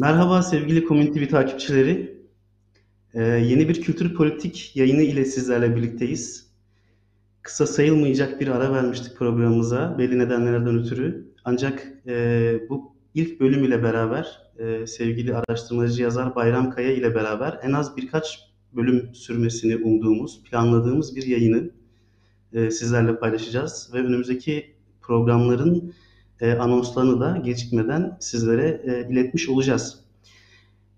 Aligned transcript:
Merhaba 0.00 0.42
sevgili 0.42 0.84
TV 0.86 1.28
takipçileri. 1.28 2.18
Ee, 3.14 3.22
yeni 3.22 3.68
bir 3.68 3.82
kültür 3.82 4.14
politik 4.14 4.76
yayını 4.76 5.02
ile 5.02 5.24
sizlerle 5.24 5.76
birlikteyiz. 5.76 6.46
Kısa 7.42 7.66
sayılmayacak 7.66 8.40
bir 8.40 8.48
ara 8.48 8.72
vermiştik 8.72 9.16
programımıza 9.16 9.98
belli 9.98 10.18
nedenlerden 10.18 10.78
ötürü. 10.78 11.32
Ancak 11.44 11.92
e, 12.06 12.60
bu 12.68 12.92
ilk 13.14 13.40
bölüm 13.40 13.64
ile 13.64 13.82
beraber 13.82 14.42
e, 14.58 14.86
sevgili 14.86 15.34
araştırmacı 15.36 16.02
yazar 16.02 16.34
Bayram 16.34 16.70
Kaya 16.70 16.92
ile 16.92 17.14
beraber 17.14 17.60
en 17.62 17.72
az 17.72 17.96
birkaç 17.96 18.38
bölüm 18.72 19.14
sürmesini 19.14 19.76
umduğumuz, 19.76 20.42
planladığımız 20.42 21.16
bir 21.16 21.26
yayını 21.26 21.70
e, 22.52 22.70
sizlerle 22.70 23.18
paylaşacağız. 23.18 23.90
Ve 23.94 23.98
önümüzdeki 23.98 24.74
programların 25.02 25.94
e, 26.40 26.52
anonslarını 26.52 27.20
da 27.20 27.36
gecikmeden 27.36 28.16
sizlere 28.20 28.82
e, 28.84 29.12
iletmiş 29.12 29.48
olacağız. 29.48 29.98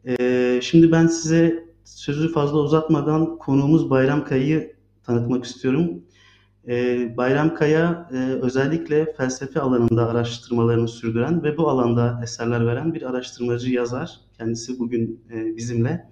E, 0.08 0.60
şimdi 0.62 0.92
ben 0.92 1.06
size 1.06 1.64
sözü 1.84 2.32
fazla 2.32 2.58
uzatmadan 2.58 3.38
konuğumuz 3.38 3.90
Bayram 3.90 4.24
Kaya'yı 4.24 4.76
tanıtmak 5.02 5.44
istiyorum. 5.44 6.02
E, 6.68 7.16
Bayram 7.16 7.54
Kaya 7.54 8.08
e, 8.12 8.16
özellikle 8.16 9.12
felsefe 9.12 9.60
alanında 9.60 10.08
araştırmalarını 10.08 10.88
sürdüren 10.88 11.42
ve 11.42 11.56
bu 11.56 11.68
alanda 11.68 12.20
eserler 12.22 12.66
veren 12.66 12.94
bir 12.94 13.02
araştırmacı 13.02 13.70
yazar. 13.70 14.20
Kendisi 14.38 14.78
bugün 14.78 15.24
e, 15.32 15.56
bizimle. 15.56 16.10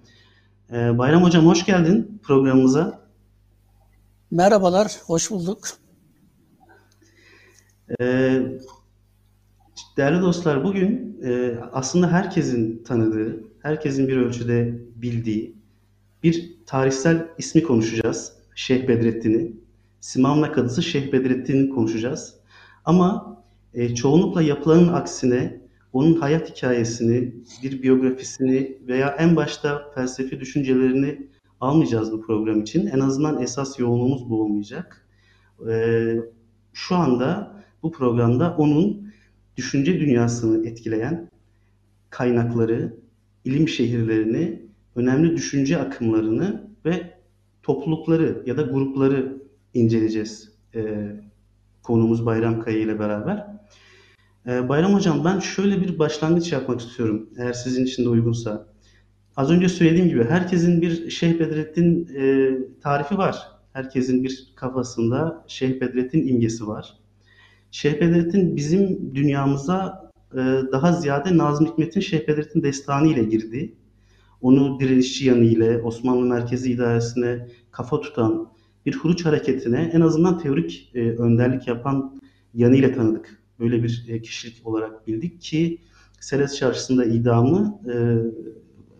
E, 0.71 0.97
Bayram 0.97 1.23
Hocam 1.23 1.45
hoş 1.45 1.65
geldin 1.65 2.19
programımıza. 2.23 3.09
Merhabalar, 4.31 4.91
hoş 5.05 5.31
bulduk. 5.31 5.67
Ee, 8.01 8.41
Değerli 9.97 10.21
dostlar, 10.21 10.63
bugün 10.63 11.19
e, 11.23 11.57
aslında 11.71 12.11
herkesin 12.11 12.83
tanıdığı, 12.83 13.43
herkesin 13.61 14.07
bir 14.07 14.17
ölçüde 14.17 14.79
bildiği 14.95 15.55
bir 16.23 16.57
tarihsel 16.65 17.27
ismi 17.37 17.63
konuşacağız. 17.63 18.33
Şeyh 18.55 18.87
Bedrettin'i. 18.87 19.53
Simavna 19.99 20.51
Kadısı 20.51 20.83
Şeyh 20.83 21.13
Bedrettin'i 21.13 21.69
konuşacağız. 21.69 22.35
Ama 22.85 23.37
e, 23.73 23.95
çoğunlukla 23.95 24.41
yapılanın 24.41 24.93
aksine 24.93 25.61
onun 25.93 26.15
hayat 26.15 26.57
hikayesini, 26.57 27.33
bir 27.63 27.83
biyografisini 27.83 28.77
veya 28.87 29.09
en 29.09 29.35
başta 29.35 29.91
felsefi 29.95 30.39
düşüncelerini 30.39 31.27
almayacağız 31.61 32.11
bu 32.11 32.21
program 32.21 32.61
için. 32.61 32.87
En 32.87 32.99
azından 32.99 33.41
esas 33.41 33.79
yoğunluğumuz 33.79 34.29
bu 34.29 34.41
olmayacak. 34.41 35.07
E, 35.69 36.15
şu 36.73 36.95
anda 36.95 37.59
bu 37.83 37.91
programda 37.91 38.55
onun 38.57 39.08
düşünce 39.59 39.99
dünyasını 39.99 40.67
etkileyen 40.67 41.29
kaynakları, 42.09 42.93
ilim 43.45 43.67
şehirlerini, 43.67 44.61
önemli 44.95 45.35
düşünce 45.35 45.77
akımlarını 45.77 46.69
ve 46.85 47.13
toplulukları 47.63 48.43
ya 48.45 48.57
da 48.57 48.61
grupları 48.61 49.41
inceleyeceğiz 49.73 50.51
e, 50.75 51.11
konumuz 51.83 52.25
Bayram 52.25 52.61
Kaya 52.61 52.77
ile 52.77 52.99
beraber. 52.99 53.47
E, 54.47 54.69
Bayram 54.69 54.93
Hocam 54.93 55.25
ben 55.25 55.39
şöyle 55.39 55.81
bir 55.81 55.99
başlangıç 55.99 56.51
yapmak 56.51 56.81
istiyorum 56.81 57.29
eğer 57.37 57.53
sizin 57.53 57.85
için 57.85 58.05
de 58.05 58.09
uygunsa. 58.09 58.67
Az 59.35 59.51
önce 59.51 59.69
söylediğim 59.69 60.09
gibi 60.09 60.23
herkesin 60.23 60.81
bir 60.81 61.09
Şeyh 61.09 61.39
Bedrettin 61.39 62.09
e, 62.15 62.51
tarifi 62.81 63.17
var. 63.17 63.47
Herkesin 63.73 64.23
bir 64.23 64.53
kafasında 64.55 65.45
Şeyh 65.47 65.81
Bedrettin 65.81 66.27
imgesi 66.27 66.67
var. 66.67 66.98
Şeyh 67.71 68.01
Bedrettin 68.01 68.55
bizim 68.55 69.15
dünyamıza 69.15 70.11
e, 70.33 70.37
daha 70.71 70.93
ziyade 70.93 71.37
Nazım 71.37 71.65
Hikmet'in 71.67 71.99
Şeyh 72.01 72.27
Bedrettin 72.27 72.63
destanı 72.63 73.07
ile 73.07 73.23
girdi. 73.23 73.75
Onu 74.41 74.79
direnişçi 74.79 75.25
yanıyla 75.25 75.81
Osmanlı 75.81 76.25
Merkezi 76.25 76.71
İdaresi'ne 76.71 77.47
kafa 77.71 78.01
tutan 78.01 78.51
bir 78.85 78.95
Huruç 78.95 79.25
hareketine 79.25 79.91
en 79.93 80.01
azından 80.01 80.37
teorik 80.37 80.91
e, 80.95 80.99
önderlik 80.99 81.67
yapan 81.67 82.19
yanıyla 82.53 82.93
tanıdık. 82.93 83.43
Böyle 83.59 83.83
bir 83.83 84.05
e, 84.07 84.21
kişilik 84.21 84.67
olarak 84.67 85.07
bildik 85.07 85.41
ki 85.41 85.81
Seles 86.19 86.55
Çarşısı'nda 86.55 87.05
idamı 87.05 87.81
e, 87.93 87.95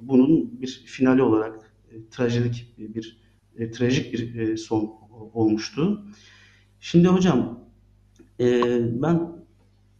bunun 0.01 0.61
bir 0.61 0.83
finali 0.85 1.21
olarak 1.21 1.73
e, 1.91 2.09
trajedik 2.11 2.75
bir 2.77 3.17
e, 3.57 3.71
trajik 3.71 4.13
bir 4.13 4.35
e, 4.35 4.57
son 4.57 4.91
olmuştu. 5.33 6.05
Şimdi 6.79 7.07
hocam 7.07 7.68
e, 8.39 8.63
ben 9.01 9.31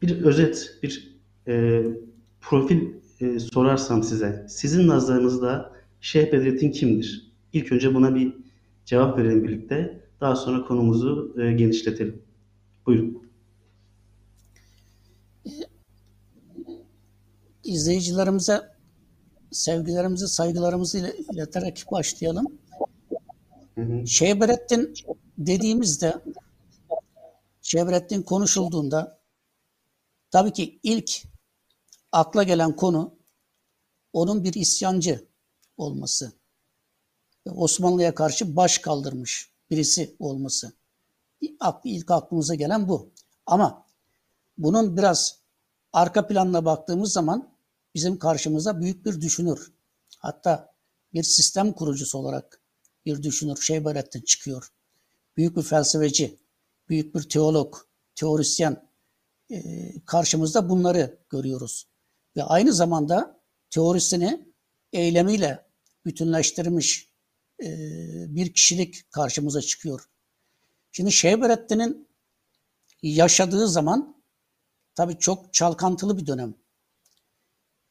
bir 0.02 0.22
özet, 0.22 0.80
bir 0.84 1.18
e, 1.48 1.84
profil 2.42 2.94
e, 3.22 3.40
sorarsam 3.40 4.04
size, 4.04 4.46
sizin 4.50 4.88
nazarınızda 4.88 5.74
Şeyh 6.02 6.32
Bedrettin 6.32 6.72
kimdir? 6.72 7.32
İlk 7.54 7.72
önce 7.72 7.96
buna 7.96 8.16
bir 8.16 8.34
cevap 8.86 9.18
verelim 9.18 9.44
birlikte. 9.44 10.00
Daha 10.22 10.36
sonra 10.36 10.66
konumuzu 10.66 11.36
e, 11.42 11.52
genişletelim. 11.52 12.22
Buyurun. 12.86 13.30
İzleyicilerimize 17.64 18.62
sevgilerimizi, 19.52 20.28
saygılarımızı 20.28 21.14
ileterek 21.34 21.86
başlayalım. 21.92 22.46
Hı 23.76 23.82
hı. 23.82 24.08
Şeyh 24.08 24.42
Bedrettin 24.42 24.94
dediğimizde 25.38 26.14
Şevrettin 27.72 28.22
konuşulduğunda 28.22 29.20
tabii 30.32 30.54
ki 30.54 30.80
ilk 30.84 31.24
akla 32.12 32.44
gelen 32.44 32.76
konu 32.76 33.16
onun 34.14 34.44
bir 34.44 34.54
isyancı 34.54 35.28
olması. 35.78 36.32
Osmanlı'ya 37.46 38.16
karşı 38.16 38.56
baş 38.56 38.78
kaldırmış 38.78 39.52
birisi 39.70 40.16
olması. 40.20 40.74
İlk 41.84 42.12
aklımıza 42.12 42.56
gelen 42.56 42.88
bu. 42.88 43.12
Ama 43.46 43.86
bunun 44.58 44.98
biraz 44.98 45.40
arka 45.94 46.28
planına 46.28 46.66
baktığımız 46.66 47.12
zaman 47.12 47.50
bizim 47.96 48.20
karşımıza 48.20 48.82
büyük 48.82 49.06
bir 49.06 49.22
düşünür. 49.22 49.72
Hatta 50.18 50.74
bir 51.14 51.24
sistem 51.24 51.74
kurucusu 51.74 52.18
olarak 52.18 52.62
bir 53.06 53.24
düşünür 53.24 53.62
Şeyberettin 53.62 54.22
çıkıyor. 54.22 54.72
Büyük 55.38 55.58
bir 55.58 55.64
felsefeci, 55.64 56.40
büyük 56.90 57.16
bir 57.16 57.22
teolog, 57.22 57.76
teorisyen 58.16 58.90
e, 59.52 59.60
karşımızda 60.06 60.70
bunları 60.70 61.20
görüyoruz. 61.30 61.88
Ve 62.36 62.44
aynı 62.44 62.74
zamanda 62.74 63.42
teorisini 63.70 64.54
eylemiyle 64.94 65.66
bütünleştirmiş 66.06 67.10
e, 67.64 67.68
bir 68.36 68.54
kişilik 68.54 69.12
karşımıza 69.12 69.62
çıkıyor. 69.62 70.10
Şimdi 70.92 71.12
Şehberettin'in 71.12 72.08
yaşadığı 73.04 73.68
zaman 73.68 74.22
tabii 74.96 75.18
çok 75.18 75.54
çalkantılı 75.54 76.18
bir 76.18 76.28
dönem. 76.28 76.56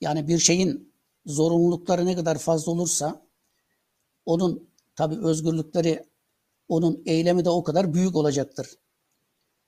Yani 0.00 0.28
bir 0.28 0.38
şeyin 0.38 0.94
zorunlulukları 1.26 2.06
ne 2.06 2.14
kadar 2.16 2.38
fazla 2.38 2.72
olursa 2.72 3.26
onun 4.26 4.70
tabii 4.96 5.18
özgürlükleri, 5.26 6.06
onun 6.68 7.02
eylemi 7.06 7.44
de 7.44 7.50
o 7.50 7.62
kadar 7.62 7.94
büyük 7.94 8.16
olacaktır. 8.16 8.66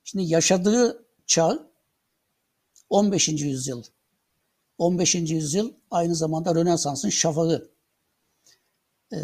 Şimdi 0.03 0.25
yaşadığı 0.25 1.05
çağ 1.25 1.71
15. 2.89 3.27
yüzyıl. 3.27 3.83
15. 4.77 5.15
yüzyıl 5.15 5.73
aynı 5.91 6.15
zamanda 6.15 6.55
Rönesans'ın 6.55 7.09
şafağı. 7.09 7.71
Ee, 9.11 9.17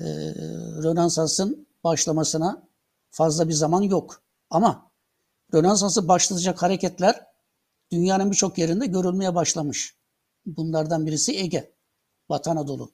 Rönesans'ın 0.84 1.68
başlamasına 1.84 2.68
fazla 3.10 3.48
bir 3.48 3.54
zaman 3.54 3.82
yok. 3.82 4.24
Ama 4.50 4.92
Rönesans'ı 5.54 6.08
başlatacak 6.08 6.62
hareketler 6.62 7.28
dünyanın 7.92 8.32
birçok 8.32 8.58
yerinde 8.58 8.86
görülmeye 8.86 9.36
başlamış. 9.36 9.98
Bunlardan 10.46 11.06
birisi 11.06 11.38
Ege, 11.38 11.74
Batı 12.30 12.50
Anadolu, 12.50 12.92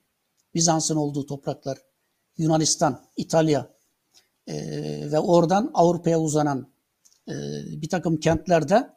Bizans'ın 0.53 0.95
olduğu 0.95 1.25
topraklar, 1.25 1.77
Yunanistan, 2.37 3.05
İtalya 3.17 3.73
e, 4.47 4.55
ve 5.11 5.19
oradan 5.19 5.71
Avrupa'ya 5.73 6.19
uzanan 6.19 6.72
e, 7.29 7.33
bir 7.81 7.89
takım 7.89 8.19
kentlerde 8.19 8.89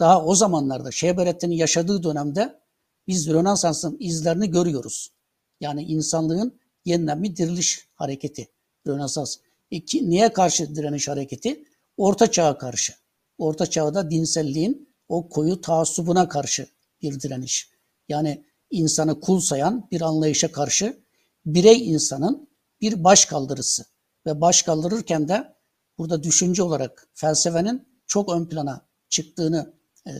daha 0.00 0.24
o 0.24 0.34
zamanlarda 0.34 0.90
Şehberettin'in 0.90 1.54
yaşadığı 1.54 2.02
dönemde 2.02 2.60
biz 3.06 3.28
Rönesans'ın 3.28 3.96
izlerini 4.00 4.50
görüyoruz. 4.50 5.12
Yani 5.60 5.82
insanlığın 5.82 6.60
yeniden 6.84 7.22
bir 7.22 7.36
diriliş 7.36 7.88
hareketi 7.94 8.48
Rönesans. 8.86 9.36
İki, 9.70 10.10
niye 10.10 10.32
karşı 10.32 10.76
direniş 10.76 11.08
hareketi? 11.08 11.64
Orta 11.96 12.30
çağa 12.30 12.58
karşı. 12.58 12.92
Orta 13.38 13.66
çağda 13.66 14.10
dinselliğin 14.10 14.88
o 15.08 15.28
koyu 15.28 15.60
taassubuna 15.60 16.28
karşı 16.28 16.66
bir 17.02 17.20
direniş. 17.20 17.70
Yani 18.08 18.44
insanı 18.70 19.20
kul 19.20 19.40
sayan 19.40 19.88
bir 19.90 20.00
anlayışa 20.00 20.52
karşı 20.52 21.04
birey 21.46 21.90
insanın 21.90 22.48
bir 22.80 23.04
baş 23.04 23.24
kaldırısı 23.24 23.84
ve 24.26 24.40
baş 24.40 24.62
kaldırırken 24.62 25.28
de 25.28 25.54
burada 25.98 26.22
düşünce 26.22 26.62
olarak 26.62 27.08
felsefenin 27.14 27.88
çok 28.06 28.32
ön 28.32 28.46
plana 28.46 28.86
çıktığını 29.08 29.74
e, 30.06 30.12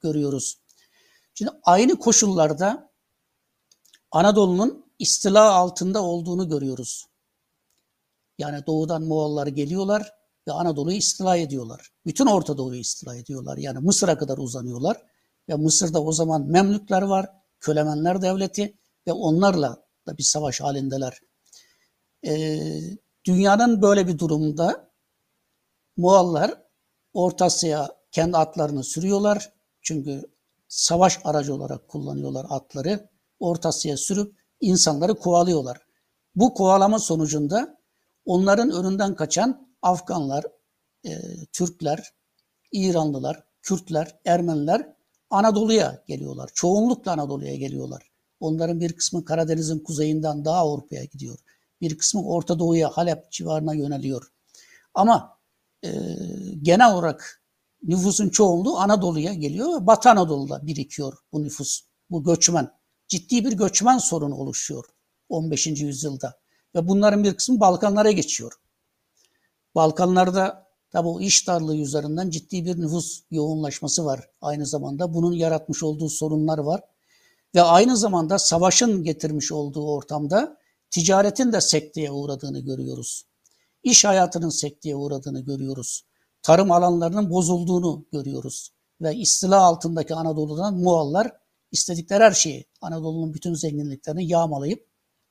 görüyoruz. 0.00 0.58
Şimdi 1.34 1.50
aynı 1.62 1.98
koşullarda 1.98 2.92
Anadolu'nun 4.10 4.86
istila 4.98 5.52
altında 5.52 6.02
olduğunu 6.02 6.48
görüyoruz. 6.48 7.06
Yani 8.38 8.66
doğudan 8.66 9.02
Moğollar 9.02 9.46
geliyorlar 9.46 10.12
ve 10.48 10.52
Anadolu'yu 10.52 10.96
istila 10.96 11.36
ediyorlar. 11.36 11.92
Bütün 12.06 12.26
Orta 12.26 12.58
Doğu'yu 12.58 12.80
istila 12.80 13.16
ediyorlar. 13.16 13.56
Yani 13.56 13.78
Mısır'a 13.78 14.18
kadar 14.18 14.38
uzanıyorlar. 14.38 15.02
Ve 15.48 15.54
Mısır'da 15.54 16.02
o 16.02 16.12
zaman 16.12 16.46
Memlükler 16.46 17.02
var, 17.02 17.30
Kölemenler 17.60 18.22
Devleti 18.22 18.78
ve 19.06 19.12
onlarla 19.12 19.84
da 20.06 20.18
bir 20.18 20.22
savaş 20.22 20.60
halindeler. 20.60 21.20
Ee, 22.26 22.70
dünyanın 23.28 23.82
böyle 23.82 24.08
bir 24.08 24.18
durumda 24.18 24.90
Moğollar 25.96 26.62
Orta 27.12 27.44
Asya'ya 27.44 27.88
kendi 28.12 28.36
atlarını 28.36 28.84
sürüyorlar. 28.84 29.52
Çünkü 29.82 30.22
savaş 30.68 31.18
aracı 31.24 31.54
olarak 31.54 31.88
kullanıyorlar 31.88 32.46
atları. 32.50 33.10
Orta 33.40 33.68
Asya'ya 33.68 33.96
sürüp 33.96 34.36
insanları 34.60 35.14
kovalıyorlar. 35.14 35.78
Bu 36.34 36.54
kovalama 36.54 36.98
sonucunda 36.98 37.78
onların 38.24 38.70
önünden 38.70 39.14
kaçan 39.14 39.68
Afganlar, 39.82 40.44
e, 41.04 41.10
Türkler, 41.52 42.12
İranlılar, 42.72 43.44
Kürtler, 43.62 44.18
Ermeniler 44.24 44.96
Anadolu'ya 45.30 46.04
geliyorlar. 46.06 46.50
Çoğunlukla 46.54 47.12
Anadolu'ya 47.12 47.56
geliyorlar. 47.56 48.10
Onların 48.40 48.80
bir 48.80 48.92
kısmı 48.92 49.24
Karadeniz'in 49.24 49.78
kuzeyinden 49.78 50.44
daha 50.44 50.58
Avrupa'ya 50.58 51.04
gidiyor. 51.04 51.38
Bir 51.80 51.98
kısmı 51.98 52.28
Orta 52.28 52.58
Doğu'ya, 52.58 52.88
Halep 52.88 53.32
civarına 53.32 53.74
yöneliyor. 53.74 54.32
Ama 54.94 55.38
e, 55.84 55.90
genel 56.62 56.94
olarak 56.94 57.42
nüfusun 57.82 58.28
çoğunluğu 58.28 58.78
Anadolu'ya 58.78 59.34
geliyor 59.34 59.80
ve 59.80 59.86
Batı 59.86 60.10
Anadolu'da 60.10 60.66
birikiyor 60.66 61.18
bu 61.32 61.42
nüfus, 61.42 61.80
bu 62.10 62.24
göçmen. 62.24 62.70
Ciddi 63.08 63.44
bir 63.44 63.52
göçmen 63.52 63.98
sorunu 63.98 64.34
oluşuyor 64.34 64.84
15. 65.28 65.66
yüzyılda. 65.66 66.38
Ve 66.74 66.88
bunların 66.88 67.24
bir 67.24 67.34
kısmı 67.34 67.60
Balkanlara 67.60 68.10
geçiyor. 68.10 68.52
Balkanlarda 69.74 70.68
tabi 70.90 71.08
o 71.08 71.20
iş 71.20 71.46
darlığı 71.46 71.76
üzerinden 71.76 72.30
ciddi 72.30 72.64
bir 72.64 72.80
nüfus 72.80 73.22
yoğunlaşması 73.30 74.04
var. 74.04 74.30
Aynı 74.40 74.66
zamanda 74.66 75.14
bunun 75.14 75.32
yaratmış 75.32 75.82
olduğu 75.82 76.08
sorunlar 76.08 76.58
var. 76.58 76.80
Ve 77.54 77.62
aynı 77.62 77.96
zamanda 77.96 78.38
savaşın 78.38 79.04
getirmiş 79.04 79.52
olduğu 79.52 79.92
ortamda 79.92 80.57
ticaretin 80.90 81.52
de 81.52 81.60
sekteye 81.60 82.10
uğradığını 82.10 82.60
görüyoruz. 82.60 83.24
İş 83.82 84.04
hayatının 84.04 84.48
sekteye 84.48 84.96
uğradığını 84.96 85.40
görüyoruz. 85.40 86.04
Tarım 86.42 86.70
alanlarının 86.70 87.30
bozulduğunu 87.30 88.06
görüyoruz. 88.12 88.72
Ve 89.00 89.14
istila 89.14 89.62
altındaki 89.62 90.14
Anadolu'dan 90.14 90.74
Moğollar 90.74 91.32
istedikleri 91.72 92.24
her 92.24 92.32
şeyi, 92.32 92.66
Anadolu'nun 92.80 93.34
bütün 93.34 93.54
zenginliklerini 93.54 94.26
yağmalayıp 94.28 94.86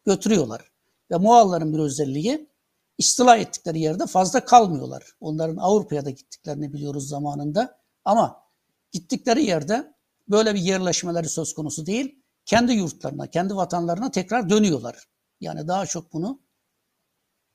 götürüyorlar. 0.06 0.72
Ve 1.12 1.18
Moğolların 1.18 1.74
bir 1.74 1.80
özelliği 1.80 2.50
istila 2.98 3.38
ettikleri 3.38 3.80
yerde 3.80 4.06
fazla 4.06 4.46
kalmıyorlar. 4.46 5.04
Onların 5.22 5.58
Avrupa'ya 5.58 6.06
da 6.06 6.10
gittiklerini 6.10 6.74
biliyoruz 6.74 7.10
zamanında. 7.10 7.78
Ama 8.06 8.44
gittikleri 8.92 9.44
yerde 9.44 9.94
böyle 10.30 10.56
bir 10.56 10.60
yerleşmeleri 10.60 11.30
söz 11.30 11.54
konusu 11.54 11.86
değil. 11.86 12.24
Kendi 12.46 12.74
yurtlarına, 12.74 13.28
kendi 13.28 13.56
vatanlarına 13.56 14.12
tekrar 14.12 14.50
dönüyorlar. 14.50 15.08
Yani 15.42 15.68
daha 15.68 15.86
çok 15.86 16.14
bunu 16.14 16.40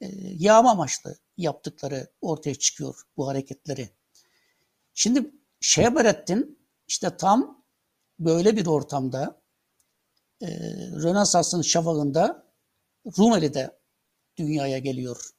e, 0.01 0.07
yağma 0.39 0.71
amaçlı 0.71 1.17
yaptıkları 1.37 2.11
ortaya 2.21 2.55
çıkıyor 2.55 3.03
bu 3.17 3.29
hareketleri. 3.29 3.91
Şimdi 4.95 5.31
Şehberettin 5.61 6.59
işte 6.89 7.17
tam 7.17 7.65
böyle 8.19 8.57
bir 8.57 8.67
ortamda 8.67 9.43
e, 10.41 10.47
Rönesans'ın 11.03 11.63
şafağında 11.63 12.47
Rumeli'de 13.19 13.79
dünyaya 14.37 14.79
geliyor. 14.79 15.31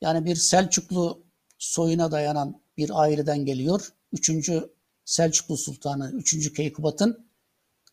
Yani 0.00 0.24
bir 0.24 0.36
Selçuklu 0.36 1.24
soyuna 1.58 2.10
dayanan 2.10 2.62
bir 2.76 3.00
aileden 3.00 3.44
geliyor. 3.44 3.92
Üçüncü 4.12 4.74
Selçuklu 5.04 5.56
Sultanı, 5.56 6.12
üçüncü 6.14 6.52
Keykubat'ın 6.52 7.26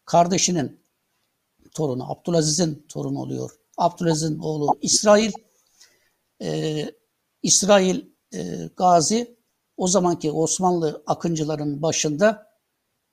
kardeşinin 0.05 0.80
torunu, 1.73 2.11
Abdülaziz'in 2.11 2.85
torunu 2.89 3.19
oluyor. 3.19 3.51
Abdülaziz'in 3.77 4.39
oğlu 4.39 4.77
İsrail, 4.81 5.31
e, 6.41 6.85
İsrail 7.43 8.05
e, 8.33 8.69
Gazi 8.77 9.37
o 9.77 9.87
zamanki 9.87 10.31
Osmanlı 10.31 11.03
akıncıların 11.07 11.81
başında 11.81 12.47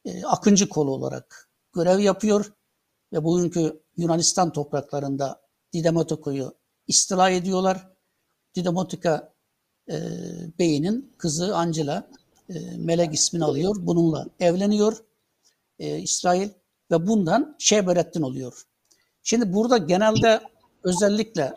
e, 0.04 0.24
akıncı 0.24 0.68
kolu 0.68 0.90
olarak 0.90 1.50
görev 1.72 1.98
yapıyor 1.98 2.52
ve 3.12 3.24
bugünkü 3.24 3.82
Yunanistan 3.96 4.52
topraklarında 4.52 5.40
Didematiko'yu 5.72 6.54
istila 6.86 7.30
ediyorlar. 7.30 7.88
Didemotika 8.54 9.34
e, 9.90 9.96
beyinin 10.58 11.14
kızı 11.18 11.56
Angela 11.56 12.10
e, 12.48 12.76
Melek 12.76 13.14
ismini 13.14 13.44
alıyor. 13.44 13.76
Bununla 13.80 14.26
evleniyor 14.40 15.04
e, 15.78 15.98
İsrail 15.98 16.48
ve 16.90 17.06
bundan 17.06 17.56
Şeberettin 17.58 18.22
oluyor. 18.22 18.62
Şimdi 19.22 19.52
burada 19.52 19.78
genelde 19.78 20.40
özellikle 20.84 21.54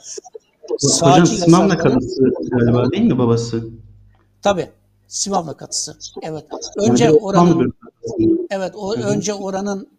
Hocam 0.81 1.25
Simavna 1.25 1.77
kadısı 1.77 2.23
galiba 2.51 2.91
değil 2.91 3.03
mi 3.03 3.17
babası? 3.17 3.63
Tabii. 4.41 4.71
Simavna 5.07 5.57
katısı. 5.57 5.97
Evet. 6.21 6.45
Önce 6.77 7.03
yani 7.03 7.17
oranın 7.17 7.73
Evet, 8.50 8.75
o 8.75 8.97
Hı-hı. 8.97 9.07
önce 9.07 9.33
oranın 9.33 9.89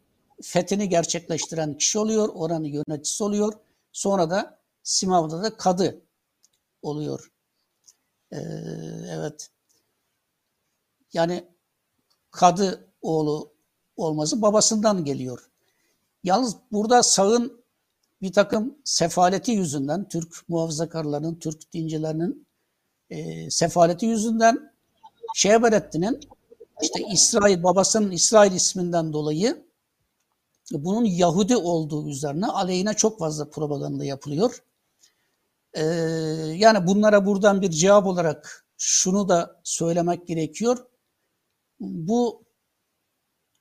fethini 0.43 0.89
gerçekleştiren 0.89 1.79
kişi 1.79 1.99
oluyor, 1.99 2.29
oranın 2.35 2.65
yöneticisi 2.65 3.25
oluyor. 3.25 3.53
Sonra 3.93 4.31
da 4.31 4.59
Simav'da 4.83 5.43
da 5.43 5.57
kadı 5.57 6.01
oluyor. 6.83 7.33
Ee, 8.33 8.37
evet. 9.11 9.51
Yani 11.12 11.45
kadı 12.31 12.89
oğlu 13.03 13.53
olması 13.97 14.43
babasından 14.43 15.05
geliyor. 15.05 15.51
Yalnız 16.25 16.57
burada 16.73 17.03
sağın 17.03 17.63
bir 18.23 18.33
takım 18.33 18.79
sefaleti 18.85 19.53
yüzünden, 19.53 20.09
Türk 20.09 20.49
muhafazakarlarının, 20.49 21.35
Türk 21.35 21.73
dincilerinin 21.73 22.47
e, 23.11 23.51
sefaleti 23.51 24.07
yüzünden 24.07 24.73
Şehberettin'in 25.35 26.21
işte 26.83 27.05
İsrail, 27.13 27.63
babasının 27.63 28.11
İsrail 28.11 28.53
isminden 28.53 29.13
dolayı 29.13 29.65
bunun 30.73 31.05
Yahudi 31.05 31.57
olduğu 31.57 32.09
üzerine 32.09 32.47
aleyhine 32.47 32.95
çok 32.95 33.19
fazla 33.19 33.51
propaganda 33.51 34.05
yapılıyor. 34.05 34.63
Ee, 35.75 35.83
yani 36.57 36.87
bunlara 36.87 37.27
buradan 37.27 37.63
bir 37.63 37.71
cevap 37.71 38.07
olarak 38.07 38.67
şunu 38.79 39.29
da 39.29 39.61
söylemek 39.65 40.27
gerekiyor. 40.27 40.87
Bu 41.81 42.43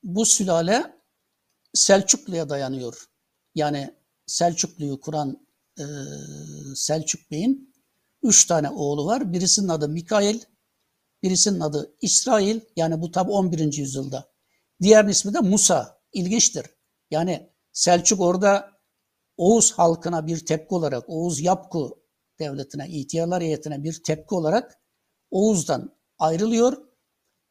bu 0.03 0.25
sülale 0.25 1.01
Selçuklu'ya 1.73 2.49
dayanıyor. 2.49 3.05
Yani 3.55 3.95
Selçuklu'yu 4.25 4.99
kuran 4.99 5.47
e, 5.79 5.83
Selçuk 6.75 7.31
Bey'in 7.31 7.73
üç 8.23 8.45
tane 8.45 8.69
oğlu 8.69 9.05
var. 9.05 9.33
Birisinin 9.33 9.67
adı 9.67 9.89
Mikail, 9.89 10.39
birisinin 11.23 11.59
adı 11.59 11.95
İsrail. 12.01 12.59
Yani 12.75 13.01
bu 13.01 13.11
tabi 13.11 13.31
11. 13.31 13.73
yüzyılda. 13.73 14.31
Diğer 14.81 15.05
ismi 15.05 15.33
de 15.33 15.39
Musa. 15.39 16.01
İlginçtir. 16.13 16.65
Yani 17.11 17.49
Selçuk 17.73 18.21
orada 18.21 18.71
Oğuz 19.37 19.71
halkına 19.71 20.27
bir 20.27 20.45
tepki 20.45 20.75
olarak, 20.75 21.03
Oğuz 21.09 21.41
Yapku 21.41 22.03
devletine, 22.39 22.89
ihtiyarlar 22.89 23.43
heyetine 23.43 23.83
bir 23.83 24.03
tepki 24.03 24.35
olarak 24.35 24.79
Oğuz'dan 25.31 25.97
ayrılıyor. 26.19 26.77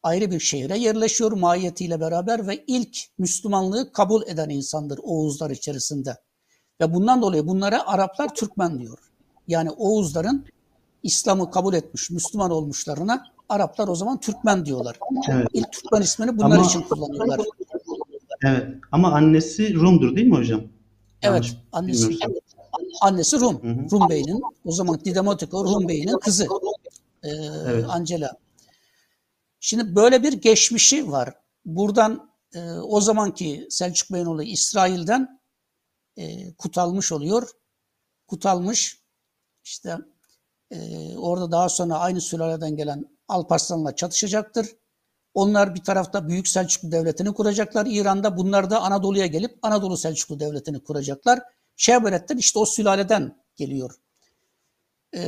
Ayrı 0.03 0.31
bir 0.31 0.41
şehre 0.41 0.79
yerleşiyor 0.79 1.33
mahiyetiyle 1.33 2.01
beraber 2.01 2.47
ve 2.47 2.65
ilk 2.67 2.99
Müslümanlığı 3.19 3.93
kabul 3.93 4.23
eden 4.27 4.49
insandır 4.49 5.01
Oğuzlar 5.03 5.51
içerisinde. 5.51 6.17
Ve 6.81 6.95
bundan 6.95 7.23
dolayı 7.23 7.47
bunlara 7.47 7.87
Araplar 7.87 8.35
Türkmen 8.35 8.81
diyor. 8.81 8.99
Yani 9.49 9.71
Oğuzların 9.71 10.45
İslam'ı 11.03 11.51
kabul 11.51 11.75
etmiş, 11.75 12.11
Müslüman 12.11 12.51
olmuşlarına 12.51 13.27
Araplar 13.49 13.89
o 13.89 13.95
zaman 13.95 14.21
Türkmen 14.21 14.67
diyorlar. 14.67 14.99
Evet. 15.31 15.47
İlk 15.53 15.73
Türkmen 15.73 16.03
ismini 16.03 16.39
bunlar 16.39 16.57
Ama... 16.57 16.67
için 16.67 16.83
kullanıyorlar. 16.83 17.41
Evet. 18.45 18.67
Ama 18.93 19.13
annesi 19.13 19.75
Rum'dur 19.75 20.17
değil 20.17 20.27
mi 20.27 20.37
hocam? 20.37 20.61
Evet. 21.23 21.57
annesi, 21.73 22.19
annesi 23.01 23.41
Rum. 23.41 23.63
Hı 23.63 23.69
hı. 23.69 23.91
Rum 23.91 24.09
Bey'in. 24.09 24.43
O 24.65 24.73
zaman 24.73 25.01
Didemotika 25.05 25.59
Rum 25.59 25.89
Bey'in 25.89 26.19
kızı. 26.19 26.47
Ee, 27.23 27.29
evet. 27.69 27.85
Angela. 27.89 28.33
Şimdi 29.61 29.97
böyle 29.97 30.23
bir 30.23 30.33
geçmişi 30.33 31.11
var. 31.11 31.35
Buradan 31.65 32.31
e, 32.55 32.73
o 32.73 33.01
zamanki 33.01 33.67
Selçuk 33.71 34.13
Bey'in 34.13 34.27
olayı 34.27 34.51
İsrail'den 34.51 35.41
e, 36.17 36.55
kutalmış 36.55 37.13
oluyor. 37.13 37.51
Kutalmış. 38.27 39.01
İşte 39.65 39.99
e, 40.71 40.79
orada 41.19 41.53
daha 41.53 41.69
sonra 41.69 41.99
aynı 41.99 42.21
sülaleden 42.21 42.77
gelen 42.77 43.05
Alparslan'la 43.29 43.97
çatışacaktır. 43.97 44.67
Onlar 45.35 45.75
bir 45.75 45.85
tarafta 45.85 46.29
Büyük 46.29 46.49
Selçuklu 46.49 46.93
Devleti'ni 46.93 47.35
kuracaklar 47.35 47.87
İran'da. 47.91 48.37
Bunlar 48.37 48.71
da 48.71 48.81
Anadolu'ya 48.81 49.27
gelip 49.27 49.59
Anadolu 49.63 49.97
Selçuklu 49.97 50.41
Devleti'ni 50.41 50.85
kuracaklar. 50.85 51.41
Şehberettin 51.77 52.39
işte 52.39 52.59
o 52.59 52.67
sülaleden 52.67 53.43
geliyor. 53.57 53.95
Ee, 55.13 55.21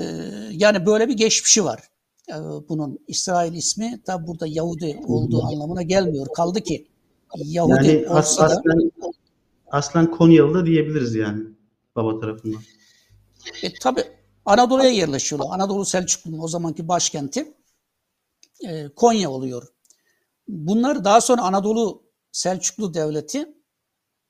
yani 0.50 0.86
böyle 0.86 1.08
bir 1.08 1.16
geçmişi 1.16 1.64
var. 1.64 1.91
Ee, 2.28 2.32
bunun 2.68 2.98
İsrail 3.08 3.52
ismi 3.52 4.02
tabi 4.06 4.26
burada 4.26 4.46
Yahudi 4.46 5.00
olduğu 5.06 5.42
anlamına 5.42 5.82
gelmiyor. 5.82 6.26
Kaldı 6.36 6.60
ki 6.60 6.88
Yahudi 7.36 7.72
Yani 7.86 8.08
as- 8.08 8.30
olsa 8.38 8.50
da 8.50 8.54
aslen, 8.56 8.92
aslen 9.70 10.10
Konyalı 10.10 10.54
da 10.54 10.66
diyebiliriz 10.66 11.14
yani 11.14 11.44
baba 11.96 12.20
tarafından. 12.20 12.60
E, 13.62 13.74
tabii 13.82 14.04
Anadolu'ya 14.44 14.90
yerleşiyorlar. 14.90 15.48
Anadolu 15.54 15.84
Selçuklu'nun 15.84 16.38
o 16.38 16.48
zamanki 16.48 16.88
başkenti 16.88 17.54
e, 18.68 18.88
Konya 18.88 19.30
oluyor. 19.30 19.68
Bunlar 20.48 21.04
daha 21.04 21.20
sonra 21.20 21.42
Anadolu 21.42 22.02
Selçuklu 22.32 22.94
Devleti 22.94 23.48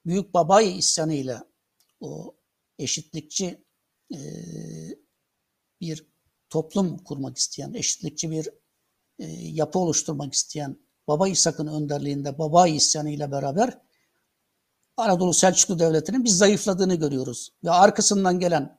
Büyük 0.06 0.34
Babayı 0.34 0.76
isyanıyla 0.76 1.44
o 2.00 2.34
eşitlikçi 2.78 3.64
e, 4.14 4.18
bir 5.80 6.11
toplum 6.52 6.98
kurmak 6.98 7.36
isteyen, 7.38 7.74
eşitlikçi 7.74 8.30
bir 8.30 8.48
e, 9.18 9.26
yapı 9.32 9.78
oluşturmak 9.78 10.32
isteyen 10.34 10.78
Baba 11.08 11.28
İshak'ın 11.28 11.66
önderliğinde 11.66 12.38
Baba 12.38 12.68
isyanıyla 12.68 13.30
beraber 13.30 13.78
Anadolu 14.96 15.34
Selçuklu 15.34 15.78
Devleti'nin 15.78 16.24
bir 16.24 16.28
zayıfladığını 16.28 16.94
görüyoruz. 16.94 17.50
Ve 17.64 17.70
arkasından 17.70 18.40
gelen 18.40 18.78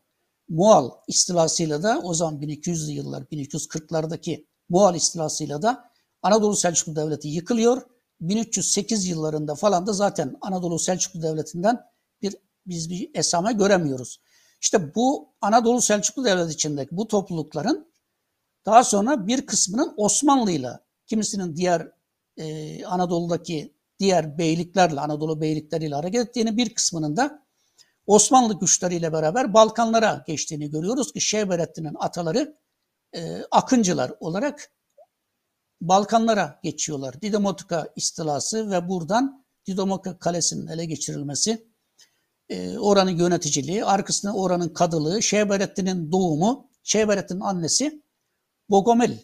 Mual 0.49 0.91
istilasıyla 1.07 1.83
da 1.83 2.01
o 2.03 2.13
zaman 2.13 2.41
1200'lü 2.41 2.91
yıllar 2.91 3.21
1240'lardaki 3.23 4.45
Mual 4.69 4.95
istilasıyla 4.95 5.61
da 5.61 5.91
Anadolu 6.21 6.55
Selçuklu 6.55 6.95
Devleti 6.95 7.27
yıkılıyor. 7.27 7.81
1308 8.21 9.05
yıllarında 9.05 9.55
falan 9.55 9.87
da 9.87 9.93
zaten 9.93 10.37
Anadolu 10.41 10.79
Selçuklu 10.79 11.21
Devleti'nden 11.21 11.79
bir 12.21 12.35
biz 12.65 12.89
bir 12.89 13.11
esame 13.13 13.53
göremiyoruz. 13.53 14.19
İşte 14.63 14.95
bu 14.95 15.33
Anadolu 15.41 15.81
Selçuklu 15.81 16.25
Devleti 16.25 16.53
içindeki 16.53 16.97
bu 16.97 17.07
toplulukların 17.07 17.91
daha 18.65 18.83
sonra 18.83 19.27
bir 19.27 19.45
kısmının 19.45 19.93
Osmanlı'yla, 19.97 20.79
kimisinin 21.07 21.55
diğer 21.55 21.91
e, 22.37 22.85
Anadolu'daki 22.85 23.73
diğer 23.99 24.37
beyliklerle, 24.37 24.99
Anadolu 24.99 25.41
beylikleriyle 25.41 25.95
hareket 25.95 26.27
ettiğini, 26.27 26.57
bir 26.57 26.73
kısmının 26.73 27.17
da 27.17 27.43
Osmanlı 28.07 28.59
güçleriyle 28.59 29.13
beraber 29.13 29.53
Balkanlara 29.53 30.23
geçtiğini 30.27 30.69
görüyoruz 30.69 31.11
ki 31.13 31.21
Şehberettin'in 31.21 31.95
ataları 31.99 32.57
e, 33.15 33.43
Akıncılar 33.51 34.11
olarak 34.19 34.71
Balkanlara 35.81 36.59
geçiyorlar. 36.63 37.21
Didomotika 37.21 37.87
istilası 37.95 38.71
ve 38.71 38.89
buradan 38.89 39.45
Didomotika 39.67 40.19
Kalesi'nin 40.19 40.67
ele 40.67 40.85
geçirilmesi, 40.85 41.72
e, 42.53 42.79
oranın 42.79 43.11
yöneticiliği, 43.17 43.85
arkasında 43.85 44.33
oranın 44.33 44.69
kadılığı, 44.69 45.21
Şehberettin'in 45.21 46.11
doğumu, 46.11 46.67
Şehberettin'in 46.83 47.39
annesi 47.39 48.01
Bogomel 48.69 49.19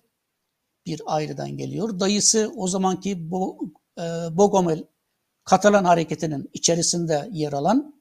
bir 0.86 1.02
aileden 1.06 1.58
geliyor. 1.58 2.00
Dayısı 2.00 2.52
o 2.58 2.68
zamanki 2.68 3.32
Bo, 3.32 3.58
e, 3.98 4.02
Bogomel 4.32 4.84
Katalan 5.44 5.84
hareketinin 5.84 6.50
içerisinde 6.54 7.30
yer 7.32 7.54
alan 7.54 7.94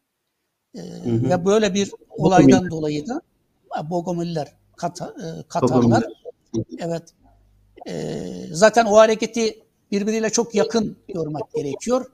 e, 0.75 0.81
Hı 0.81 1.11
hı. 1.11 1.31
ve 1.31 1.45
böyle 1.45 1.75
bir 1.75 1.93
olaydan 2.11 2.71
dolayı 2.71 3.07
da 3.09 3.21
Bogomiller, 3.91 4.53
Kata, 4.77 5.07
e, 5.07 5.43
Katarlar 5.49 6.05
evet 6.79 7.03
e, 7.89 8.23
zaten 8.53 8.87
o 8.87 8.97
hareketi 8.97 9.63
birbiriyle 9.91 10.31
çok 10.31 10.55
yakın 10.55 10.97
görmek 11.09 11.53
gerekiyor. 11.55 12.07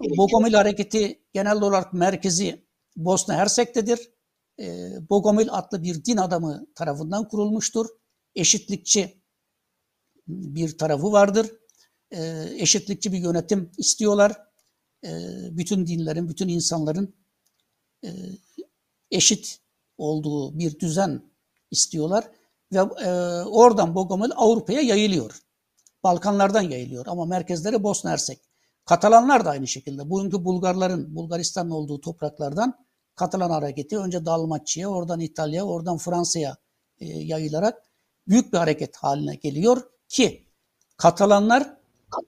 Bogomil 0.00 0.52
hareketi 0.52 1.22
genel 1.32 1.56
olarak 1.56 1.92
merkezi 1.92 2.66
Bosna 2.96 3.34
Hersek'tedir. 3.34 4.10
E, 4.60 4.90
Bogomil 5.10 5.48
adlı 5.50 5.82
bir 5.82 6.04
din 6.04 6.16
adamı 6.16 6.66
tarafından 6.74 7.28
kurulmuştur. 7.28 7.86
Eşitlikçi 8.34 9.22
bir 10.28 10.78
tarafı 10.78 11.12
vardır. 11.12 11.52
E, 12.10 12.48
eşitlikçi 12.56 13.12
bir 13.12 13.18
yönetim 13.18 13.70
istiyorlar. 13.78 14.36
E, 15.04 15.10
bütün 15.50 15.86
dinlerin, 15.86 16.28
bütün 16.28 16.48
insanların 16.48 17.14
e, 18.04 18.08
eşit 19.10 19.60
olduğu 19.98 20.58
bir 20.58 20.78
düzen 20.78 21.22
istiyorlar. 21.70 22.30
Ve 22.72 22.78
e, 22.78 23.10
oradan 23.42 23.94
Bogomil 23.94 24.30
Avrupa'ya 24.36 24.80
yayılıyor. 24.80 25.42
Balkanlardan 26.04 26.62
yayılıyor 26.62 27.06
ama 27.06 27.24
merkezleri 27.24 27.82
Bosna 27.82 28.10
Hersek. 28.10 28.47
Katalanlar 28.88 29.44
da 29.44 29.50
aynı 29.50 29.66
şekilde. 29.66 30.10
Bugünkü 30.10 30.44
Bulgarların, 30.44 31.16
Bulgaristan'ın 31.16 31.70
olduğu 31.70 32.00
topraklardan 32.00 32.86
Katalan 33.14 33.50
hareketi 33.50 33.98
önce 33.98 34.24
Dalmaçya'ya, 34.24 34.88
oradan 34.88 35.20
İtalya, 35.20 35.64
oradan 35.64 35.98
Fransa'ya 35.98 36.56
e, 37.00 37.06
yayılarak 37.06 37.82
büyük 38.28 38.52
bir 38.52 38.58
hareket 38.58 38.96
haline 38.96 39.34
geliyor 39.34 39.82
ki 40.08 40.46
Katalanlar 40.96 41.76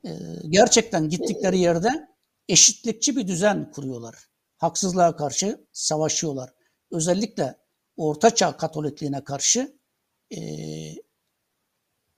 e, 0.05 0.11
gerçekten 0.49 1.09
gittikleri 1.09 1.59
yerde 1.59 2.09
eşitlikçi 2.49 3.17
bir 3.17 3.27
düzen 3.27 3.71
kuruyorlar. 3.71 4.15
Haksızlığa 4.57 5.17
karşı 5.17 5.67
savaşıyorlar. 5.73 6.53
Özellikle 6.91 7.59
Ortaçağ 7.97 8.57
Katolikliğine 8.57 9.25
karşı 9.25 9.79
e, 10.37 10.39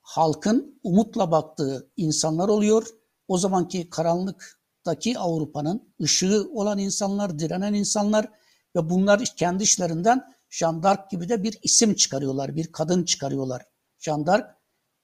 halkın 0.01 0.81
umutla 0.83 1.31
baktığı 1.31 1.91
insanlar 1.97 2.49
oluyor. 2.49 3.02
O 3.29 3.39
zamanki 3.39 3.91
karanlıktaki 3.91 5.19
Avrupa'nın 5.19 5.95
ışığı 6.03 6.49
olan 6.55 6.79
insanlar, 6.79 7.39
direnen 7.39 7.75
insanlar 7.75 8.29
ve 8.77 8.91
bunlar 8.91 9.25
kendi 9.25 9.63
işlerinden 9.63 10.33
d'Arc 10.61 11.03
gibi 11.11 11.29
de 11.29 11.43
bir 11.43 11.59
isim 11.63 11.95
çıkarıyorlar, 11.95 12.57
bir 12.57 12.73
kadın 12.73 13.05
çıkarıyorlar. 13.05 13.63
Jeanne 13.99 14.27
d'Arc 14.27 14.47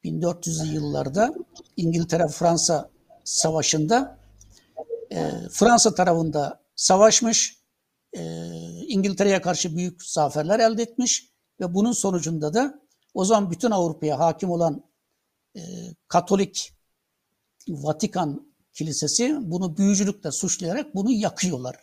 1400'lü 0.04 0.72
yıllarda 0.72 1.34
İngiltere-Fransa 1.76 2.90
savaşında 3.24 4.18
e, 5.10 5.30
Fransa 5.50 5.94
tarafında 5.94 6.60
savaşmış, 6.76 7.58
e, 8.12 8.22
İngiltere'ye 8.88 9.40
karşı 9.40 9.76
büyük 9.76 10.02
zaferler 10.02 10.60
elde 10.60 10.82
etmiş 10.82 11.32
ve 11.60 11.74
bunun 11.74 11.92
sonucunda 11.92 12.54
da 12.54 12.82
o 13.14 13.24
zaman 13.24 13.50
bütün 13.50 13.70
Avrupa'ya 13.70 14.18
hakim 14.18 14.50
olan 14.50 14.84
e, 15.56 15.60
Katolik 16.08 16.72
Vatikan 17.68 18.48
Kilisesi 18.78 19.36
bunu 19.40 19.76
büyücülükle 19.76 20.30
suçlayarak 20.30 20.94
bunu 20.94 21.12
yakıyorlar. 21.12 21.76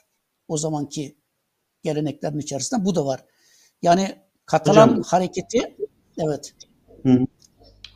O 0.48 0.58
zamanki 0.58 1.16
geleneklerin 1.84 2.40
içerisinde 2.40 2.86
bu 2.86 2.96
da 2.96 3.06
var. 3.06 3.24
Yani 3.82 4.16
Katalan 4.46 4.88
Hocam, 4.88 5.04
hareketi 5.04 5.76
evet. 6.18 6.54
Hı. 7.04 7.26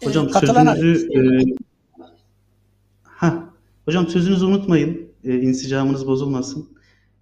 Hocam 0.03 0.27
e, 0.27 0.31
Katalan 0.31 0.75
sözünüzü 0.75 1.08
hareketi, 1.15 1.53
e, 1.53 1.58
ha, 3.03 3.53
hocam 3.86 4.08
sözünüzü 4.08 4.46
unutmayın. 4.46 5.12
E, 5.24 5.36
insicamınız 5.36 6.08
bozulmasın. 6.08 6.69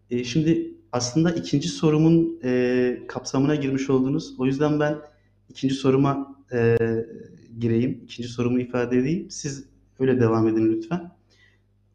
E, 0.09 0.24
şimdi 0.24 0.74
aslında 0.91 1.31
ikinci 1.31 1.69
sorumun 1.69 2.39
e, 2.43 3.00
kapsamına 3.07 3.55
girmiş 3.55 3.89
oldunuz. 3.89 4.36
O 4.39 4.45
yüzden 4.45 4.79
ben 4.79 4.97
ikinci 5.50 5.75
soruma 5.75 6.36
e, 6.53 6.77
gireyim. 7.59 8.01
İkinci 8.03 8.29
sorumu 8.29 8.59
ifade 8.59 8.97
edeyim. 8.97 9.31
Siz 9.31 9.65
öyle 10.00 10.20
devam 10.20 10.48
edin 10.48 10.72
lütfen. 10.72 11.12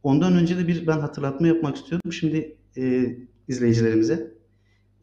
Ondan 0.02 0.34
önce 0.34 0.58
de 0.58 0.68
bir 0.68 0.86
ben 0.86 0.98
hatırlatma 0.98 1.46
yapmak 1.46 1.76
istiyorum. 1.76 2.12
Şimdi 2.12 2.56
e, 2.76 3.16
izleyicilerimize. 3.48 4.34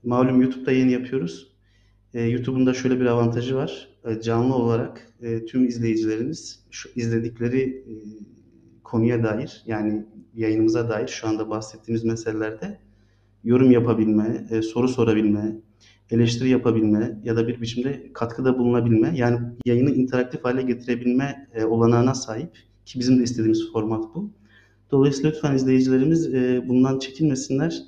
Malum 0.03 0.41
YouTube'da 0.41 0.71
yayın 0.71 0.89
yapıyoruz. 0.89 1.55
E, 2.13 2.23
YouTube'un 2.23 2.65
da 2.65 2.73
şöyle 2.73 2.99
bir 2.99 3.05
avantajı 3.05 3.55
var. 3.55 3.89
E, 4.05 4.21
canlı 4.21 4.55
olarak 4.55 5.13
e, 5.21 5.45
tüm 5.45 5.65
izleyicilerimiz 5.65 6.65
şu 6.71 6.89
izledikleri 6.95 7.61
e, 7.61 7.93
konuya 8.83 9.23
dair 9.23 9.63
yani 9.65 10.05
yayınımıza 10.35 10.89
dair 10.89 11.07
şu 11.07 11.27
anda 11.27 11.49
bahsettiğimiz 11.49 12.03
meselelerde 12.03 12.79
yorum 13.43 13.71
yapabilme, 13.71 14.47
e, 14.49 14.61
soru 14.61 14.87
sorabilme, 14.87 15.55
eleştiri 16.11 16.49
yapabilme 16.49 17.19
ya 17.23 17.35
da 17.35 17.47
bir 17.47 17.61
biçimde 17.61 18.13
katkıda 18.13 18.57
bulunabilme 18.57 19.11
yani 19.15 19.39
yayını 19.65 19.91
interaktif 19.91 20.45
hale 20.45 20.61
getirebilme 20.61 21.49
e, 21.53 21.65
olanağına 21.65 22.13
sahip 22.13 22.57
ki 22.89 22.99
bizim 22.99 23.19
de 23.19 23.23
istediğimiz 23.23 23.71
format 23.71 24.05
bu. 24.15 24.29
Dolayısıyla 24.91 25.29
lütfen 25.29 25.55
izleyicilerimiz 25.55 26.33
e, 26.33 26.63
bundan 26.67 26.99
çekinmesinler. 26.99 27.81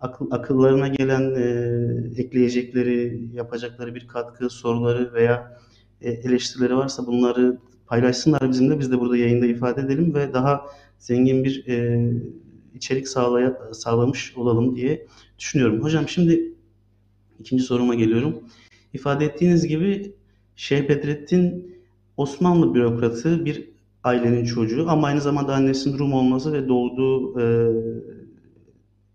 Akıl, 0.00 0.30
akıllarına 0.30 0.88
gelen 0.88 1.34
e, 1.34 2.20
ekleyecekleri, 2.22 3.28
yapacakları 3.34 3.94
bir 3.94 4.08
katkı, 4.08 4.50
soruları 4.50 5.12
veya 5.14 5.60
e, 6.00 6.10
eleştirileri 6.10 6.76
varsa 6.76 7.06
bunları 7.06 7.58
paylaşsınlar 7.86 8.50
bizimle. 8.50 8.78
Biz 8.78 8.92
de 8.92 9.00
burada 9.00 9.16
yayında 9.16 9.46
ifade 9.46 9.80
edelim 9.80 10.14
ve 10.14 10.32
daha 10.34 10.66
zengin 10.98 11.44
bir 11.44 11.66
e, 11.68 12.08
içerik 12.74 13.08
sağlaya, 13.08 13.58
sağlamış 13.72 14.36
olalım 14.36 14.76
diye 14.76 15.06
düşünüyorum. 15.38 15.82
Hocam 15.82 16.08
şimdi 16.08 16.54
ikinci 17.40 17.62
soruma 17.62 17.94
geliyorum. 17.94 18.42
İfade 18.94 19.24
ettiğiniz 19.24 19.66
gibi 19.66 20.14
Şeyh 20.56 20.88
Bedrettin 20.88 21.76
Osmanlı 22.16 22.74
bürokratı 22.74 23.44
bir 23.44 23.75
ailenin 24.06 24.44
çocuğu 24.44 24.90
ama 24.90 25.06
aynı 25.06 25.20
zamanda 25.20 25.54
annesinin 25.54 25.98
Rum 25.98 26.12
olması 26.12 26.52
ve 26.52 26.68
doğduğu 26.68 27.40
e, 27.40 27.44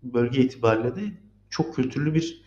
bölge 0.02 0.40
itibariyle 0.40 0.96
de 0.96 1.00
çok 1.50 1.74
kültürlü 1.74 2.14
bir 2.14 2.42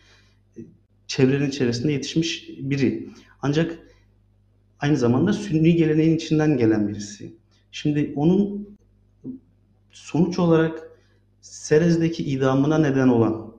e, 0.56 0.60
çevrenin 1.06 1.48
içerisinde 1.48 1.92
yetişmiş 1.92 2.48
biri. 2.58 3.08
Ancak 3.42 3.78
aynı 4.80 4.96
zamanda 4.96 5.32
Sünni 5.32 5.76
geleneğin 5.76 6.16
içinden 6.16 6.56
gelen 6.56 6.88
birisi. 6.88 7.34
Şimdi 7.72 8.12
onun 8.16 8.68
sonuç 9.90 10.38
olarak 10.38 10.90
Serez'deki 11.40 12.24
idamına 12.24 12.78
neden 12.78 13.08
olan 13.08 13.52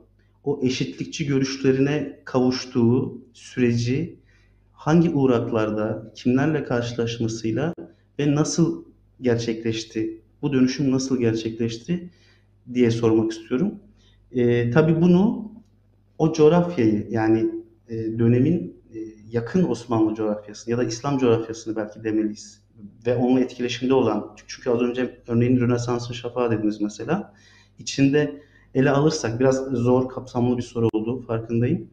o 0.43 0.59
eşitlikçi 0.63 1.25
görüşlerine 1.25 2.19
kavuştuğu 2.25 3.21
süreci 3.33 4.19
hangi 4.73 5.09
uğraklarda, 5.09 6.11
kimlerle 6.15 6.63
karşılaşmasıyla 6.63 7.73
ve 8.19 8.35
nasıl 8.35 8.85
gerçekleşti, 9.21 10.21
bu 10.41 10.53
dönüşüm 10.53 10.91
nasıl 10.91 11.19
gerçekleşti 11.19 12.09
diye 12.73 12.91
sormak 12.91 13.31
istiyorum. 13.31 13.75
E, 14.31 14.71
tabii 14.71 15.01
bunu 15.01 15.51
o 16.17 16.33
coğrafyayı 16.33 17.07
yani 17.09 17.51
e, 17.89 17.95
dönemin 18.19 18.81
e, 18.93 18.99
yakın 19.31 19.69
Osmanlı 19.69 20.15
coğrafyasını 20.15 20.71
ya 20.71 20.77
da 20.77 20.83
İslam 20.83 21.17
coğrafyasını 21.17 21.75
belki 21.75 22.03
demeliyiz 22.03 22.61
ve 23.05 23.15
onunla 23.15 23.39
etkileşimde 23.39 23.93
olan 23.93 24.35
çünkü 24.47 24.69
az 24.69 24.81
önce 24.81 25.21
örneğin 25.27 25.59
Rönesans'ın 25.59 26.13
şafağı 26.13 26.51
dediniz 26.51 26.81
mesela 26.81 27.33
içinde 27.79 28.41
ele 28.75 28.91
alırsak 28.91 29.39
biraz 29.39 29.55
zor 29.71 30.09
kapsamlı 30.09 30.57
bir 30.57 30.63
soru 30.63 30.89
oldu 30.93 31.21
farkındayım. 31.21 31.89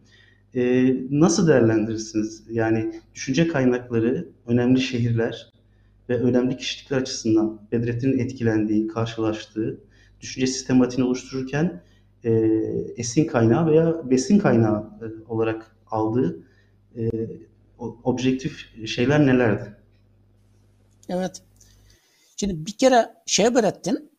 Ee, 0.54 0.96
nasıl 1.10 1.48
değerlendirirsiniz? 1.48 2.44
Yani 2.50 2.92
düşünce 3.14 3.48
kaynakları, 3.48 4.28
önemli 4.46 4.80
şehirler 4.80 5.53
ve 6.08 6.16
önemli 6.16 6.56
kişilikler 6.56 6.96
açısından 6.96 7.60
Bedrettin'in 7.72 8.18
etkilendiği, 8.18 8.86
karşılaştığı, 8.86 9.80
düşünce 10.20 10.46
sistematiğini 10.46 11.06
oluştururken 11.06 11.82
e, 12.24 12.30
esin 12.96 13.26
kaynağı 13.26 13.66
veya 13.66 14.10
besin 14.10 14.38
kaynağı 14.38 14.80
e, 14.80 15.32
olarak 15.32 15.76
aldığı 15.86 16.46
e, 16.96 17.10
objektif 17.78 18.86
şeyler 18.86 19.26
nelerdi? 19.26 19.76
Evet. 21.08 21.42
Şimdi 22.36 22.66
bir 22.66 22.72
kere 22.72 23.14
Şehberettin 23.26 24.10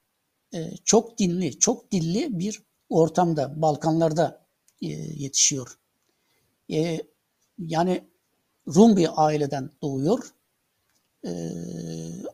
e, 0.53 0.71
çok 0.85 1.17
dinli, 1.19 1.59
çok 1.59 1.91
dilli 1.91 2.39
bir 2.39 2.61
ortamda, 2.89 3.61
Balkanlarda 3.61 4.45
e, 4.81 4.87
yetişiyor. 4.87 5.77
E, 6.71 6.99
yani 7.59 8.03
Rum 8.67 8.97
bir 8.97 9.09
aileden 9.15 9.69
doğuyor. 9.81 10.34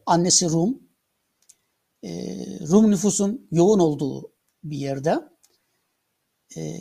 Annesi 0.05 0.49
Rum. 0.49 0.79
Rum 2.71 2.91
nüfusun 2.91 3.47
yoğun 3.51 3.79
olduğu 3.79 4.33
bir 4.63 4.77
yerde. 4.77 5.29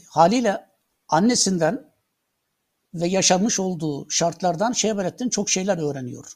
Haliyle 0.08 0.66
annesinden 1.08 1.92
ve 2.94 3.08
yaşamış 3.08 3.60
olduğu 3.60 4.10
şartlardan 4.10 4.72
Şehberettin 4.72 5.28
çok 5.28 5.50
şeyler 5.50 5.78
öğreniyor. 5.78 6.32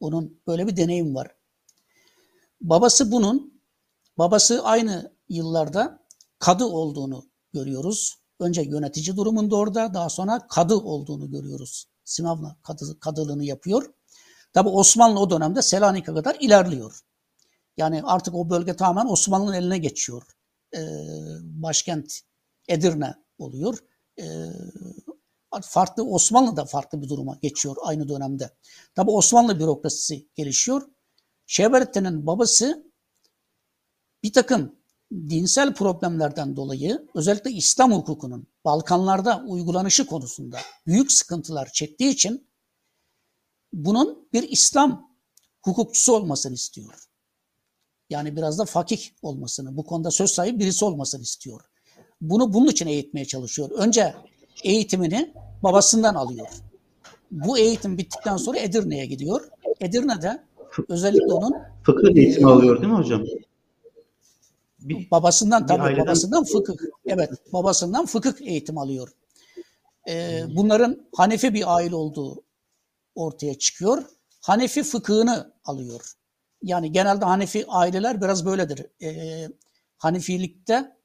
Onun 0.00 0.40
böyle 0.46 0.66
bir 0.66 0.76
deneyim 0.76 1.14
var. 1.14 1.36
Babası 2.60 3.12
bunun, 3.12 3.60
babası 4.18 4.64
aynı 4.64 5.12
yıllarda 5.28 6.06
kadı 6.38 6.64
olduğunu 6.64 7.26
görüyoruz. 7.52 8.18
Önce 8.40 8.62
yönetici 8.62 9.16
durumunda 9.16 9.56
orada, 9.56 9.94
daha 9.94 10.08
sonra 10.08 10.46
kadı 10.48 10.74
olduğunu 10.74 11.30
görüyoruz. 11.30 11.88
Simavna 12.04 12.56
kadı, 12.62 13.00
kadılığını 13.00 13.44
yapıyor. 13.44 13.92
Tabi 14.52 14.68
Osmanlı 14.68 15.20
o 15.20 15.30
dönemde 15.30 15.62
Selanik'e 15.62 16.14
kadar 16.14 16.36
ilerliyor. 16.40 17.00
Yani 17.76 18.02
artık 18.04 18.34
o 18.34 18.50
bölge 18.50 18.76
tamamen 18.76 19.12
Osmanlı'nın 19.12 19.52
eline 19.52 19.78
geçiyor. 19.78 20.22
Ee, 20.74 20.78
başkent 21.42 22.20
Edirne 22.68 23.14
oluyor. 23.38 23.78
Ee, 24.20 24.24
farklı 25.62 26.04
Osmanlı 26.04 26.56
da 26.56 26.64
farklı 26.64 27.02
bir 27.02 27.08
duruma 27.08 27.38
geçiyor 27.42 27.76
aynı 27.82 28.08
dönemde. 28.08 28.50
Tabi 28.94 29.10
Osmanlı 29.10 29.60
bürokrasisi 29.60 30.28
gelişiyor. 30.34 30.82
Şehberettin'in 31.46 32.26
babası 32.26 32.92
bir 34.22 34.32
takım 34.32 34.76
dinsel 35.12 35.74
problemlerden 35.74 36.56
dolayı 36.56 37.08
özellikle 37.14 37.50
İslam 37.50 37.92
hukukunun 37.92 38.46
Balkanlarda 38.64 39.44
uygulanışı 39.46 40.06
konusunda 40.06 40.58
büyük 40.86 41.12
sıkıntılar 41.12 41.68
çektiği 41.72 42.10
için 42.10 42.45
bunun 43.76 44.28
bir 44.32 44.48
İslam 44.48 45.10
hukukçusu 45.62 46.12
olmasını 46.12 46.54
istiyor. 46.54 46.94
Yani 48.10 48.36
biraz 48.36 48.58
da 48.58 48.64
fakih 48.64 49.00
olmasını, 49.22 49.76
bu 49.76 49.84
konuda 49.84 50.10
söz 50.10 50.30
sahibi 50.30 50.58
birisi 50.58 50.84
olmasını 50.84 51.22
istiyor. 51.22 51.60
Bunu 52.20 52.52
bunun 52.52 52.66
için 52.66 52.86
eğitmeye 52.86 53.24
çalışıyor. 53.26 53.70
Önce 53.70 54.14
eğitimini 54.64 55.34
babasından 55.62 56.14
alıyor. 56.14 56.48
Bu 57.30 57.58
eğitim 57.58 57.98
bittikten 57.98 58.36
sonra 58.36 58.58
Edirne'ye 58.58 59.06
gidiyor. 59.06 59.48
Edirne'de 59.80 60.42
özellikle 60.88 61.32
onun 61.32 61.54
fıkıh 61.82 62.16
eğitimi 62.16 62.50
alıyor 62.50 62.82
değil 62.82 62.92
mi 62.92 62.98
hocam? 62.98 63.24
Bir, 64.80 65.10
babasından 65.10 65.66
tabii 65.66 65.82
aileden... 65.82 66.06
babasından 66.06 66.44
fıkıh. 66.44 66.74
Evet, 67.06 67.30
babasından 67.52 68.06
fıkıh 68.06 68.32
eğitim 68.40 68.78
alıyor. 68.78 69.08
Ee, 70.08 70.44
bunların 70.56 71.06
Hanefi 71.16 71.54
bir 71.54 71.74
aile 71.76 71.94
olduğu 71.94 72.45
ortaya 73.16 73.58
çıkıyor. 73.58 74.04
Hanefi 74.40 74.82
fıkhını 74.82 75.54
alıyor. 75.64 76.12
Yani 76.62 76.92
genelde 76.92 77.24
Hanefi 77.24 77.64
aileler 77.68 78.22
biraz 78.22 78.46
böyledir. 78.46 78.86
Ee, 79.02 79.48
Hanefilikte 79.98 80.96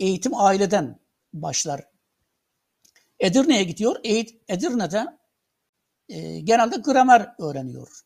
eğitim 0.00 0.34
aileden 0.34 1.00
başlar. 1.32 1.88
Edirne'ye 3.18 3.64
gidiyor. 3.64 3.96
Edirne'de 4.48 5.06
e, 6.08 6.40
genelde 6.40 6.76
gramer 6.76 7.34
öğreniyor. 7.38 8.00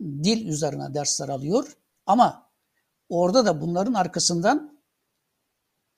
Dil 0.00 0.46
üzerine 0.46 0.94
dersler 0.94 1.28
alıyor. 1.28 1.76
Ama 2.06 2.50
orada 3.08 3.46
da 3.46 3.60
bunların 3.60 3.94
arkasından 3.94 4.80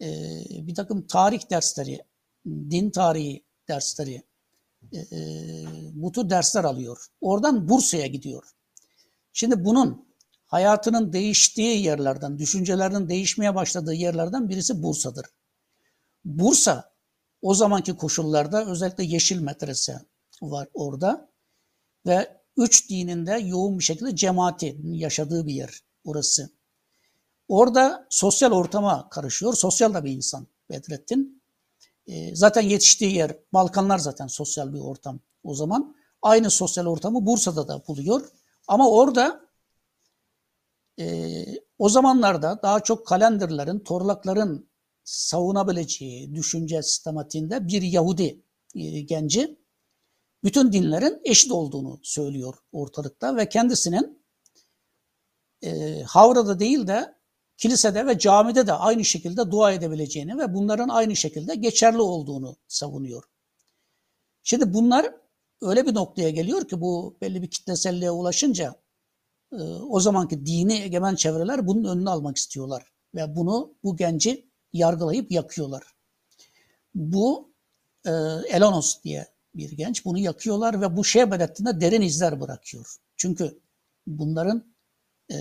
e, 0.02 0.06
bir 0.50 0.74
takım 0.74 1.06
tarih 1.06 1.50
dersleri, 1.50 2.04
din 2.46 2.90
tarihi 2.90 3.44
dersleri, 3.68 4.22
e, 4.92 4.98
e, 4.98 5.64
bu 5.92 6.30
dersler 6.30 6.64
alıyor. 6.64 7.06
Oradan 7.20 7.68
Bursa'ya 7.68 8.06
gidiyor. 8.06 8.44
Şimdi 9.32 9.64
bunun 9.64 10.08
hayatının 10.46 11.12
değiştiği 11.12 11.82
yerlerden, 11.82 12.38
düşüncelerinin 12.38 13.08
değişmeye 13.08 13.54
başladığı 13.54 13.94
yerlerden 13.94 14.48
birisi 14.48 14.82
Bursa'dır. 14.82 15.26
Bursa 16.24 16.92
o 17.42 17.54
zamanki 17.54 17.96
koşullarda 17.96 18.66
özellikle 18.66 19.04
Yeşil 19.04 19.40
Medrese 19.40 20.00
var 20.42 20.68
orada 20.74 21.30
ve 22.06 22.38
üç 22.56 22.90
dininde 22.90 23.32
yoğun 23.32 23.78
bir 23.78 23.84
şekilde 23.84 24.16
cemaati 24.16 24.80
yaşadığı 24.84 25.46
bir 25.46 25.54
yer 25.54 25.80
orası. 26.04 26.50
Orada 27.48 28.06
sosyal 28.10 28.52
ortama 28.52 29.08
karışıyor. 29.08 29.54
Sosyal 29.54 29.94
da 29.94 30.04
bir 30.04 30.12
insan 30.12 30.46
Bedrettin. 30.70 31.37
E, 32.08 32.36
zaten 32.36 32.62
yetiştiği 32.62 33.14
yer 33.14 33.36
Balkanlar 33.52 33.98
zaten 33.98 34.26
sosyal 34.26 34.72
bir 34.72 34.80
ortam 34.80 35.20
o 35.42 35.54
zaman. 35.54 35.96
Aynı 36.22 36.50
sosyal 36.50 36.86
ortamı 36.86 37.26
Bursa'da 37.26 37.68
da 37.68 37.82
buluyor. 37.88 38.28
Ama 38.68 38.90
orada 38.90 39.48
e, 41.00 41.44
o 41.78 41.88
zamanlarda 41.88 42.60
daha 42.62 42.80
çok 42.80 43.06
kalenderlerin, 43.06 43.78
torlakların 43.78 44.68
savunabileceği 45.04 46.34
düşünce 46.34 46.82
sistematiğinde 46.82 47.68
bir 47.68 47.82
Yahudi 47.82 48.42
e, 48.74 49.00
genci 49.00 49.58
bütün 50.44 50.72
dinlerin 50.72 51.20
eşit 51.24 51.52
olduğunu 51.52 52.00
söylüyor 52.02 52.54
ortalıkta 52.72 53.36
ve 53.36 53.48
kendisinin 53.48 54.24
e, 55.62 56.02
Havra'da 56.02 56.58
değil 56.58 56.86
de 56.86 57.17
kilisede 57.58 58.06
ve 58.06 58.18
camide 58.18 58.66
de 58.66 58.72
aynı 58.72 59.04
şekilde 59.04 59.50
dua 59.50 59.72
edebileceğini 59.72 60.38
ve 60.38 60.54
bunların 60.54 60.88
aynı 60.88 61.16
şekilde 61.16 61.54
geçerli 61.54 62.00
olduğunu 62.00 62.56
savunuyor. 62.68 63.24
Şimdi 64.42 64.74
bunlar 64.74 65.14
öyle 65.62 65.86
bir 65.86 65.94
noktaya 65.94 66.30
geliyor 66.30 66.68
ki 66.68 66.80
bu 66.80 67.16
belli 67.20 67.42
bir 67.42 67.50
kitleselliğe 67.50 68.10
ulaşınca 68.10 68.74
e, 69.52 69.56
o 69.62 70.00
zamanki 70.00 70.46
dini 70.46 70.74
egemen 70.74 71.14
çevreler 71.14 71.66
bunun 71.66 71.84
önünü 71.84 72.10
almak 72.10 72.36
istiyorlar 72.36 72.92
ve 73.14 73.36
bunu 73.36 73.74
bu 73.84 73.96
genci 73.96 74.48
yargılayıp 74.72 75.32
yakıyorlar. 75.32 75.82
Bu 76.94 77.52
e, 78.06 78.10
Elonos 78.48 79.02
diye 79.02 79.26
bir 79.54 79.72
genç. 79.72 80.04
Bunu 80.04 80.18
yakıyorlar 80.18 80.80
ve 80.80 80.96
bu 80.96 81.04
Şehbedettin'de 81.04 81.80
derin 81.80 82.02
izler 82.02 82.40
bırakıyor. 82.40 82.96
Çünkü 83.16 83.60
bunların 84.06 84.74
e, 85.30 85.36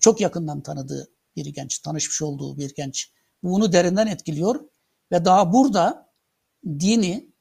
çok 0.00 0.20
yakından 0.20 0.60
tanıdığı 0.60 1.08
bir 1.36 1.46
genç, 1.46 1.78
tanışmış 1.78 2.22
olduğu 2.22 2.58
bir 2.58 2.74
genç. 2.74 3.10
Bunu 3.42 3.72
derinden 3.72 4.06
etkiliyor 4.06 4.60
ve 5.12 5.24
daha 5.24 5.52
burada 5.52 6.12
dini, 6.64 7.32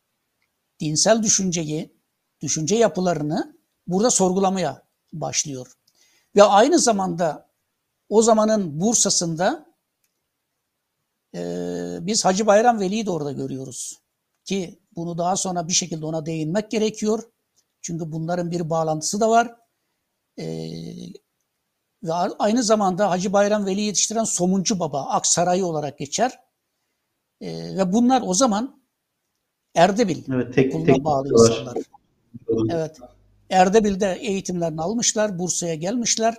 dinsel 0.79 1.23
düşünceyi, 1.23 1.95
düşünce 2.41 2.75
yapılarını 2.75 3.57
burada 3.87 4.11
sorgulamaya 4.11 4.83
başlıyor. 5.13 5.73
Ve 6.35 6.43
aynı 6.43 6.79
zamanda 6.79 7.49
o 8.09 8.21
zamanın 8.21 8.81
Bursa'sında 8.81 9.65
e, 11.35 11.39
biz 12.01 12.25
Hacı 12.25 12.47
Bayram 12.47 12.79
Veli'yi 12.79 13.05
de 13.05 13.11
orada 13.11 13.31
görüyoruz. 13.31 14.01
Ki 14.45 14.79
bunu 14.95 15.17
daha 15.17 15.35
sonra 15.35 15.67
bir 15.67 15.73
şekilde 15.73 16.05
ona 16.05 16.25
değinmek 16.25 16.71
gerekiyor. 16.71 17.23
Çünkü 17.81 18.11
bunların 18.11 18.51
bir 18.51 18.69
bağlantısı 18.69 19.19
da 19.19 19.29
var. 19.29 19.55
E, 20.39 20.45
aynı 22.39 22.63
zamanda 22.63 23.09
Hacı 23.09 23.33
Bayram 23.33 23.65
Veli 23.65 23.81
yetiştiren 23.81 24.23
Somuncu 24.23 24.79
Baba, 24.79 25.05
Aksaray 25.05 25.63
olarak 25.63 25.97
geçer. 25.97 26.39
E, 27.41 27.77
ve 27.77 27.93
bunlar 27.93 28.23
o 28.25 28.33
zaman 28.33 28.81
Erdebil 29.75 30.33
evet, 30.33 30.53
tek, 30.53 30.75
okuluna 30.75 30.93
tek 30.93 31.03
bağlı 31.03 31.29
var. 31.33 31.49
insanlar. 31.49 31.77
Evet. 32.69 32.97
Erdebil'de 33.49 34.17
eğitimlerini 34.21 34.81
almışlar, 34.81 35.39
Bursa'ya 35.39 35.75
gelmişler 35.75 36.37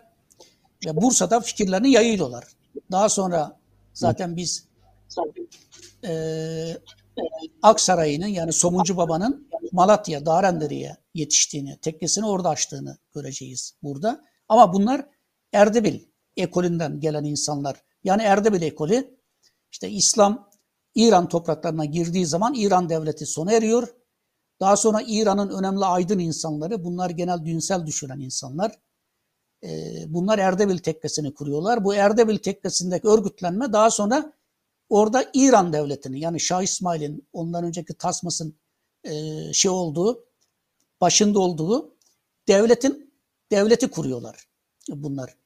ve 0.87 0.96
Bursa'da 0.96 1.40
fikirlerini 1.40 1.90
yayıyorlar. 1.90 2.44
Daha 2.90 3.09
sonra 3.09 3.59
zaten 3.94 4.37
biz 4.37 4.66
e, 6.05 6.77
Aksaray'ın 7.62 8.27
yani 8.27 8.53
Somuncu 8.53 8.96
Baba'nın 8.96 9.48
Malatya, 9.72 10.27
Darenderi'ye 10.27 10.96
yetiştiğini, 11.14 11.79
tekkesini 11.83 12.27
orada 12.27 12.48
açtığını 12.48 12.98
göreceğiz 13.14 13.75
burada. 13.83 14.25
Ama 14.48 14.72
bunlar 14.72 15.07
Erdebil 15.52 16.00
ekolünden 16.36 17.00
gelen 17.00 17.24
insanlar. 17.24 17.82
Yani 18.04 18.22
Erdebil 18.22 18.62
ekolü 18.62 19.18
işte 19.70 19.90
İslam 19.90 20.50
İran 20.94 21.28
topraklarına 21.28 21.84
girdiği 21.84 22.26
zaman 22.26 22.54
İran 22.54 22.88
devleti 22.88 23.26
sona 23.26 23.52
eriyor. 23.52 23.94
Daha 24.60 24.76
sonra 24.76 25.02
İran'ın 25.06 25.48
önemli 25.58 25.84
aydın 25.84 26.18
insanları, 26.18 26.84
bunlar 26.84 27.10
genel 27.10 27.44
dünsel 27.44 27.86
düşünen 27.86 28.20
insanlar. 28.20 28.78
Bunlar 30.06 30.38
Erdebil 30.38 30.78
tekkesini 30.78 31.34
kuruyorlar. 31.34 31.84
Bu 31.84 31.94
Erdebil 31.94 32.38
tekkesindeki 32.38 33.08
örgütlenme 33.08 33.72
daha 33.72 33.90
sonra 33.90 34.32
orada 34.88 35.24
İran 35.34 35.72
devletini 35.72 36.20
yani 36.20 36.40
Şah 36.40 36.62
İsmail'in 36.62 37.28
ondan 37.32 37.64
önceki 37.64 37.94
Tasmas'ın 37.94 38.54
şey 39.52 39.70
olduğu, 39.70 40.24
başında 41.00 41.38
olduğu 41.38 41.94
devletin 42.48 43.12
devleti 43.50 43.90
kuruyorlar 43.90 44.48
bunlar. 44.88 45.36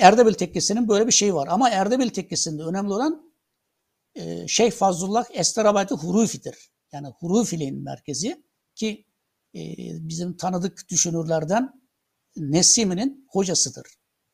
Erdebil 0.00 0.34
tekkesinin 0.34 0.88
böyle 0.88 1.06
bir 1.06 1.12
şeyi 1.12 1.34
var. 1.34 1.48
Ama 1.50 1.70
Erdebil 1.70 2.08
tekkesinde 2.08 2.62
önemli 2.62 2.92
olan 2.92 3.32
Şeyh 4.46 4.70
Fazlullah 4.70 5.24
Esterabadi 5.32 5.94
Hurufi'dir. 5.94 6.70
Yani 6.92 7.08
Hurufiliğin 7.08 7.82
merkezi 7.84 8.44
ki 8.74 9.06
bizim 10.00 10.36
tanıdık 10.36 10.88
düşünürlerden 10.88 11.82
Nesimi'nin 12.36 13.26
hocasıdır. 13.28 13.86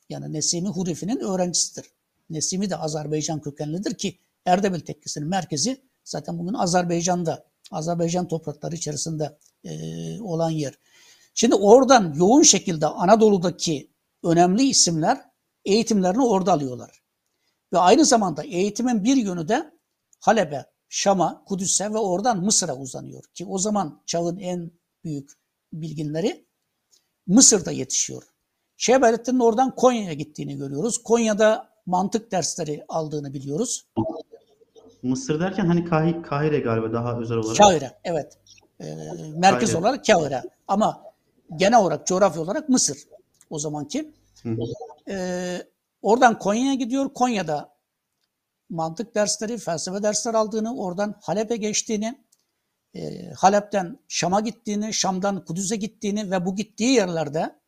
Yani 0.09 0.33
Nesimi 0.33 0.69
Hurufi'nin 0.69 1.21
öğrencisidir. 1.21 1.87
Nesimi 2.31 2.71
de 2.71 2.77
Azerbaycan 2.77 3.41
kökenlidir 3.41 3.95
ki 3.95 4.19
Erdebil 4.47 4.81
Tekkesi'nin 4.81 5.29
merkezi 5.29 5.83
zaten 6.05 6.39
bugün 6.39 6.55
Azerbaycan'da, 6.55 7.47
Azerbaycan 7.71 8.29
toprakları 8.29 8.75
içerisinde 8.75 9.39
e, 9.65 9.71
olan 10.21 10.51
yer. 10.51 10.79
Şimdi 11.35 11.55
oradan 11.55 12.15
yoğun 12.15 12.43
şekilde 12.43 12.87
Anadolu'daki 12.87 13.91
önemli 14.25 14.63
isimler 14.63 15.25
eğitimlerini 15.65 16.25
orada 16.27 16.53
alıyorlar. 16.53 17.03
Ve 17.73 17.79
aynı 17.79 18.05
zamanda 18.05 18.45
eğitimin 18.45 19.05
bir 19.05 19.17
yönü 19.17 19.49
de 19.49 19.71
Halep'e, 20.21 20.67
Şam'a, 20.89 21.45
Kudüs'e 21.45 21.93
ve 21.93 21.99
oradan 21.99 22.45
Mısır'a 22.45 22.77
uzanıyor. 22.77 23.25
Ki 23.35 23.47
o 23.47 23.59
zaman 23.59 24.03
çağın 24.07 24.39
en 24.39 24.71
büyük 25.05 25.31
bilginleri 25.73 26.47
Mısır'da 27.27 27.71
yetişiyor. 27.71 28.23
Şehbelettin'in 28.77 29.41
oradan 29.41 29.75
Konya'ya 29.75 30.13
gittiğini 30.13 30.57
görüyoruz. 30.57 31.03
Konya'da 31.03 31.69
mantık 31.87 32.33
dersleri 32.33 32.85
aldığını 32.89 33.35
biliyoruz. 33.35 33.87
Mısır 35.03 35.41
derken 35.41 35.67
hani 35.67 35.85
Kah 35.85 36.23
Kahire 36.23 36.61
galiba 36.61 36.93
daha 36.93 37.19
özel 37.19 37.37
olarak. 37.37 37.57
Kahire, 37.57 37.99
evet. 38.05 38.39
Ee, 38.81 38.85
merkez 39.37 39.73
Kahire. 39.73 39.81
olarak 39.81 40.07
Kahire. 40.07 40.43
Ama 40.69 41.03
genel 41.57 41.81
olarak, 41.81 42.07
coğrafya 42.07 42.43
olarak 42.43 42.69
Mısır 42.69 42.99
o 43.51 43.59
zamanki. 43.59 44.13
Hı 44.43 44.49
hı. 44.49 44.63
Ee, 45.09 45.63
oradan 46.03 46.39
Konya'ya 46.39 46.75
gidiyor. 46.75 47.15
Konya'da 47.15 47.79
mantık 48.71 49.15
dersleri, 49.15 49.59
felsefe 49.59 50.03
dersleri 50.03 50.37
aldığını, 50.37 50.77
oradan 50.77 51.15
Halep'e 51.23 51.57
geçtiğini, 51.57 52.25
e, 52.95 53.31
Halep'ten 53.31 53.99
Şam'a 54.09 54.41
gittiğini, 54.41 54.95
Şam'dan 54.95 55.45
Kudüs'e 55.45 55.77
gittiğini 55.77 56.31
ve 56.31 56.47
bu 56.47 56.57
gittiği 56.57 56.95
yerlerde 56.95 57.59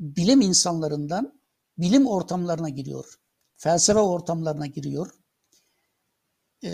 bilim 0.00 0.40
insanlarından 0.40 1.40
bilim 1.78 2.06
ortamlarına 2.06 2.68
giriyor. 2.68 3.14
Felsefe 3.56 3.98
ortamlarına 3.98 4.66
giriyor. 4.66 5.10
E, 6.64 6.70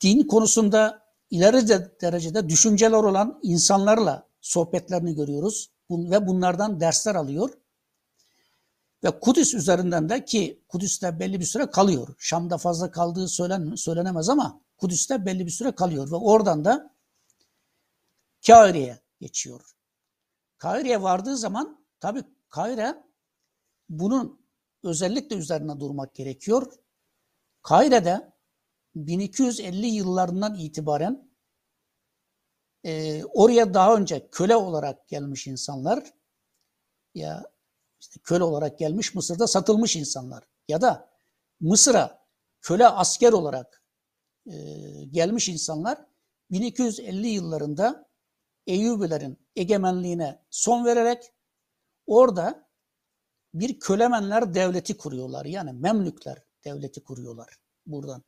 din 0.00 0.22
konusunda 0.26 1.02
ileri 1.30 1.68
de- 1.68 1.92
derecede 2.00 2.48
düşünceler 2.48 2.96
olan 2.96 3.40
insanlarla 3.42 4.28
sohbetlerini 4.40 5.14
görüyoruz 5.14 5.70
ve 5.90 6.26
bunlardan 6.26 6.80
dersler 6.80 7.14
alıyor. 7.14 7.50
Ve 9.04 9.20
Kudüs 9.20 9.54
üzerinden 9.54 10.08
de 10.08 10.24
ki 10.24 10.64
Kudüs'te 10.68 11.20
belli 11.20 11.40
bir 11.40 11.44
süre 11.44 11.70
kalıyor. 11.70 12.14
Şam'da 12.18 12.58
fazla 12.58 12.90
kaldığı 12.90 13.28
söylen, 13.28 13.74
söylenemez 13.74 14.28
ama 14.28 14.60
Kudüs'te 14.76 15.26
belli 15.26 15.46
bir 15.46 15.50
süre 15.50 15.72
kalıyor. 15.72 16.10
Ve 16.10 16.16
oradan 16.16 16.64
da 16.64 16.94
Kahire'ye 18.46 19.00
geçiyor. 19.20 19.60
Kahire'ye 20.58 21.02
vardığı 21.02 21.36
zaman 21.36 21.84
tabii 22.00 22.24
Kahire 22.48 23.04
bunun 23.88 24.40
özellikle 24.82 25.36
üzerine 25.36 25.80
durmak 25.80 26.14
gerekiyor. 26.14 26.72
Kahire'de 27.62 28.32
1250 28.94 29.86
yıllarından 29.86 30.54
itibaren 30.54 31.27
e, 32.84 33.24
oraya 33.24 33.74
daha 33.74 33.96
önce 33.96 34.28
köle 34.30 34.56
olarak 34.56 35.08
gelmiş 35.08 35.46
insanlar 35.46 36.12
ya 37.14 37.44
işte 38.00 38.20
köle 38.24 38.44
olarak 38.44 38.78
gelmiş 38.78 39.14
Mısır'da 39.14 39.46
satılmış 39.46 39.96
insanlar 39.96 40.44
ya 40.68 40.80
da 40.80 41.10
Mısır'a 41.60 42.26
köle 42.60 42.86
asker 42.88 43.32
olarak 43.32 43.82
e, 44.46 44.54
gelmiş 45.10 45.48
insanlar 45.48 46.06
1250 46.50 47.28
yıllarında 47.28 48.08
Eyyubilerin 48.66 49.38
egemenliğine 49.56 50.42
son 50.50 50.84
vererek 50.84 51.32
orada 52.06 52.68
bir 53.54 53.80
kölemenler 53.80 54.54
devleti 54.54 54.96
kuruyorlar. 54.96 55.44
Yani 55.44 55.72
Memlükler 55.72 56.42
devleti 56.64 57.04
kuruyorlar 57.04 57.56
buradan. 57.86 58.22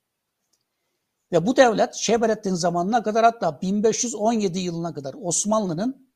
Ve 1.32 1.46
bu 1.46 1.56
devlet 1.56 1.94
Şehberettin 1.94 2.54
zamanına 2.54 3.02
kadar 3.02 3.24
hatta 3.24 3.60
1517 3.62 4.58
yılına 4.58 4.94
kadar 4.94 5.14
Osmanlı'nın 5.22 6.10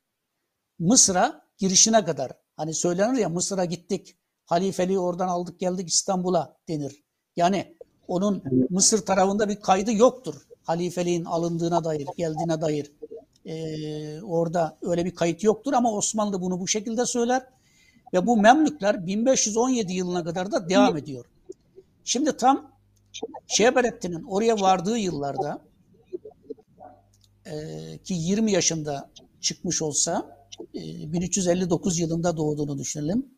Mısır'a 0.79 1.41
girişine 1.57 2.05
kadar 2.05 2.31
hani 2.57 2.73
söylenir 2.73 3.19
ya 3.19 3.29
Mısır'a 3.29 3.65
gittik 3.65 4.17
halifeliği 4.45 4.99
oradan 4.99 5.27
aldık 5.27 5.59
geldik 5.59 5.89
İstanbul'a 5.89 6.57
denir. 6.67 7.03
Yani 7.35 7.75
onun 8.07 8.43
Mısır 8.69 9.05
tarafında 9.05 9.49
bir 9.49 9.61
kaydı 9.61 9.93
yoktur. 9.93 10.35
Halifeliğin 10.63 11.25
alındığına 11.25 11.83
dair, 11.83 12.07
geldiğine 12.17 12.61
dair. 12.61 12.91
Ee, 13.45 14.21
orada 14.21 14.77
öyle 14.81 15.05
bir 15.05 15.15
kayıt 15.15 15.43
yoktur 15.43 15.73
ama 15.73 15.91
Osmanlı 15.91 16.41
bunu 16.41 16.59
bu 16.59 16.67
şekilde 16.67 17.05
söyler. 17.05 17.47
Ve 18.13 18.27
bu 18.27 18.37
Memlükler 18.37 19.07
1517 19.07 19.93
yılına 19.93 20.23
kadar 20.23 20.51
da 20.51 20.69
devam 20.69 20.97
ediyor. 20.97 21.25
Şimdi 22.03 22.37
tam 22.37 22.71
Şehberettin'in 23.47 24.23
oraya 24.23 24.59
vardığı 24.59 24.97
yıllarda 24.97 25.65
e, 27.45 27.53
ki 28.03 28.13
20 28.13 28.51
yaşında 28.51 29.11
çıkmış 29.41 29.81
olsa 29.81 30.45
e, 30.75 31.13
1359 31.13 31.99
yılında 31.99 32.37
doğduğunu 32.37 32.77
düşünelim. 32.79 33.35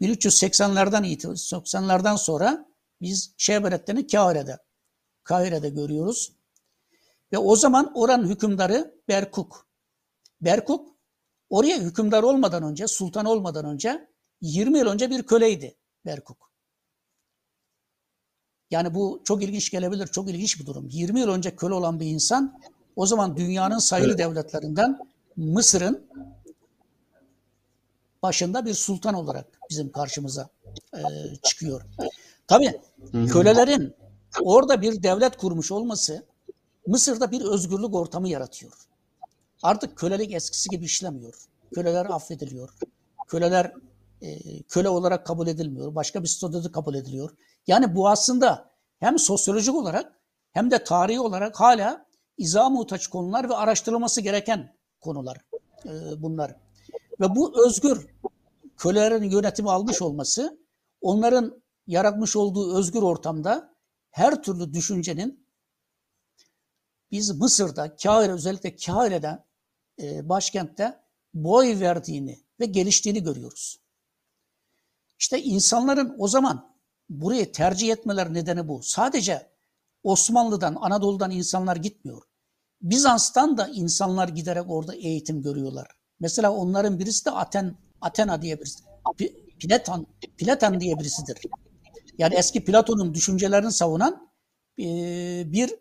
1380'lerden 0.00 1.04
itibaren 1.04 1.36
80'lerden 1.36 2.16
sonra 2.16 2.66
biz 3.00 3.34
Şehberettin'i 3.36 4.06
Kahire'de 4.06 4.58
Kahire'de 5.24 5.68
görüyoruz. 5.68 6.32
Ve 7.32 7.38
o 7.38 7.56
zaman 7.56 7.92
oranın 7.94 8.28
hükümdarı 8.28 9.00
Berkuk. 9.08 9.68
Berkuk 10.40 10.96
oraya 11.50 11.78
hükümdar 11.78 12.22
olmadan 12.22 12.62
önce, 12.62 12.86
sultan 12.86 13.26
olmadan 13.26 13.64
önce 13.64 14.08
20 14.40 14.78
yıl 14.78 14.86
önce 14.86 15.10
bir 15.10 15.22
köleydi 15.22 15.76
Berkuk. 16.06 16.45
Yani 18.70 18.94
bu 18.94 19.20
çok 19.24 19.42
ilginç 19.42 19.70
gelebilir, 19.70 20.06
çok 20.06 20.30
ilginç 20.30 20.60
bir 20.60 20.66
durum. 20.66 20.88
20 20.90 21.20
yıl 21.20 21.28
önce 21.28 21.56
köle 21.56 21.74
olan 21.74 22.00
bir 22.00 22.06
insan 22.06 22.60
o 22.96 23.06
zaman 23.06 23.36
dünyanın 23.36 23.78
sayılı 23.78 24.08
Evet. 24.08 24.18
devletlerinden 24.18 24.98
Mısır'ın 25.36 26.06
başında 28.22 28.64
bir 28.66 28.74
sultan 28.74 29.14
olarak 29.14 29.46
bizim 29.70 29.92
karşımıza 29.92 30.48
e, 30.94 31.00
çıkıyor. 31.42 31.82
Tabii 32.46 32.80
kölelerin 33.12 33.94
orada 34.40 34.82
bir 34.82 35.02
devlet 35.02 35.36
kurmuş 35.36 35.72
olması 35.72 36.24
Mısır'da 36.86 37.30
bir 37.30 37.40
özgürlük 37.40 37.94
ortamı 37.94 38.28
yaratıyor. 38.28 38.72
Artık 39.62 39.96
kölelik 39.98 40.32
eskisi 40.34 40.68
gibi 40.68 40.84
işlemiyor. 40.84 41.34
köleler 41.74 42.06
affediliyor. 42.06 42.70
Köleler 43.28 43.72
e, 44.22 44.62
köle 44.62 44.88
olarak 44.88 45.26
kabul 45.26 45.46
edilmiyor. 45.46 45.94
Başka 45.94 46.22
bir 46.22 46.28
statüde 46.28 46.72
kabul 46.72 46.94
ediliyor. 46.94 47.30
Yani 47.66 47.94
bu 47.94 48.08
aslında 48.08 48.70
hem 48.98 49.18
sosyolojik 49.18 49.74
olarak 49.74 50.20
hem 50.52 50.70
de 50.70 50.84
tarihi 50.84 51.20
olarak 51.20 51.60
hala 51.60 52.06
izah 52.38 52.70
muhtaç 52.70 53.06
konular 53.06 53.48
ve 53.48 53.54
araştırılması 53.54 54.20
gereken 54.20 54.76
konular 55.00 55.36
e, 55.84 56.22
bunlar. 56.22 56.56
Ve 57.20 57.36
bu 57.36 57.66
özgür 57.66 58.06
kölelerin 58.76 59.30
yönetimi 59.30 59.70
almış 59.70 60.02
olması 60.02 60.58
onların 61.00 61.62
yaratmış 61.86 62.36
olduğu 62.36 62.78
özgür 62.78 63.02
ortamda 63.02 63.74
her 64.10 64.42
türlü 64.42 64.74
düşüncenin 64.74 65.46
biz 67.10 67.30
Mısır'da, 67.30 67.96
Kahire 67.96 68.32
özellikle 68.32 68.76
Kahire'de 68.76 69.44
e, 70.02 70.28
başkentte 70.28 71.00
boy 71.34 71.80
verdiğini 71.80 72.44
ve 72.60 72.66
geliştiğini 72.66 73.22
görüyoruz. 73.22 73.80
İşte 75.18 75.42
insanların 75.42 76.14
o 76.18 76.28
zaman 76.28 76.76
burayı 77.08 77.52
tercih 77.52 77.92
etmeler 77.92 78.34
nedeni 78.34 78.68
bu. 78.68 78.82
Sadece 78.82 79.50
Osmanlı'dan, 80.02 80.76
Anadolu'dan 80.80 81.30
insanlar 81.30 81.76
gitmiyor. 81.76 82.22
Bizans'tan 82.82 83.58
da 83.58 83.68
insanlar 83.68 84.28
giderek 84.28 84.70
orada 84.70 84.94
eğitim 84.94 85.42
görüyorlar. 85.42 85.88
Mesela 86.20 86.52
onların 86.52 86.98
birisi 86.98 87.24
de 87.24 87.30
Aten, 87.30 87.76
Athena 88.00 88.42
diye 88.42 88.60
birisi. 88.60 88.84
Platon, 89.60 90.06
Platon 90.38 90.80
diye 90.80 90.98
birisidir. 90.98 91.38
Yani 92.18 92.34
eski 92.34 92.64
Platon'un 92.64 93.14
düşüncelerini 93.14 93.72
savunan 93.72 94.32
e, 94.78 94.84
bir 95.52 95.74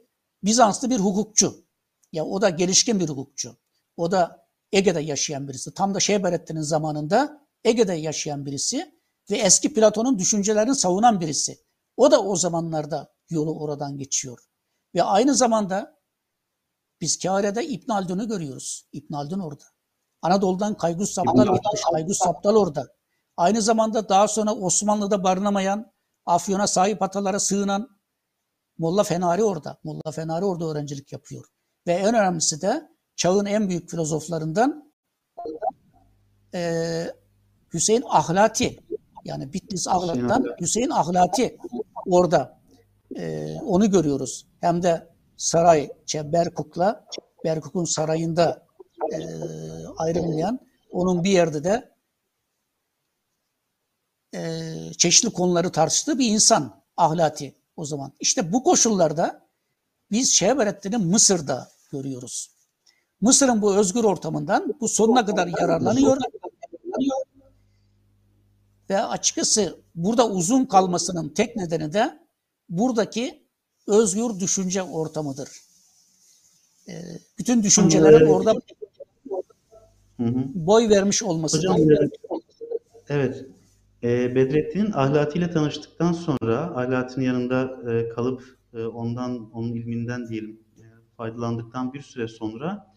Bizanslı 0.44 0.90
bir 0.90 1.00
hukukçu. 1.00 1.66
Ya 2.12 2.26
o 2.26 2.42
da 2.42 2.50
gelişkin 2.50 3.00
bir 3.00 3.10
hukukçu. 3.10 3.58
O 3.98 4.12
da 4.12 4.48
Ege'de 4.72 5.00
yaşayan 5.00 5.48
birisi. 5.48 5.74
Tam 5.74 5.96
da 5.96 6.00
Şehberettin'in 6.00 6.62
zamanında 6.62 7.48
Ege'de 7.64 7.94
yaşayan 7.94 8.46
birisi 8.46 8.96
ve 9.32 9.38
eski 9.38 9.74
Platon'un 9.74 10.20
düşüncelerini 10.20 10.76
savunan 10.76 11.22
birisi. 11.22 11.66
O 11.98 12.12
da 12.12 12.24
o 12.24 12.36
zamanlarda 12.36 13.14
yolu 13.30 13.60
oradan 13.60 13.98
geçiyor. 13.98 14.40
Ve 14.96 15.04
aynı 15.04 15.36
zamanda 15.36 16.00
biz 17.02 17.20
Kahire'de 17.20 17.68
İbn 17.68 17.92
Haldun'u 17.92 18.28
görüyoruz. 18.28 18.90
İbn 18.92 19.14
Haldun 19.14 19.40
orada. 19.40 19.64
Anadolu'dan 20.22 20.78
Kaygus 20.78 21.14
Saptal 21.14 21.56
gitmiş. 21.56 21.82
Kaygus 21.92 22.18
Saptal 22.18 22.56
orada. 22.56 22.88
Aynı 23.38 23.62
zamanda 23.62 24.10
daha 24.10 24.28
sonra 24.28 24.56
Osmanlı'da 24.56 25.24
barınamayan, 25.24 25.94
Afyon'a 26.26 26.68
sahip 26.68 27.02
atalara 27.02 27.40
sığınan 27.40 27.90
Molla 28.78 29.04
Fenari 29.04 29.44
orada. 29.44 29.78
Molla 29.84 30.12
Fenari 30.12 30.46
orada 30.46 30.66
öğrencilik 30.66 31.12
yapıyor. 31.12 31.46
Ve 31.88 31.94
en 31.94 32.16
önemlisi 32.16 32.62
de 32.62 32.90
çağın 33.16 33.46
en 33.46 33.70
büyük 33.70 33.90
filozoflarından 33.90 34.94
e, 36.54 37.14
Hüseyin 37.74 38.04
Ahlati. 38.10 38.85
Yani 39.26 39.54
Bitlis 39.54 39.88
Ahlat'tan 39.88 40.56
Hüseyin 40.62 40.90
Ahlati 40.90 41.58
orada. 42.06 42.60
E, 43.16 43.54
onu 43.66 43.92
görüyoruz. 43.92 44.48
Hem 44.62 44.84
de 44.84 45.08
saray, 45.38 45.90
şey, 46.06 46.32
Berkuk'la 46.34 47.06
Berkuk'un 47.44 47.86
sarayında 47.86 48.66
e, 49.14 49.18
ayrılmayan 49.98 50.60
onun 50.92 51.24
bir 51.24 51.30
yerde 51.30 51.64
de 51.64 51.96
e, 54.36 54.40
çeşitli 54.98 55.30
konuları 55.30 55.72
tartıştığı 55.72 56.20
bir 56.20 56.32
insan 56.32 56.84
ahlati 56.98 57.56
o 57.78 57.86
zaman. 57.86 58.14
İşte 58.20 58.54
bu 58.54 58.64
koşullarda 58.64 59.48
biz 60.12 60.34
Şehberettin'i 60.34 60.98
Mısır'da 60.98 61.68
görüyoruz. 61.92 62.56
Mısır'ın 63.22 63.62
bu 63.62 63.76
özgür 63.76 64.04
ortamından 64.04 64.74
bu 64.82 64.88
sonuna 64.88 65.26
kadar 65.26 65.48
yararlanıyor. 65.48 66.18
Ve 68.90 69.02
açıkçası 69.02 69.80
burada 69.96 70.30
uzun 70.30 70.66
kalmasının 70.66 71.30
tek 71.30 71.56
nedeni 71.56 71.94
de 71.94 72.20
buradaki 72.70 73.44
özgür 73.88 74.40
düşünce 74.40 74.84
ortamıdır. 74.84 75.50
Ee, 76.90 76.94
bütün 77.40 77.64
düşüncelerin 77.64 78.28
orada 78.28 78.54
boy 80.56 80.90
vermiş 80.90 81.24
olması. 81.24 81.58
Hocam, 81.58 81.78
evet. 83.10 83.46
E, 84.04 84.36
Bedrettin'in 84.36 84.92
ahlatiyle 84.92 85.52
tanıştıktan 85.52 86.14
sonra 86.14 86.58
ahlatin 86.76 87.22
yanında 87.22 87.92
e, 87.92 88.10
kalıp 88.10 88.58
e, 88.74 88.84
ondan, 88.84 89.52
onun 89.52 89.74
ilminden 89.74 90.28
diyelim 90.28 90.60
e, 90.78 90.84
faydalandıktan 91.18 91.94
bir 91.94 92.02
süre 92.02 92.28
sonra 92.28 92.96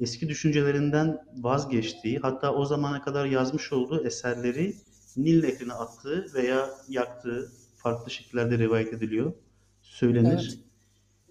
eski 0.00 0.28
düşüncelerinden 0.28 1.18
vazgeçtiği, 1.36 2.18
hatta 2.18 2.54
o 2.54 2.64
zamana 2.64 3.02
kadar 3.02 3.26
yazmış 3.26 3.72
olduğu 3.72 4.06
eserleri 4.06 4.76
Nil 5.16 5.42
Nehri'ne 5.42 5.72
attığı 5.72 6.26
veya 6.34 6.70
yaktığı 6.88 7.52
farklı 7.76 8.10
şekillerde 8.10 8.58
rivayet 8.58 8.92
ediliyor, 8.92 9.32
söylenir. 9.80 10.58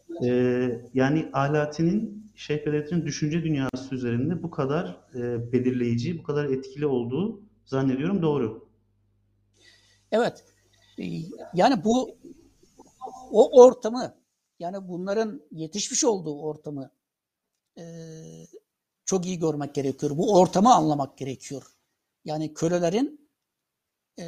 Evet. 0.09 0.23
Ee, 0.23 0.89
yani 0.93 1.29
Alati'nin, 1.33 2.31
Şeyh 2.35 2.65
Bedrettin'in 2.65 3.05
düşünce 3.05 3.43
dünyası 3.43 3.95
üzerinde 3.95 4.43
bu 4.43 4.51
kadar 4.51 5.07
e, 5.15 5.51
belirleyici, 5.51 6.19
bu 6.19 6.23
kadar 6.23 6.45
etkili 6.45 6.85
olduğu 6.85 7.41
zannediyorum 7.65 8.21
doğru. 8.21 8.69
Evet. 10.11 10.45
Ee, 10.99 11.03
yani 11.53 11.83
bu 11.83 12.17
o 13.31 13.63
ortamı 13.63 14.15
yani 14.59 14.87
bunların 14.87 15.41
yetişmiş 15.51 16.03
olduğu 16.03 16.41
ortamı 16.41 16.91
e, 17.77 17.83
çok 19.05 19.25
iyi 19.25 19.39
görmek 19.39 19.75
gerekiyor. 19.75 20.17
Bu 20.17 20.39
ortamı 20.39 20.73
anlamak 20.73 21.17
gerekiyor. 21.17 21.63
Yani 22.25 22.53
kölelerin 22.53 23.28
e, 24.19 24.25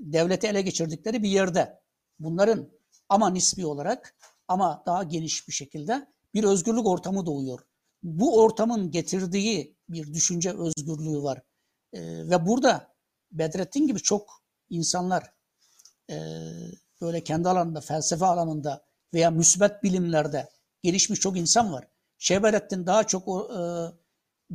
devleti 0.00 0.46
ele 0.46 0.62
geçirdikleri 0.62 1.22
bir 1.22 1.28
yerde 1.28 1.80
bunların 2.18 2.70
ama 3.08 3.30
nispi 3.30 3.66
olarak 3.66 4.16
ama 4.48 4.82
daha 4.86 5.02
geniş 5.02 5.48
bir 5.48 5.52
şekilde 5.52 6.06
bir 6.34 6.44
özgürlük 6.44 6.86
ortamı 6.86 7.26
doğuyor. 7.26 7.60
Bu 8.02 8.42
ortamın 8.42 8.90
getirdiği 8.90 9.76
bir 9.88 10.14
düşünce 10.14 10.50
özgürlüğü 10.50 11.22
var. 11.22 11.42
E, 11.92 12.00
ve 12.02 12.46
burada 12.46 12.94
Bedrettin 13.32 13.86
gibi 13.86 13.98
çok 13.98 14.42
insanlar 14.70 15.32
e, 16.10 16.16
böyle 17.00 17.24
kendi 17.24 17.48
alanında, 17.48 17.80
felsefe 17.80 18.26
alanında 18.26 18.84
veya 19.14 19.30
müsbet 19.30 19.82
bilimlerde 19.82 20.48
gelişmiş 20.82 21.20
çok 21.20 21.36
insan 21.36 21.72
var. 21.72 21.88
Şehberettin 22.18 22.86
daha 22.86 23.04
çok 23.04 23.28
e, 23.28 23.60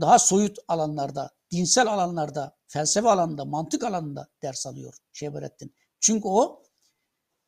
daha 0.02 0.20
soyut 0.20 0.58
alanlarda, 0.68 1.32
dinsel 1.52 1.88
alanlarda, 1.88 2.59
felsefe 2.69 3.10
alanında, 3.10 3.45
mantık 3.45 3.84
alanında 3.84 4.27
ders 4.41 4.67
alıyor 4.67 4.93
Şehberettin. 5.13 5.73
Çünkü 5.99 6.27
o 6.27 6.63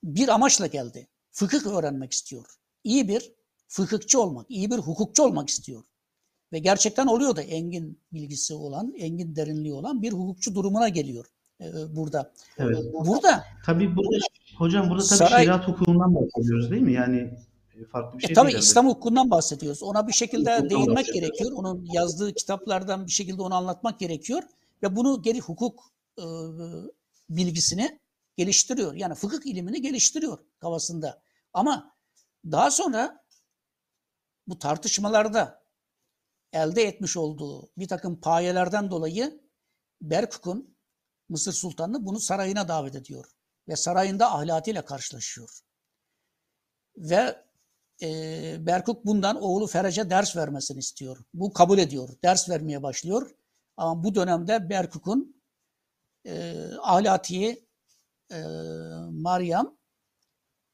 bir 0.04 0.28
amaçla 0.28 0.68
geldi. 0.68 1.08
Fıkıh 1.32 1.66
öğrenmek 1.66 2.12
istiyor. 2.12 2.46
İyi 2.84 3.08
bir 3.08 3.32
fıkıhçı 3.68 4.22
olmak, 4.22 4.46
iyi 4.50 4.72
bir 4.72 4.78
hukukçu 4.78 5.24
olmak 5.24 5.50
istiyor. 5.50 5.84
Ve 6.54 6.60
gerçekten 6.60 7.08
oluyor 7.08 7.36
da 7.36 7.42
engin 7.42 8.00
bilgisi 8.14 8.54
olan, 8.54 8.94
engin 8.98 9.36
derinliği 9.36 9.74
olan 9.74 10.02
bir 10.02 10.12
hukukçu 10.12 10.56
durumuna 10.56 10.90
geliyor. 10.90 11.26
E, 11.62 11.96
burada. 11.96 12.32
Evet. 12.58 12.78
Burada 12.94 13.44
tabii 13.66 13.96
burada 13.96 14.26
hocam 14.58 14.90
burada 14.90 15.04
tabii 15.04 15.18
saray, 15.18 15.44
şeriat 15.44 15.68
hukukundan 15.68 16.16
bahsediyoruz 16.16 16.72
değil 16.72 16.82
mi? 16.82 16.94
Yani 16.94 17.18
e, 17.76 17.86
farklı 17.86 18.20
bir 18.20 18.24
e, 18.24 18.28
şey 18.28 18.32
e, 18.32 18.36
tabii. 18.36 18.54
İslam 18.54 18.88
hukukundan 18.88 19.32
bahsediyoruz. 19.32 19.84
Ona 19.84 20.08
bir 20.08 20.14
şekilde 20.14 20.58
Hukuktan 20.58 20.70
değinmek 20.70 21.14
gerekiyor. 21.14 21.52
Onun 21.52 21.88
yazdığı 21.94 22.34
kitaplardan 22.34 23.06
bir 23.06 23.12
şekilde 23.12 23.42
onu 23.42 23.56
anlatmak 23.56 24.00
gerekiyor 24.00 24.44
ve 24.84 24.96
bunu 24.96 25.22
geri 25.22 25.40
hukuk 25.40 25.94
e, 26.20 26.26
bilgisini 27.30 28.00
geliştiriyor. 28.38 28.94
Yani 28.94 29.16
fıkıh 29.16 29.46
ilimini 29.46 29.82
geliştiriyor 29.82 30.38
kafasında. 30.60 31.24
Ama 31.54 31.98
daha 32.46 32.72
sonra 32.72 33.26
bu 34.48 34.60
tartışmalarda 34.60 35.64
elde 36.54 36.84
etmiş 36.84 37.18
olduğu 37.18 37.72
bir 37.78 37.88
takım 37.88 38.22
payelerden 38.22 38.92
dolayı 38.92 39.42
Berkuk'un 40.02 40.78
Mısır 41.30 41.54
Sultanı 41.54 42.06
bunu 42.06 42.20
sarayına 42.20 42.68
davet 42.68 42.96
ediyor. 42.96 43.26
Ve 43.68 43.76
sarayında 43.76 44.34
ahlatiyle 44.34 44.86
karşılaşıyor. 44.86 45.60
Ve 46.98 47.46
e, 48.02 48.08
Berkuk 48.66 49.06
bundan 49.06 49.42
oğlu 49.42 49.68
Ferece 49.68 50.10
ders 50.10 50.36
vermesini 50.36 50.80
istiyor. 50.80 51.18
Bu 51.34 51.54
kabul 51.54 51.78
ediyor. 51.78 52.10
Ders 52.24 52.50
vermeye 52.50 52.84
başlıyor. 52.84 53.32
Ama 53.82 54.04
bu 54.04 54.16
dönemde 54.16 54.70
Berkuk'un 54.70 55.36
e, 56.26 56.56
ahlatiyi 56.82 57.66
e, 58.32 58.38
Meryem 59.12 59.68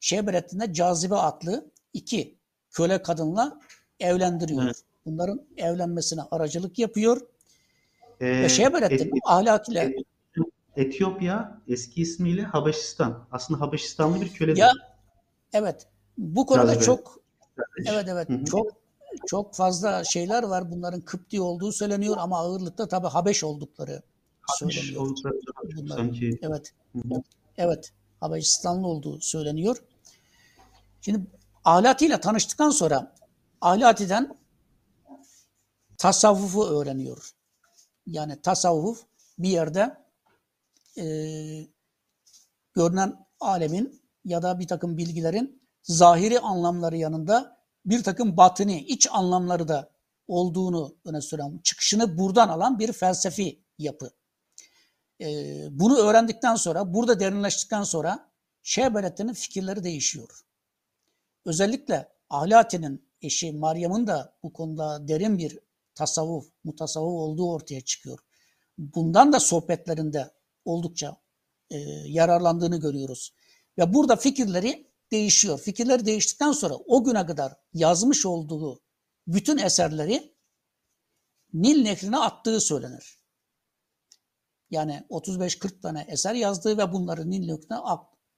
Şebrettin'de 0.00 0.72
Cazibe 0.72 1.14
adlı 1.14 1.70
iki 1.92 2.38
köle 2.70 3.02
kadınla 3.02 3.60
evlendiriyor. 4.00 4.62
Evet. 4.64 4.82
Bunların 5.06 5.46
evlenmesine 5.56 6.20
aracılık 6.30 6.78
yapıyor. 6.78 7.20
Ee, 8.20 8.42
Ve 8.42 8.48
Şebrettin 8.48 9.08
e, 9.08 9.20
ahlakıyla 9.24 9.84
e, 9.84 9.94
Etiyopya 10.76 11.62
eski 11.68 12.02
ismiyle 12.02 12.42
Habeşistan. 12.42 13.26
Aslında 13.32 13.60
Habeşistanlı 13.60 14.20
bir 14.20 14.32
köle. 14.32 14.60
Ya 14.60 14.72
evet. 15.52 15.86
Bu 16.18 16.46
konuda 16.46 16.66
Cazibe. 16.66 16.84
çok 16.84 17.20
evet 17.86 18.08
evet 18.08 18.28
Hı-hı. 18.28 18.44
çok 18.44 18.87
çok 19.26 19.54
fazla 19.54 20.04
şeyler 20.04 20.42
var. 20.42 20.70
Bunların 20.70 21.00
Kıpti 21.00 21.40
olduğu 21.40 21.72
söyleniyor 21.72 22.16
ama 22.18 22.38
ağırlıkta 22.38 22.88
tabii 22.88 23.06
Habeş 23.06 23.44
oldukları 23.44 24.02
söyleniyor. 24.58 25.02
oldukları 25.02 25.34
Bunlar. 25.76 25.96
sanki. 25.96 26.38
Evet. 26.42 26.72
Hı 26.92 26.98
hı. 26.98 27.22
Evet. 27.56 27.92
Habeşistanlı 28.20 28.86
olduğu 28.86 29.20
söyleniyor. 29.20 29.76
Şimdi 31.00 31.26
Ahlati 31.64 32.06
ile 32.06 32.20
tanıştıktan 32.20 32.70
sonra 32.70 33.14
Ahlati'den 33.60 34.38
tasavvufu 35.98 36.66
öğreniyor. 36.66 37.30
Yani 38.06 38.42
tasavvuf 38.42 39.02
bir 39.38 39.48
yerde 39.48 39.96
e, 40.98 41.04
görünen 42.74 43.26
alemin 43.40 44.02
ya 44.24 44.42
da 44.42 44.58
bir 44.58 44.66
takım 44.68 44.96
bilgilerin 44.96 45.62
zahiri 45.82 46.40
anlamları 46.40 46.96
yanında 46.96 47.57
bir 47.86 48.02
takım 48.02 48.36
batini, 48.36 48.80
iç 48.80 49.08
anlamları 49.10 49.68
da 49.68 49.90
olduğunu 50.28 50.96
öne 51.04 51.20
süren, 51.20 51.60
çıkışını 51.64 52.18
buradan 52.18 52.48
alan 52.48 52.78
bir 52.78 52.92
felsefi 52.92 53.62
yapı. 53.78 54.10
E, 55.20 55.26
bunu 55.70 55.98
öğrendikten 55.98 56.54
sonra, 56.54 56.94
burada 56.94 57.20
derinleştikten 57.20 57.82
sonra 57.82 58.28
Şehbelettin'in 58.62 59.32
fikirleri 59.32 59.84
değişiyor. 59.84 60.44
Özellikle 61.44 62.08
Ahlati'nin 62.30 63.08
eşi 63.22 63.52
Meryem'in 63.52 64.06
de 64.06 64.16
bu 64.42 64.52
konuda 64.52 65.08
derin 65.08 65.38
bir 65.38 65.58
tasavvuf, 65.94 66.46
mutasavvuf 66.64 67.20
olduğu 67.20 67.52
ortaya 67.52 67.80
çıkıyor. 67.80 68.18
Bundan 68.78 69.32
da 69.32 69.40
sohbetlerinde 69.40 70.30
oldukça 70.64 71.16
e, 71.70 71.78
yararlandığını 72.06 72.80
görüyoruz. 72.80 73.32
Ve 73.78 73.94
burada 73.94 74.16
fikirleri 74.16 74.87
değişiyor. 75.12 75.58
Fikirleri 75.58 76.06
değiştikten 76.06 76.52
sonra 76.52 76.74
o 76.74 77.04
güne 77.04 77.26
kadar 77.26 77.52
yazmış 77.72 78.26
olduğu 78.26 78.80
bütün 79.26 79.58
eserleri 79.58 80.36
Nil 81.52 81.82
Nehri'ne 81.82 82.18
attığı 82.18 82.60
söylenir. 82.60 83.18
Yani 84.70 85.06
35-40 85.10 85.80
tane 85.80 86.06
eser 86.08 86.34
yazdığı 86.34 86.78
ve 86.78 86.92
bunları 86.92 87.30
Nil 87.30 87.46
Nehri'ne 87.46 87.76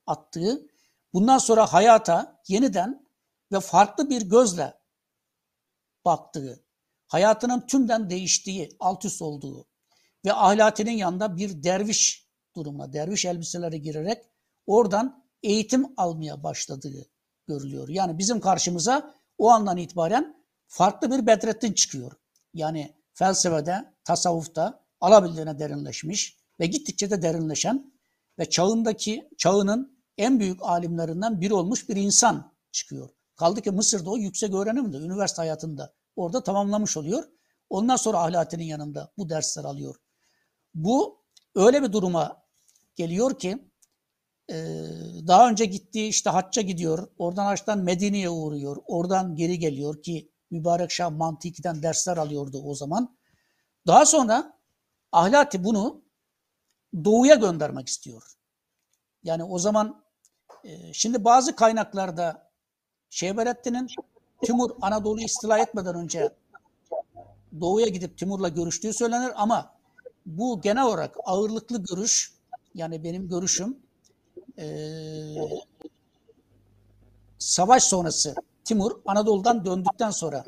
attığı, 0.06 0.66
bundan 1.12 1.38
sonra 1.38 1.72
hayata 1.72 2.42
yeniden 2.48 3.06
ve 3.52 3.61
farklı 3.61 4.11
bir 4.11 4.22
gözle 4.22 4.74
baktığı, 6.04 6.64
hayatının 7.06 7.66
tümden 7.66 8.11
değiştiği, 8.11 8.76
alt 8.80 9.04
üst 9.04 9.22
olduğu 9.22 9.66
ve 10.24 10.33
ahlatinin 10.33 10.92
yanında 10.92 11.37
bir 11.37 11.62
derviş 11.62 12.30
durumuna, 12.56 12.92
derviş 12.92 13.24
elbiseleri 13.24 13.83
girerek 13.83 14.24
oradan 14.66 15.29
eğitim 15.42 15.87
almaya 15.96 16.42
başladığı 16.42 17.07
görülüyor. 17.46 17.88
Yani 17.88 18.18
bizim 18.18 18.40
karşımıza 18.40 19.14
o 19.38 19.50
andan 19.50 19.76
itibaren 19.76 20.44
farklı 20.66 21.11
bir 21.11 21.26
Bedrettin 21.26 21.72
çıkıyor. 21.72 22.12
Yani 22.55 22.96
felsefede, 23.12 23.94
tasavvufta 24.05 24.85
alabildiğine 25.00 25.59
derinleşmiş 25.59 26.37
ve 26.61 26.66
gittikçe 26.66 27.11
de 27.11 27.22
derinleşen 27.22 27.92
ve 28.38 28.50
çağındaki, 28.50 29.29
çağının 29.38 30.00
en 30.18 30.40
büyük 30.40 30.62
alimlerinden 30.62 31.40
biri 31.40 31.55
olmuş 31.55 31.88
bir 31.88 31.96
insan 31.96 32.53
çıkıyor. 32.72 33.11
Kaldı 33.37 33.61
ki 33.61 33.70
Mısır'da 33.70 34.11
o 34.11 34.16
yüksek 34.16 34.55
öğrenimde, 34.55 34.96
üniversite 34.96 35.42
hayatında 35.42 35.94
orada 36.16 36.42
tamamlamış 36.42 36.96
oluyor. 36.96 37.24
Ondan 37.70 37.96
sonra 37.96 38.18
Ahlati'nin 38.18 38.64
yanında 38.64 39.12
bu 39.18 39.29
dersler 39.29 39.64
alıyor. 39.64 39.96
Bu 40.74 41.24
öyle 41.55 41.83
bir 41.83 41.92
duruma 41.92 42.42
geliyor 42.96 43.38
ki 43.38 43.69
daha 45.26 45.48
önce 45.48 45.64
gittiği 45.64 46.08
işte 46.08 46.30
hacca 46.30 46.62
gidiyor. 46.62 47.08
Oradan 47.18 47.44
haçtan 47.44 47.78
Medine'ye 47.78 48.30
uğruyor. 48.30 48.76
Oradan 48.86 49.36
geri 49.36 49.58
geliyor 49.58 50.02
ki 50.02 50.30
Mübarek 50.50 50.90
Şah 50.90 51.10
Mantiki'den 51.10 51.82
dersler 51.82 52.16
alıyordu 52.16 52.62
o 52.64 52.74
zaman. 52.74 53.16
Daha 53.86 54.06
sonra 54.06 54.58
Ahlati 55.12 55.64
bunu 55.64 56.02
doğuya 57.04 57.34
göndermek 57.34 57.88
istiyor. 57.88 58.22
Yani 59.22 59.44
o 59.44 59.58
zaman 59.58 60.02
şimdi 60.92 61.24
bazı 61.24 61.56
kaynaklarda 61.56 62.50
Şehberettin'in 63.10 63.86
Timur 64.42 64.70
Anadolu'yu 64.80 65.24
istila 65.24 65.58
etmeden 65.58 65.94
önce 65.94 66.30
doğuya 67.60 67.86
gidip 67.86 68.18
Timur'la 68.18 68.48
görüştüğü 68.48 68.92
söylenir 68.92 69.32
ama 69.36 69.74
bu 70.26 70.61
genel 70.61 70.84
olarak 70.84 71.16
ağırlıklı 71.24 71.84
görüş 71.84 72.34
yani 72.74 73.05
benim 73.05 73.28
görüşüm 73.28 73.76
e, 74.61 74.66
savaş 77.38 77.82
sonrası 77.82 78.34
Timur 78.64 78.92
Anadolu'dan 79.06 79.64
döndükten 79.64 80.11
sonra 80.11 80.44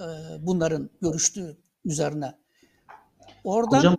e, 0.00 0.06
bunların 0.40 0.90
görüştüğü 1.02 1.56
üzerine. 1.84 2.34
Oradan 3.44 3.78
Hocam 3.78 3.96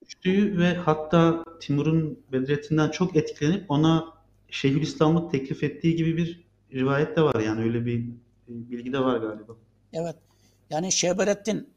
görüştüğü 0.00 0.58
ve 0.58 0.74
hatta 0.74 1.44
Timur'un 1.60 2.24
Bedrettin'den 2.32 2.90
çok 2.90 3.16
etkilenip 3.16 3.70
ona 3.70 4.22
Şeyhülislamlık 4.50 5.30
teklif 5.30 5.62
ettiği 5.62 5.96
gibi 5.96 6.16
bir 6.16 6.44
rivayet 6.72 7.16
de 7.16 7.22
var 7.22 7.40
yani 7.40 7.62
öyle 7.62 7.86
bir 7.86 8.10
bilgi 8.48 8.92
de 8.92 8.98
var 8.98 9.16
galiba. 9.16 9.52
Evet. 9.92 10.16
Yani 10.70 10.92
Şehberettin 10.92 11.74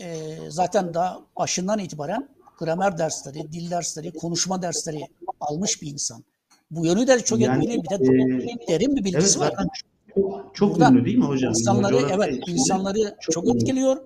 e, 0.00 0.36
zaten 0.48 0.94
daha 0.94 1.20
başından 1.36 1.78
itibaren 1.78 2.28
gramer 2.58 2.98
dersleri, 2.98 3.52
dil 3.52 3.70
dersleri, 3.70 4.12
konuşma 4.12 4.62
dersleri 4.62 5.00
almış 5.40 5.82
bir 5.82 5.92
insan. 5.92 6.24
Bu 6.70 6.86
yönü 6.86 7.06
de 7.06 7.20
çok 7.20 7.40
Yani, 7.40 7.64
etkili. 7.64 7.82
Bir 7.82 7.90
de 7.90 7.94
e, 7.94 8.68
derin 8.68 8.96
bir 8.96 9.02
Evet 9.02 9.04
bilgisi 9.04 9.40
var. 9.40 9.50
zaten 9.50 9.68
çok, 10.14 10.54
çok 10.54 10.74
Buradan 10.74 10.94
ünlü 10.94 11.04
değil 11.04 11.18
mi 11.18 11.24
hocam? 11.24 11.50
İnsanları 11.50 11.92
Coğrafya 11.92 12.16
evet 12.16 12.42
insanları 12.46 13.16
çok 13.20 13.34
çok, 13.34 13.56
etkiliyor 13.56 13.96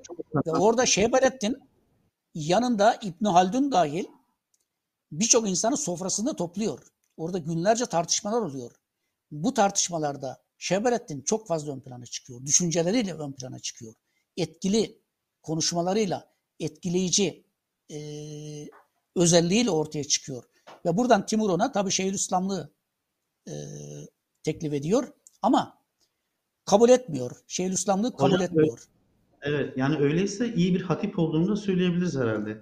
ve 0.47 0.51
orada 0.51 0.87
Şehberettin 0.87 1.57
yanında 2.35 2.99
İbn 3.03 3.25
Haldun 3.25 3.73
dahil 3.73 4.05
birçok 5.13 5.49
insanı 5.49 5.77
sofrasında 5.77 6.37
topluyor. 6.37 6.79
Orada 7.17 7.39
günlerce 7.39 7.87
tartışmalar 7.87 8.41
oluyor. 8.43 8.71
Bu 9.31 9.55
tartışmalarda 9.55 10.43
Şehberettin 10.59 11.21
çok 11.21 11.47
fazla 11.47 11.73
ön 11.73 11.81
plana 11.81 12.07
çıkıyor. 12.07 12.47
Düşünceleriyle 12.47 13.15
ön 13.15 13.33
plana 13.33 13.59
çıkıyor. 13.59 13.95
Etkili 14.37 14.99
konuşmalarıyla, 15.43 16.33
etkileyici 16.61 17.45
e, 17.91 17.99
özelliğiyle 19.17 19.71
ortaya 19.71 20.05
çıkıyor. 20.05 20.45
Ve 20.85 20.97
buradan 20.97 21.27
Timur 21.27 21.51
ona 21.51 21.73
tabii 21.73 21.91
Şeyhülislamlığı 21.91 22.73
e, 23.49 23.53
teklif 24.43 24.73
ediyor 24.73 25.13
ama 25.43 25.79
kabul 26.65 26.89
etmiyor. 26.89 27.37
Şeyhülislamlığı 27.47 28.17
kabul 28.17 28.33
Hocam, 28.33 28.43
etmiyor. 28.43 28.89
Evet 29.43 29.77
yani 29.77 29.97
öyleyse 29.97 30.55
iyi 30.55 30.75
bir 30.75 30.83
hatip 30.83 31.19
olduğunu 31.19 31.49
da 31.49 31.57
söyleyebiliriz 31.57 32.17
herhalde. 32.17 32.61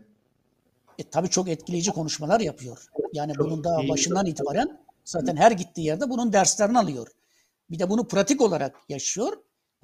E, 0.98 1.10
tabii 1.10 1.30
çok 1.30 1.48
etkileyici 1.48 1.90
konuşmalar 1.90 2.40
yapıyor. 2.40 2.86
Yani 3.12 3.32
Çok 3.32 3.46
bunun 3.46 3.64
daha 3.64 3.82
iyi. 3.82 3.88
başından 3.88 4.26
itibaren 4.26 4.80
zaten 5.04 5.36
her 5.36 5.52
gittiği 5.52 5.86
yerde 5.86 6.10
bunun 6.10 6.32
derslerini 6.32 6.78
alıyor. 6.78 7.08
Bir 7.70 7.78
de 7.78 7.90
bunu 7.90 8.08
pratik 8.08 8.40
olarak 8.40 8.76
yaşıyor 8.88 9.32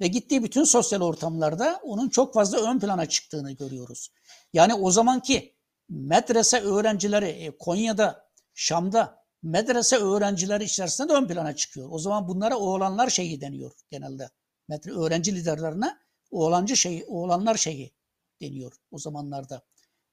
ve 0.01 0.07
gittiği 0.07 0.43
bütün 0.43 0.63
sosyal 0.63 1.01
ortamlarda 1.01 1.79
onun 1.83 2.09
çok 2.09 2.33
fazla 2.33 2.71
ön 2.71 2.79
plana 2.79 3.05
çıktığını 3.05 3.51
görüyoruz. 3.51 4.09
Yani 4.53 4.73
o 4.73 4.91
zamanki 4.91 5.55
medrese 5.89 6.61
öğrencileri 6.61 7.25
e, 7.25 7.57
Konya'da, 7.57 8.29
Şam'da 8.53 9.23
medrese 9.43 9.97
öğrencileri 9.97 10.63
içerisinde 10.63 11.09
de 11.09 11.13
ön 11.13 11.27
plana 11.27 11.55
çıkıyor. 11.55 11.87
O 11.91 11.99
zaman 11.99 12.27
bunlara 12.27 12.57
oğlanlar 12.57 13.09
şeyi 13.09 13.41
deniyor 13.41 13.71
genelde. 13.91 14.29
Medre, 14.67 14.91
öğrenci 14.91 15.35
liderlerine 15.35 15.97
oğlancı 16.31 16.77
şeyi, 16.77 17.05
oğlanlar 17.05 17.55
şeyi 17.55 17.93
deniyor 18.41 18.73
o 18.91 18.97
zamanlarda. 18.97 19.61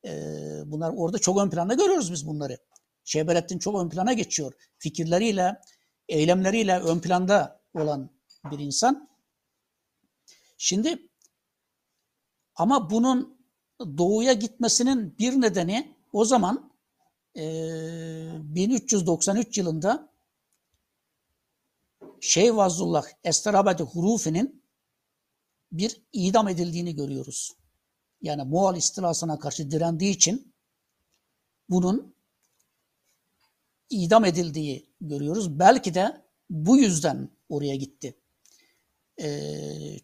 Ee, 0.07 0.63
bunlar 0.67 0.93
orada 0.97 1.19
çok 1.19 1.39
ön 1.39 1.51
planda 1.51 1.75
görüyoruz 1.75 2.13
biz 2.13 2.27
bunları. 2.27 2.59
Şehberettin 3.05 3.59
çok 3.59 3.83
ön 3.83 3.89
plana 3.89 4.13
geçiyor. 4.13 4.53
Fikirleriyle, 4.79 5.61
eylemleriyle 6.09 6.79
ön 6.81 7.01
planda 7.01 7.61
olan 7.75 8.11
bir 8.51 8.59
insan. 8.59 9.14
Şimdi 10.57 11.09
ama 12.55 12.91
bunun 12.91 13.39
doğuya 13.81 14.33
gitmesinin 14.33 15.19
bir 15.19 15.41
nedeni 15.41 15.97
o 16.13 16.25
zaman 16.25 16.73
e, 17.37 17.43
1393 18.43 19.59
yılında 19.59 20.15
Şeyh 22.21 22.57
Vazullah 22.57 23.05
Esterabadi 23.25 23.83
Hurufi'nin 23.83 24.65
bir 25.73 26.03
idam 26.13 26.49
edildiğini 26.49 26.95
görüyoruz. 26.95 27.57
Yani 28.23 28.43
Moğol 28.43 28.77
istilasına 28.77 29.39
karşı 29.39 29.71
direndiği 29.71 30.13
için 30.13 30.55
bunun 31.69 32.15
idam 33.91 34.25
edildiği 34.25 34.95
görüyoruz. 35.01 35.59
Belki 35.59 35.95
de 35.95 36.25
bu 36.51 36.77
yüzden 36.77 37.31
oraya 37.49 37.77
gitti. 37.77 38.24
E, 39.23 39.51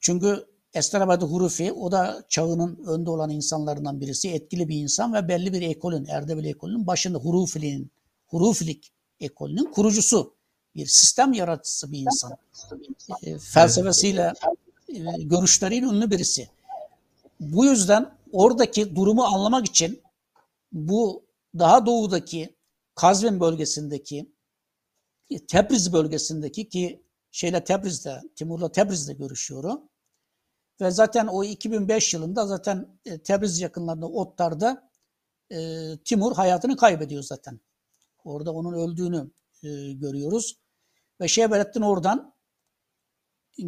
çünkü 0.00 0.46
Esterabadi 0.74 1.24
Hurufi 1.24 1.72
o 1.72 1.92
da 1.92 2.24
çağının 2.28 2.84
önde 2.86 3.10
olan 3.10 3.30
insanlarından 3.30 4.00
birisi. 4.00 4.30
Etkili 4.30 4.68
bir 4.68 4.76
insan 4.76 5.14
ve 5.14 5.28
belli 5.28 5.52
bir 5.52 5.62
ekolün, 5.62 6.06
Erdebil 6.06 6.44
ekolünün 6.44 6.86
başında 6.86 7.18
Hurufiliğin, 7.18 7.90
Hurufilik 8.26 8.92
ekolünün 9.20 9.64
kurucusu. 9.64 10.34
Bir 10.74 10.86
sistem 10.86 11.32
yaratıcısı 11.32 11.92
bir 11.92 11.98
insan. 11.98 12.32
E, 13.22 13.38
felsefesiyle, 13.38 14.32
e, 14.88 15.22
görüşleriyle 15.22 15.86
ünlü 15.86 16.10
birisi. 16.10 16.48
Bu 17.40 17.64
yüzden 17.64 18.14
oradaki 18.32 18.96
durumu 18.96 19.24
anlamak 19.24 19.66
için 19.66 20.02
bu 20.72 21.22
daha 21.58 21.86
doğudaki 21.86 22.54
Kazvin 22.94 23.40
bölgesindeki 23.40 24.32
Tebriz 25.48 25.92
bölgesindeki 25.92 26.68
ki 26.68 27.02
şeyle 27.30 27.64
Tebriz'de, 27.64 28.20
Timur'la 28.36 28.72
Tebriz'de 28.72 29.12
görüşüyorum. 29.12 29.90
Ve 30.80 30.90
zaten 30.90 31.26
o 31.26 31.44
2005 31.44 32.14
yılında 32.14 32.46
zaten 32.46 33.00
e, 33.04 33.22
Tebriz 33.22 33.60
yakınlarında 33.60 34.06
Ottar'da 34.06 34.90
e, 35.50 35.58
Timur 36.04 36.32
hayatını 36.32 36.76
kaybediyor 36.76 37.22
zaten. 37.22 37.60
Orada 38.24 38.52
onun 38.52 38.72
öldüğünü 38.72 39.30
e, 39.62 39.92
görüyoruz. 39.92 40.60
Ve 41.20 41.28
Şehberettin 41.28 41.80
oradan 41.80 42.34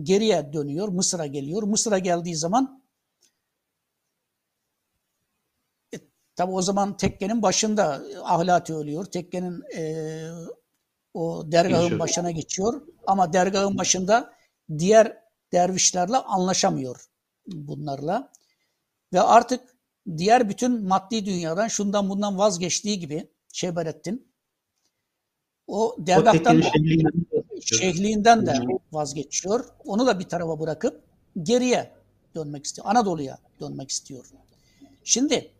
geriye 0.02 0.52
dönüyor, 0.52 0.88
Mısır'a 0.88 1.26
geliyor. 1.26 1.62
Mısır'a 1.62 1.98
geldiği 1.98 2.36
zaman 2.36 2.84
e, 5.94 5.98
tabi 6.36 6.52
o 6.52 6.62
zaman 6.62 6.96
tekkenin 6.96 7.42
başında 7.42 8.02
Ahlati 8.24 8.74
ölüyor. 8.74 9.04
Tekkenin 9.04 9.62
e, 9.76 9.82
o 11.14 11.52
dergahın 11.52 11.82
Geçiyor. 11.82 12.00
başına 12.00 12.30
geçiyor. 12.30 12.82
Ama 13.06 13.32
dergahın 13.32 13.78
başında 13.78 14.32
diğer 14.78 15.22
dervişlerle 15.52 16.16
anlaşamıyor 16.16 17.06
bunlarla. 17.46 18.32
Ve 19.12 19.20
artık 19.20 19.76
diğer 20.16 20.48
bütün 20.48 20.88
maddi 20.88 21.26
dünyadan 21.26 21.68
şundan 21.68 22.08
bundan 22.08 22.38
vazgeçtiği 22.38 22.98
gibi 22.98 23.28
Şehberettin 23.52 24.32
o 25.66 25.88
O 25.88 25.96
dergahtan 25.98 26.60
tekkenin 26.60 27.26
şehliğinden 27.62 28.46
de 28.46 28.54
vazgeçiyor. 28.92 29.64
Onu 29.84 30.06
da 30.06 30.18
bir 30.18 30.24
tarafa 30.24 30.60
bırakıp 30.60 31.02
geriye 31.42 31.92
dönmek 32.34 32.64
istiyor. 32.64 32.86
Anadolu'ya 32.90 33.38
dönmek 33.60 33.90
istiyor. 33.90 34.26
Şimdi 35.04 35.50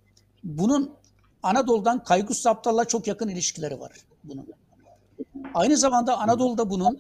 bunun 0.45 0.95
Anadolu'dan 1.43 2.05
Kaygus 2.05 2.47
Aptal'la 2.47 2.85
çok 2.85 3.07
yakın 3.07 3.29
ilişkileri 3.29 3.81
var 3.81 3.93
bunun. 4.25 4.47
Aynı 5.55 5.77
zamanda 5.77 6.19
Anadolu'da 6.19 6.71
bunun 6.71 6.99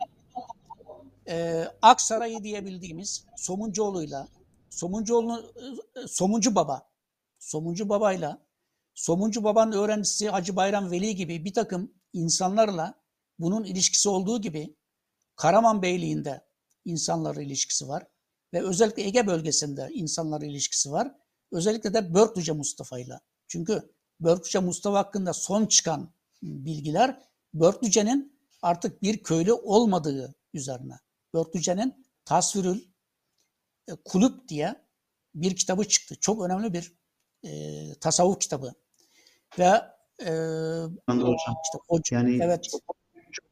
e, 1.29 1.65
Aksaray'ı 1.83 2.43
diyebildiğimiz 2.43 3.25
Somuncuoğlu'yla 3.37 4.29
Somuncuoğlu 4.71 5.53
e, 5.97 6.07
Somuncu 6.07 6.55
Baba 6.55 6.91
Somuncu 7.39 7.89
Baba'yla 7.89 8.39
Somuncu 8.95 9.45
Baba'nın 9.45 9.73
öğrencisi 9.73 10.29
Hacı 10.29 10.57
Bayram 10.57 10.91
Veli 10.91 11.17
gibi 11.17 11.45
bir 11.45 11.55
takım 11.55 11.95
insanlarla 12.13 12.95
bunun 13.39 13.65
ilişkisi 13.65 14.09
olduğu 14.09 14.41
gibi 14.41 14.77
Karaman 15.37 15.83
Beyliği'nde 15.83 16.47
insanlarla 16.85 17.43
ilişkisi 17.43 17.89
var 17.89 18.07
ve 18.55 18.63
özellikle 18.63 19.03
Ege 19.03 19.27
bölgesinde 19.27 19.91
insanlarla 19.93 20.47
ilişkisi 20.47 20.93
var. 20.93 21.15
Özellikle 21.53 21.95
de 21.95 22.15
Börklüce 22.15 22.53
Mustafa 22.53 22.99
ile. 22.99 23.21
Çünkü 23.49 23.93
Börklüce 24.21 24.59
Mustafa 24.59 24.99
hakkında 24.99 25.33
son 25.33 25.67
çıkan 25.67 26.15
bilgiler 26.43 27.23
Börklüce'nin 27.55 28.32
artık 28.63 29.03
bir 29.03 29.23
köylü 29.23 29.53
olmadığı 29.53 30.35
üzerine. 30.55 30.95
Börklüce'nin 31.35 32.07
Tasvirül 32.25 32.81
e, 33.89 33.93
Kulüp 34.05 34.49
diye 34.49 34.87
bir 35.35 35.57
kitabı 35.57 35.89
çıktı. 35.89 36.15
Çok 36.21 36.45
önemli 36.45 36.73
bir 36.73 36.93
e, 37.45 37.95
tasavvuf 38.01 38.41
kitabı. 38.41 38.73
Ve 39.59 39.83
e, 40.21 40.31
hocam. 41.09 41.57
işte 41.65 41.79
hoca, 41.89 42.17
Yani 42.17 42.39
evet 42.43 42.71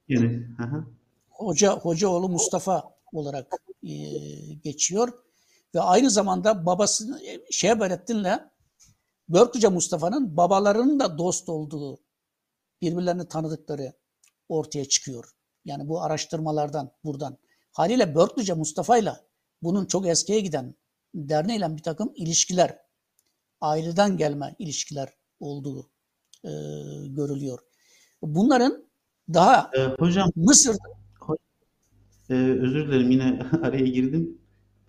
yeni. 0.09 0.27
Hı 0.59 0.63
hı. 0.63 0.85
Hoca 1.31 1.73
Hocaoğlu 1.73 2.29
Mustafa 2.29 2.95
olarak 3.13 3.55
e, 3.83 3.95
geçiyor 4.55 5.13
ve 5.75 5.81
aynı 5.81 6.11
zamanda 6.11 6.67
babası 6.67 7.21
e, 7.25 7.53
Şehberettin'le 7.53 8.51
Börklüce 9.29 9.69
Mustafa'nın 9.69 10.37
babalarının 10.37 11.01
da 11.01 11.19
dost 11.19 11.49
olduğu, 11.49 12.01
birbirlerini 12.83 13.29
tanıdıkları 13.29 13.93
ortaya 14.51 14.85
çıkıyor. 14.85 15.25
Yani 15.65 15.89
bu 15.89 16.03
araştırmalardan 16.03 16.93
buradan. 17.05 17.39
Haliyle 17.73 18.15
Börklüce 18.15 18.55
Mustafa'yla 18.55 19.21
bunun 19.63 19.87
çok 19.87 20.07
eskiye 20.07 20.41
giden 20.41 20.75
derneğiyle 21.15 21.77
bir 21.77 21.83
takım 21.83 22.13
ilişkiler, 22.17 22.79
aileden 23.61 24.17
gelme 24.17 24.57
ilişkiler 24.59 25.09
olduğu 25.41 25.91
e, 26.45 26.51
görülüyor. 27.07 27.59
Bunların 28.23 28.85
daha 29.35 29.71
Ee, 29.77 29.85
hocam 29.99 30.31
Mısır'da 30.37 31.01
Ee, 32.31 32.35
özür 32.35 32.89
dilerim 32.89 33.11
yine 33.11 33.43
araya 33.63 33.87
girdim. 33.87 34.39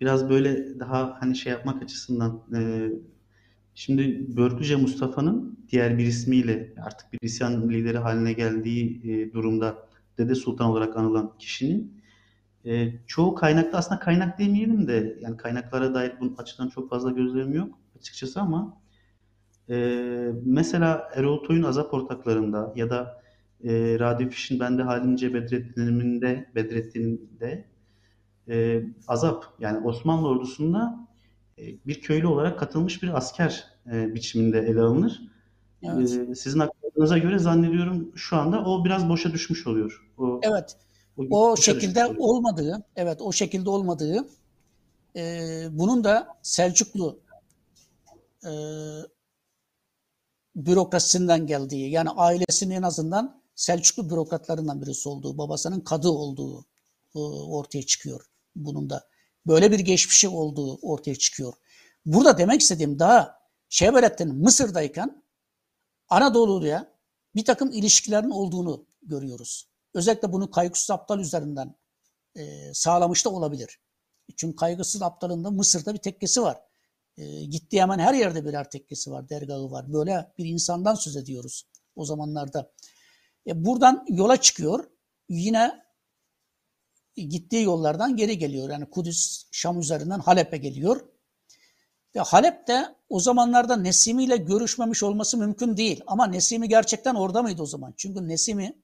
Biraz 0.00 0.30
böyle 0.30 0.80
daha 0.80 1.16
hani 1.20 1.36
şey 1.36 1.52
yapmak 1.52 1.82
açısından 1.82 2.42
e, 2.54 2.90
şimdi 3.74 4.36
Börklüce 4.36 4.76
Mustafa'nın 4.76 5.58
diğer 5.68 5.98
bir 5.98 6.06
ismiyle 6.06 6.74
artık 6.84 7.12
bir 7.12 7.18
isyan 7.22 7.70
lideri 7.70 7.98
haline 7.98 8.32
geldiği 8.32 9.12
e, 9.12 9.32
durumda 9.32 9.88
Dede 10.18 10.34
Sultan 10.34 10.70
olarak 10.70 10.96
anılan 10.96 11.32
kişinin 11.38 12.02
e, 12.64 12.92
çoğu 13.06 13.34
kaynakta 13.34 13.78
aslında 13.78 14.00
kaynak 14.00 14.38
demeyelim 14.38 14.88
de 14.88 15.18
yani 15.20 15.36
kaynaklara 15.36 15.94
dair 15.94 16.12
bunun 16.20 16.36
açıdan 16.36 16.68
çok 16.68 16.90
fazla 16.90 17.10
gözlemim 17.10 17.54
yok 17.54 17.78
açıkçası 17.98 18.40
ama 18.40 18.80
e, 19.70 19.76
mesela 20.44 21.10
Erol 21.14 21.44
Toy'un 21.44 21.62
Azap 21.62 21.94
Ortaklarında 21.94 22.72
ya 22.76 22.90
da 22.90 23.22
e, 23.64 23.98
Radyo 23.98 24.28
Bende 24.50 24.82
Halimce 24.82 25.34
Bedrettin'iminde 25.34 26.50
Bedrettin'de 26.54 27.72
Azap 29.08 29.44
yani 29.60 29.86
Osmanlı 29.86 30.28
ordusunda 30.28 31.08
bir 31.58 32.00
köylü 32.00 32.26
olarak 32.26 32.58
katılmış 32.58 33.02
bir 33.02 33.16
asker 33.16 33.64
e, 33.92 34.14
biçiminde 34.14 34.58
ele 34.58 34.80
alınır. 34.80 35.22
evet. 35.82 36.28
E, 36.30 36.34
sizin 36.34 36.60
aklınıza 36.60 37.18
göre 37.18 37.38
zannediyorum 37.38 38.12
şu 38.14 38.36
anda 38.36 38.64
o 38.64 38.84
biraz 38.84 39.08
boşa 39.08 39.32
düşmüş 39.32 39.66
oluyor. 39.66 40.10
O, 40.18 40.40
Evet, 40.42 40.76
o 41.18 41.50
o 41.50 41.56
şekilde 41.56 42.06
olmadığı, 42.06 42.84
evet 42.96 43.22
o 43.22 43.32
şekilde 43.32 43.70
olmadığı, 43.70 44.28
e, 45.16 45.42
bunun 45.70 46.04
da 46.04 46.28
Selçuklu 46.42 47.20
e, 48.44 48.52
bürokrasisinden 50.56 51.46
geldiği, 51.46 51.90
yani 51.90 52.10
ailesinin 52.10 52.74
en 52.74 52.82
azından 52.82 53.42
Selçuklu 53.54 54.10
bürokratlarından 54.10 54.82
birisi 54.82 55.08
olduğu, 55.08 55.38
babasının 55.38 55.80
kadı 55.80 56.08
olduğu 56.08 56.64
e, 57.14 57.18
ortaya 57.48 57.82
çıkıyor 57.82 58.24
bunun 58.56 58.90
da. 58.90 59.11
Böyle 59.46 59.72
bir 59.72 59.78
geçmişi 59.78 60.28
olduğu 60.28 60.76
ortaya 60.76 61.14
çıkıyor. 61.14 61.54
Burada 62.06 62.38
demek 62.38 62.60
istediğim 62.60 62.98
daha 62.98 63.42
Şehberettin 63.68 64.34
Mısır'dayken 64.34 65.24
Anadolu'ya 66.08 66.92
bir 67.34 67.44
takım 67.44 67.72
ilişkilerin 67.72 68.30
olduğunu 68.30 68.86
görüyoruz. 69.02 69.68
Özellikle 69.94 70.32
bunu 70.32 70.50
Kaygısız 70.50 70.90
Aptal 70.90 71.20
üzerinden 71.20 71.74
e, 72.36 72.74
sağlamış 72.74 73.24
da 73.24 73.30
olabilir. 73.30 73.80
Çünkü 74.36 74.56
Kaygısız 74.56 75.02
Aptal'ın 75.02 75.44
da 75.44 75.50
Mısır'da 75.50 75.94
bir 75.94 75.98
tekkesi 75.98 76.42
var. 76.42 76.60
E, 77.16 77.44
gittiği 77.44 77.82
hemen 77.82 77.98
her 77.98 78.14
yerde 78.14 78.44
birer 78.44 78.70
tekkesi 78.70 79.10
var, 79.10 79.28
dergahı 79.28 79.70
var. 79.70 79.92
Böyle 79.92 80.32
bir 80.38 80.44
insandan 80.44 80.94
söz 80.94 81.16
ediyoruz 81.16 81.66
o 81.96 82.04
zamanlarda. 82.04 82.72
E, 83.46 83.64
buradan 83.64 84.04
yola 84.08 84.36
çıkıyor. 84.36 84.84
Yine 85.28 85.84
gittiği 87.16 87.64
yollardan 87.64 88.16
geri 88.16 88.38
geliyor. 88.38 88.70
Yani 88.70 88.90
Kudüs, 88.90 89.46
Şam 89.50 89.80
üzerinden 89.80 90.18
Halep'e 90.18 90.56
geliyor. 90.56 91.08
Ve 92.16 92.20
Halep'te 92.20 92.94
o 93.08 93.20
zamanlarda 93.20 93.76
Nesimi 93.76 94.24
ile 94.24 94.36
görüşmemiş 94.36 95.02
olması 95.02 95.38
mümkün 95.38 95.76
değil. 95.76 96.00
Ama 96.06 96.26
Nesimi 96.26 96.68
gerçekten 96.68 97.14
orada 97.14 97.42
mıydı 97.42 97.62
o 97.62 97.66
zaman? 97.66 97.94
Çünkü 97.96 98.28
Nesimi 98.28 98.82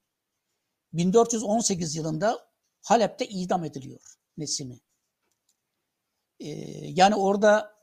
1418 0.93 1.97
yılında 1.97 2.49
Halep'te 2.83 3.26
idam 3.26 3.64
ediliyor 3.64 4.01
Nesimi. 4.37 4.81
Ee, 6.41 6.49
yani 6.87 7.14
orada 7.14 7.79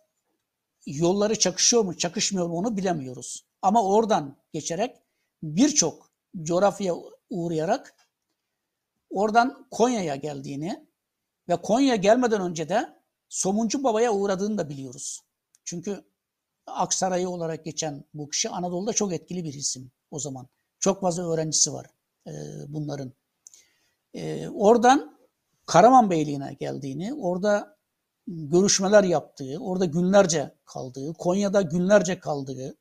yolları 0.86 1.40
çakışıyor 1.40 1.84
mu, 1.84 1.98
çakışmıyor 1.98 2.48
mu 2.48 2.56
onu 2.56 2.78
bilemiyoruz. 2.78 3.46
Ama 3.62 3.84
oradan 3.84 4.38
geçerek 4.54 4.96
birçok 5.44 6.12
coğrafyaya 6.42 6.96
uğrayarak 7.30 7.96
oradan 9.16 9.68
Konya'ya 9.72 10.16
geldiğini 10.16 10.88
ve 11.50 11.56
Konya'ya 11.56 11.96
gelmeden 11.96 12.42
önce 12.42 12.70
de 12.70 12.96
Somuncu 13.30 13.84
Baba'ya 13.84 14.14
uğradığını 14.14 14.58
da 14.58 14.70
biliyoruz. 14.70 15.22
Çünkü 15.64 16.06
Aksaray'ı 16.68 17.30
olarak 17.30 17.66
geçen 17.66 18.04
bu 18.14 18.30
kişi 18.30 18.50
Anadolu'da 18.50 18.94
çok 18.94 19.14
etkili 19.14 19.44
bir 19.44 19.54
isim 19.54 19.92
o 20.12 20.20
zaman. 20.20 20.48
Çok 20.80 21.02
fazla 21.02 21.34
öğrencisi 21.34 21.74
var 21.74 21.86
e, 22.28 22.32
bunların. 22.68 23.14
E, 24.14 24.50
oradan 24.50 25.18
Karaman 25.66 26.10
Beyliği'ne 26.10 26.54
geldiğini, 26.54 27.14
orada 27.14 27.78
görüşmeler 28.28 29.04
yaptığı, 29.04 29.58
orada 29.60 29.86
günlerce 29.86 30.56
kaldığı, 30.66 31.14
Konya'da 31.14 31.62
günlerce 31.62 32.20
kaldığı, 32.20 32.76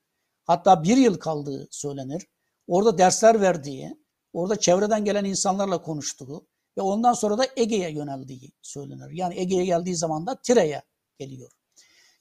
hatta 0.44 0.82
bir 0.82 0.96
yıl 0.96 1.18
kaldığı 1.18 1.68
söylenir. 1.70 2.26
Orada 2.66 2.98
dersler 2.98 3.40
verdiği, 3.40 4.03
orada 4.34 4.56
çevreden 4.56 5.04
gelen 5.04 5.24
insanlarla 5.24 5.82
konuştuğu 5.82 6.46
ve 6.78 6.82
ondan 6.82 7.12
sonra 7.12 7.38
da 7.38 7.46
Ege'ye 7.56 7.90
yöneldiği 7.90 8.52
söylenir. 8.62 9.10
Yani 9.10 9.40
Ege'ye 9.40 9.64
geldiği 9.64 9.96
zaman 9.96 10.26
da 10.26 10.40
Tire'ye 10.42 10.82
geliyor. 11.18 11.50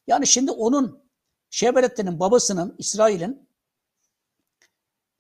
Yani 0.08 0.28
şimdi 0.28 0.52
onun 0.52 1.04
Şebelettin'in 1.50 2.20
babasının 2.20 2.76
İsrail'in 2.78 3.50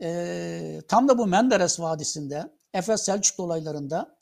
e, 0.01 0.81
tam 0.87 1.07
da 1.07 1.17
bu 1.17 1.27
Menderes 1.27 1.79
Vadisi'nde 1.79 2.53
Efes 2.73 3.01
Selçuklu 3.01 3.43
olaylarında 3.43 4.17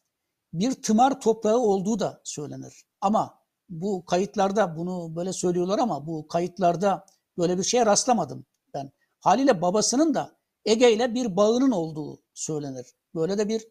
bir 0.54 0.72
tımar 0.72 1.22
toprağı 1.22 1.58
olduğu 1.58 2.00
da 2.00 2.22
söylenir. 2.24 2.86
Ama 3.02 3.42
bu 3.70 4.06
kayıtlarda 4.06 4.78
bunu 4.78 5.16
böyle 5.16 5.34
söylüyorlar 5.34 5.80
ama 5.80 6.08
bu 6.08 6.28
kayıtlarda 6.28 7.06
böyle 7.38 7.58
bir 7.58 7.64
şeye 7.64 7.86
rastlamadım 7.86 8.46
ben. 8.74 8.92
Haliyle 9.20 9.62
babasının 9.62 10.14
da 10.14 10.36
Ege 10.66 10.94
ile 10.94 11.14
bir 11.14 11.36
bağının 11.36 11.72
olduğu 11.72 12.22
söylenir. 12.42 12.86
Böyle 13.16 13.38
de 13.38 13.48
bir 13.48 13.68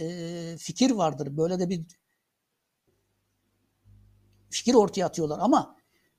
e, 0.00 0.56
fikir 0.56 0.90
vardır. 0.90 1.36
Böyle 1.36 1.58
de 1.58 1.68
bir 1.68 1.86
fikir 4.50 4.74
ortaya 4.74 5.06
atıyorlar 5.06 5.38
ama 5.38 5.76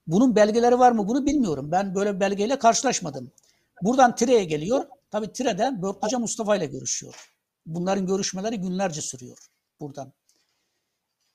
bunun 0.07 0.35
belgeleri 0.35 0.79
var 0.79 0.91
mı 0.91 1.07
bunu 1.07 1.25
bilmiyorum. 1.25 1.71
Ben 1.71 1.95
böyle 1.95 2.15
bir 2.15 2.19
belgeyle 2.19 2.59
karşılaşmadım. 2.59 3.31
Buradan 3.81 4.15
Tire'ye 4.15 4.43
geliyor. 4.43 4.85
Tabii 5.11 5.33
Tire'de 5.33 5.81
Börtlıca 5.81 6.19
Mustafa 6.19 6.55
ile 6.55 6.65
görüşüyor. 6.65 7.33
Bunların 7.65 8.05
görüşmeleri 8.05 8.57
günlerce 8.57 9.01
sürüyor 9.01 9.37
buradan. 9.79 10.13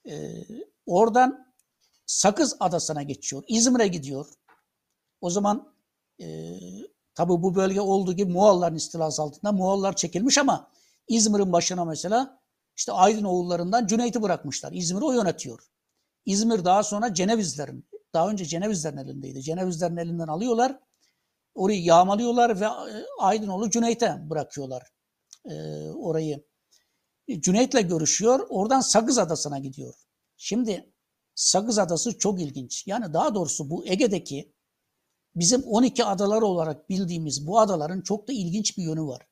Ee, 0.08 0.44
oradan 0.86 1.54
Sakız 2.06 2.56
Adası'na 2.60 3.02
geçiyor. 3.02 3.42
İzmir'e 3.48 3.88
gidiyor. 3.88 4.26
O 5.20 5.30
zaman 5.30 5.74
e, 6.20 6.26
tabii 7.14 7.42
bu 7.42 7.54
bölge 7.54 7.80
olduğu 7.80 8.12
gibi 8.12 8.32
Moğolların 8.32 8.76
istilası 8.76 9.22
altında 9.22 9.52
Moğollar 9.52 9.96
çekilmiş 9.96 10.38
ama 10.38 10.70
İzmir'in 11.08 11.52
başına 11.52 11.84
mesela 11.84 12.38
işte 12.76 12.92
Aydın 12.92 13.24
oğullarından 13.24 13.86
Cüneyt'i 13.86 14.22
bırakmışlar. 14.22 14.72
İzmir'i 14.72 15.04
o 15.04 15.12
yönetiyor. 15.12 15.72
İzmir 16.26 16.64
daha 16.64 16.82
sonra 16.82 17.14
Cenevizlerin, 17.14 17.88
daha 18.14 18.28
önce 18.28 18.44
Cenevizlerin 18.44 18.96
elindeydi. 18.96 19.42
Cenevizlerin 19.42 19.96
elinden 19.96 20.28
alıyorlar. 20.28 20.80
Orayı 21.54 21.82
yağmalıyorlar 21.82 22.60
ve 22.60 22.64
e, 22.64 23.04
Aydınoğlu 23.18 23.70
Cüneyt'e 23.70 24.30
bırakıyorlar 24.30 24.82
e, 25.44 25.54
orayı. 25.90 26.44
Cüneyt'le 27.40 27.88
görüşüyor. 27.88 28.46
Oradan 28.48 28.80
Sakız 28.80 29.18
Adası'na 29.18 29.58
gidiyor. 29.58 29.94
Şimdi 30.36 30.92
Sakız 31.34 31.78
Adası 31.78 32.18
çok 32.18 32.40
ilginç. 32.40 32.86
Yani 32.86 33.12
daha 33.12 33.34
doğrusu 33.34 33.70
bu 33.70 33.86
Ege'deki 33.86 34.52
bizim 35.36 35.62
12 35.62 36.04
adalar 36.04 36.42
olarak 36.42 36.90
bildiğimiz 36.90 37.46
bu 37.46 37.60
adaların 37.60 38.00
çok 38.00 38.28
da 38.28 38.32
ilginç 38.32 38.78
bir 38.78 38.82
yönü 38.82 39.02
var. 39.02 39.26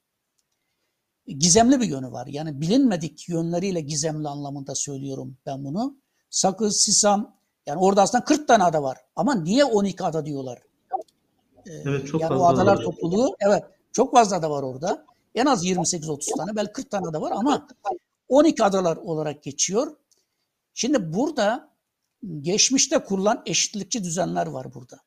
Gizemli 1.26 1.80
bir 1.80 1.86
yönü 1.86 2.12
var. 2.12 2.26
Yani 2.26 2.60
bilinmedik 2.60 3.28
yönleriyle 3.28 3.80
gizemli 3.80 4.28
anlamında 4.28 4.74
söylüyorum 4.74 5.36
ben 5.46 5.64
bunu. 5.64 5.96
Sakız, 6.30 6.76
Sisam, 6.76 7.36
yani 7.66 7.80
orada 7.80 8.02
aslında 8.02 8.24
40 8.24 8.48
tane 8.48 8.64
ada 8.64 8.82
var. 8.82 8.98
Ama 9.16 9.34
niye 9.34 9.64
12 9.64 10.04
ada 10.04 10.26
diyorlar? 10.26 10.58
Ee, 11.66 11.70
evet 11.70 12.06
çok 12.06 12.20
yani 12.20 12.28
fazla 12.28 12.44
o 12.44 12.48
adalar 12.48 12.76
var. 12.76 12.82
topluluğu 12.82 13.36
evet 13.40 13.64
çok 13.92 14.12
fazla 14.12 14.42
da 14.42 14.50
var 14.50 14.62
orada. 14.62 15.04
En 15.34 15.46
az 15.46 15.66
28-30 15.66 16.36
tane 16.36 16.56
belki 16.56 16.72
40 16.72 16.90
tane 16.90 17.12
de 17.12 17.20
var 17.20 17.32
ama 17.34 17.68
12 18.28 18.64
adalar 18.64 18.96
olarak 18.96 19.42
geçiyor. 19.42 19.96
Şimdi 20.74 21.12
burada 21.12 21.70
geçmişte 22.40 22.98
kurulan 22.98 23.42
eşitlikçi 23.46 24.04
düzenler 24.04 24.46
var 24.46 24.74
burada. 24.74 24.98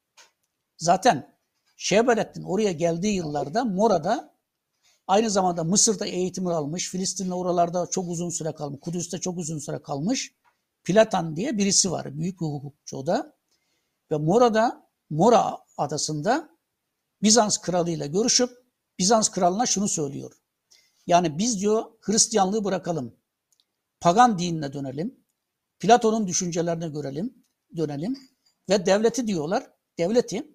Zaten 0.83 1.35
Şehbelettin 1.77 2.43
oraya 2.43 2.71
geldiği 2.71 3.15
yıllarda 3.15 3.65
Mora'da 3.65 4.33
aynı 5.07 5.29
zamanda 5.29 5.63
Mısır'da 5.63 6.05
eğitimini 6.05 6.53
almış, 6.53 6.89
Filistin'le 6.89 7.31
oralarda 7.31 7.87
çok 7.91 8.09
uzun 8.09 8.29
süre 8.29 8.51
kalmış, 8.51 8.79
Kudüs'te 8.79 9.19
çok 9.19 9.37
uzun 9.37 9.59
süre 9.59 9.81
kalmış. 9.81 10.33
Platan 10.83 11.35
diye 11.35 11.57
birisi 11.57 11.91
var. 11.91 12.17
Büyük 12.17 12.41
bir 12.41 12.45
hukukçu 12.45 12.97
o 12.97 13.05
da. 13.05 13.35
Ve 14.11 14.17
Mora'da, 14.17 14.87
Mora 15.09 15.57
adasında 15.77 16.49
Bizans 17.21 17.57
kralıyla 17.57 18.05
görüşüp 18.05 18.49
Bizans 18.99 19.29
kralına 19.29 19.65
şunu 19.65 19.87
söylüyor. 19.87 20.31
Yani 21.07 21.37
biz 21.37 21.59
diyor 21.59 21.85
Hristiyanlığı 22.01 22.63
bırakalım. 22.63 23.15
Pagan 23.99 24.39
dinine 24.39 24.73
dönelim. 24.73 25.15
Platon'un 25.79 26.27
düşüncelerine 26.27 26.87
görelim, 26.87 27.45
dönelim. 27.77 28.17
Ve 28.69 28.85
devleti 28.85 29.27
diyorlar, 29.27 29.71
devleti 29.97 30.53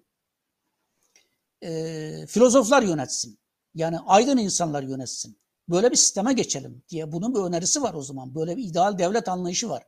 e, 1.63 2.25
filozoflar 2.27 2.83
yönetsin. 2.83 3.39
Yani 3.75 3.99
aydın 3.99 4.37
insanlar 4.37 4.83
yönetsin. 4.83 5.39
Böyle 5.69 5.91
bir 5.91 5.95
sisteme 5.95 6.33
geçelim 6.33 6.83
diye 6.89 7.11
bunun 7.11 7.35
bir 7.35 7.39
önerisi 7.39 7.81
var 7.81 7.93
o 7.93 8.01
zaman. 8.01 8.35
Böyle 8.35 8.57
bir 8.57 8.63
ideal 8.63 8.97
devlet 8.97 9.29
anlayışı 9.29 9.69
var. 9.69 9.83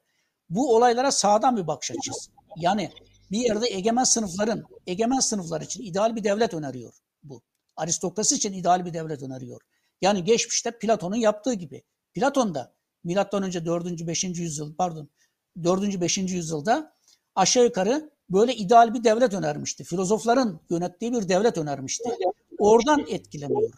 Bu 0.49 0.75
olaylara 0.75 1.11
sağdan 1.11 1.57
bir 1.57 1.67
bakış 1.67 1.91
açısı. 1.91 2.31
Yani 2.57 2.91
bir 3.31 3.37
yerde 3.37 3.67
egemen 3.67 4.03
sınıfların, 4.03 4.63
egemen 4.87 5.19
sınıflar 5.19 5.61
için 5.61 5.83
ideal 5.83 6.15
bir 6.15 6.23
devlet 6.23 6.53
öneriyor 6.53 6.93
bu. 7.23 7.41
Aristokrasi 7.75 8.35
için 8.35 8.53
ideal 8.53 8.85
bir 8.85 8.93
devlet 8.93 9.23
öneriyor. 9.23 9.61
Yani 10.01 10.23
geçmişte 10.23 10.79
Platon'un 10.79 11.15
yaptığı 11.15 11.53
gibi. 11.53 11.83
Platon 12.13 12.55
da 12.55 12.73
milattan 13.03 13.43
önce 13.43 13.65
4. 13.65 14.07
5. 14.07 14.23
yüzyıl 14.23 14.75
pardon 14.75 15.09
4. 15.63 16.01
5. 16.01 16.17
yüzyılda 16.17 16.93
aşağı 17.35 17.63
yukarı 17.63 18.11
böyle 18.33 18.55
ideal 18.55 18.93
bir 18.93 19.03
devlet 19.03 19.33
önermişti. 19.33 19.83
Filozofların 19.83 20.59
yönettiği 20.69 21.13
bir 21.13 21.29
devlet 21.29 21.57
önermişti. 21.57 22.09
Oradan 22.59 23.05
etkileniyor. 23.09 23.71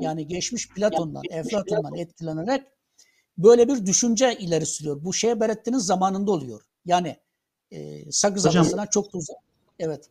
Yani 0.00 0.26
geçmiş 0.26 0.68
Platon'dan, 0.68 1.22
Eflatun'dan 1.30 1.94
etkilenerek 1.94 2.62
böyle 3.38 3.68
bir 3.68 3.86
düşünce 3.86 4.36
ileri 4.38 4.66
sürüyor. 4.66 5.04
Bu 5.04 5.12
şey 5.12 5.40
Berettin'in 5.40 5.78
zamanında 5.78 6.30
oluyor. 6.30 6.62
Yani 6.86 7.16
e, 7.70 8.12
Sakız 8.12 8.46
Hocam, 8.46 8.62
Adası'na 8.62 8.86
çok 8.86 9.14
uzak. 9.14 9.36
Evet. 9.78 10.10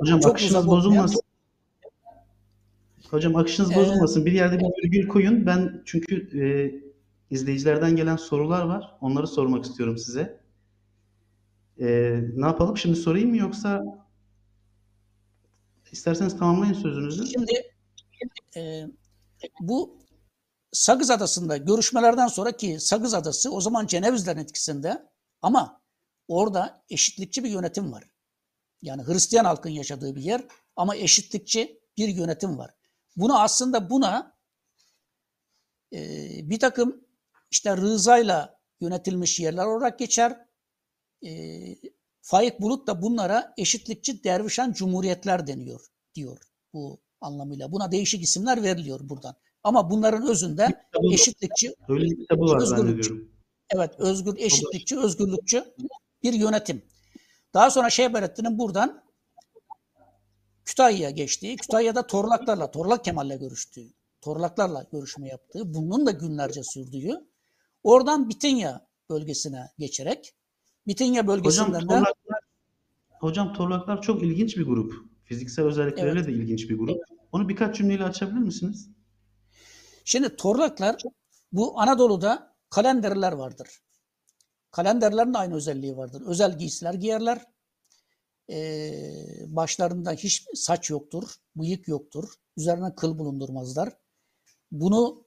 Hocam 0.00 0.20
Çok 0.20 0.30
akışınız 0.30 0.66
bozulmasın. 0.66 1.20
Hocam 3.10 3.36
akışınız 3.36 3.72
Ee, 3.72 3.76
bozulmasın. 3.76 4.26
Bir 4.26 4.32
yerde 4.32 4.58
bir 4.58 4.64
virgül 4.64 5.08
koyun. 5.08 5.46
Ben 5.46 5.82
çünkü 5.84 6.40
e, 6.40 6.44
izleyicilerden 7.34 7.96
gelen 7.96 8.16
sorular 8.16 8.62
var. 8.62 8.96
Onları 9.00 9.26
sormak 9.26 9.64
istiyorum 9.64 9.98
size. 9.98 10.39
E, 11.80 12.18
ne 12.36 12.46
yapalım? 12.46 12.76
Şimdi 12.76 12.96
sorayım 12.96 13.30
mı 13.30 13.36
yoksa 13.36 13.82
isterseniz 15.92 16.38
tamamlayın 16.38 16.74
sözünüzü. 16.74 17.26
Şimdi 17.26 17.52
e, 18.56 18.86
bu 19.60 19.98
Sagız 20.72 21.10
Adası'nda 21.10 21.56
görüşmelerden 21.56 22.26
sonra 22.26 22.56
ki 22.56 22.80
Sagız 22.80 23.14
Adası 23.14 23.52
o 23.52 23.60
zaman 23.60 23.86
Cenevizlerin 23.86 24.38
etkisinde 24.38 25.08
ama 25.42 25.82
orada 26.28 26.84
eşitlikçi 26.90 27.44
bir 27.44 27.50
yönetim 27.50 27.92
var. 27.92 28.04
Yani 28.82 29.06
Hristiyan 29.06 29.44
halkın 29.44 29.70
yaşadığı 29.70 30.16
bir 30.16 30.22
yer 30.22 30.44
ama 30.76 30.96
eşitlikçi 30.96 31.80
bir 31.98 32.08
yönetim 32.08 32.58
var. 32.58 32.70
Bunu 33.16 33.40
aslında 33.40 33.90
buna 33.90 34.36
e, 35.92 35.98
bir 36.50 36.58
takım 36.58 37.04
işte 37.50 37.76
rızayla 37.76 38.60
yönetilmiş 38.80 39.40
yerler 39.40 39.66
olarak 39.66 39.98
geçer. 39.98 40.49
E, 41.24 41.30
Faik 42.22 42.60
Bulut 42.60 42.86
da 42.86 43.02
bunlara 43.02 43.54
eşitlikçi 43.56 44.24
dervişan 44.24 44.72
cumhuriyetler 44.72 45.46
deniyor 45.46 45.86
diyor 46.14 46.38
bu 46.72 47.00
anlamıyla. 47.20 47.72
Buna 47.72 47.92
değişik 47.92 48.22
isimler 48.22 48.62
veriliyor 48.62 49.00
buradan. 49.02 49.36
Ama 49.62 49.90
bunların 49.90 50.28
özünde 50.28 50.66
Kitabı- 50.66 51.14
eşitlikçi, 51.14 51.74
kitabı 52.20 52.56
Özgürlükçü. 52.56 53.28
evet 53.70 53.94
özgür, 53.98 54.34
eşitlikçi, 54.38 54.98
özgürlükçü 54.98 55.74
bir 56.22 56.32
yönetim. 56.32 56.82
Daha 57.54 57.70
sonra 57.70 57.90
Şeyberettin'in 57.90 58.58
buradan 58.58 59.02
Kütahya'ya 60.64 61.10
geçtiği, 61.10 61.56
Kütahya'da 61.56 62.06
Torlaklarla, 62.06 62.70
Torlak 62.70 63.04
Kemal'le 63.04 63.38
görüştüğü, 63.38 63.92
Torlaklarla 64.20 64.86
görüşme 64.92 65.28
yaptığı, 65.28 65.74
bunun 65.74 66.06
da 66.06 66.10
günlerce 66.10 66.62
sürdüğü, 66.64 67.28
oradan 67.82 68.28
Bitinya 68.28 68.86
bölgesine 69.10 69.70
geçerek, 69.78 70.34
Hocam 70.94 71.26
bölgesinden 71.26 71.74
de 71.74 71.86
torlaklar, 71.86 72.40
hocam 73.10 73.52
torlaklar 73.52 74.02
çok 74.02 74.22
ilginç 74.22 74.56
bir 74.56 74.66
grup. 74.66 74.94
Fiziksel 75.24 75.64
özellikleriyle 75.64 76.18
Evet. 76.18 76.28
de 76.28 76.32
ilginç 76.32 76.70
bir 76.70 76.78
grup. 76.78 77.00
Onu 77.32 77.48
birkaç 77.48 77.76
cümleyle 77.76 78.04
açabilir 78.04 78.38
misiniz? 78.38 78.90
Şimdi 80.04 80.36
Torlaklar 80.36 81.02
bu 81.52 81.80
Anadolu'da 81.80 82.56
kalenderler 82.70 83.32
vardır. 83.32 83.68
Kalenderlerin 84.70 85.34
de 85.34 85.38
aynı 85.38 85.54
özelliği 85.54 85.96
vardır. 85.96 86.22
Özel 86.26 86.58
giysiler 86.58 86.94
giyerler. 86.94 87.46
Ee, 88.50 88.92
başlarında 89.46 90.12
hiç 90.12 90.46
saç 90.54 90.90
yoktur, 90.90 91.24
bıyık 91.56 91.88
yoktur. 91.88 92.34
Üzerine 92.56 92.94
kıl 92.94 93.18
bulundurmazlar. 93.18 93.96
Bunu 94.72 95.24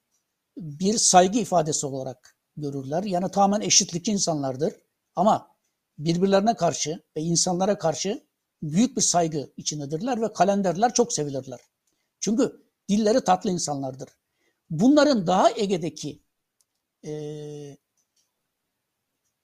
bir 0.57 0.97
saygı 0.97 1.39
ifadesi 1.39 1.85
olarak 1.85 2.37
görürler. 2.57 3.03
Yani 3.03 3.31
tamamen 3.31 3.61
eşitlikçi 3.61 4.11
insanlardır. 4.11 4.73
Ama 5.15 5.52
birbirlerine 5.97 6.55
karşı 6.55 7.03
ve 7.17 7.21
insanlara 7.21 7.77
karşı 7.77 8.23
büyük 8.61 8.97
bir 8.97 9.01
saygı 9.01 9.53
içindedirler 9.57 10.21
ve 10.21 10.33
kalenderler 10.33 10.93
çok 10.93 11.13
sevilirler. 11.13 11.59
Çünkü 12.19 12.63
dilleri 12.89 13.23
tatlı 13.23 13.49
insanlardır. 13.49 14.09
Bunların 14.69 15.27
daha 15.27 15.51
Ege'deki 15.51 16.23
e, 17.05 17.13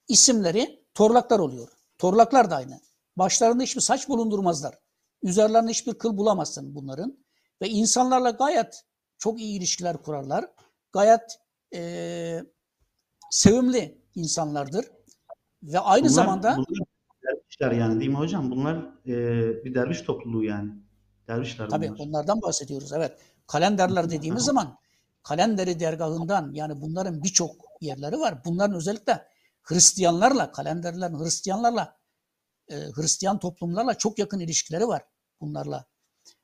isimleri 0.07 0.79
Torlaklar 0.93 1.39
oluyor. 1.39 1.69
Torlaklar 1.97 2.51
da 2.51 2.55
aynı. 2.55 2.81
Başlarında 3.17 3.63
hiçbir 3.63 3.81
saç 3.81 4.09
bulundurmazlar. 4.09 4.79
Üzerlerinde 5.23 5.71
hiçbir 5.71 5.93
kıl 5.93 6.17
bulamazsın 6.17 6.75
bunların. 6.75 7.25
Ve 7.61 7.69
insanlarla 7.69 8.29
gayet 8.29 8.83
çok 9.17 9.39
iyi 9.39 9.57
ilişkiler 9.57 9.97
kurarlar. 9.97 10.45
Gayet 10.93 11.39
e, 11.73 12.43
sevimli 13.31 14.01
insanlardır. 14.15 14.85
Ve 15.64 15.80
aynı 15.80 16.03
Bunlar, 16.03 16.14
zamanda 16.14 16.57
bunlar 16.57 16.88
dervişler 17.28 17.72
yani 17.72 17.99
değil 17.99 18.12
mi 18.12 18.18
hocam? 18.18 18.51
Bunlar 18.51 18.76
e, 19.07 19.66
bir 19.66 19.76
derviş 19.76 20.01
topluluğu 20.01 20.43
yani. 20.43 20.72
Dervişler 21.28 21.70
tabii 21.70 21.89
bunlar. 21.89 21.99
onlardan 21.99 22.41
bahsediyoruz. 22.41 22.93
Evet. 22.93 23.20
Kalenderler 23.47 24.10
dediğimiz 24.10 24.43
zaman 24.43 24.78
kalenderi 25.24 25.80
dergahından 25.80 26.51
yani 26.53 26.82
bunların 26.82 27.24
birçok 27.24 27.55
yerleri 27.82 28.20
var. 28.20 28.45
Bunların 28.45 28.76
özellikle 28.76 29.26
Hristiyanlarla, 29.64 30.51
kalenderlerin 30.51 31.20
Hristiyanlarla, 31.20 31.97
e, 32.68 32.76
Hristiyan 32.76 33.39
toplumlarla 33.39 33.93
çok 33.93 34.20
yakın 34.20 34.39
ilişkileri 34.39 34.88
var 34.88 35.03
bunlarla. 35.41 35.86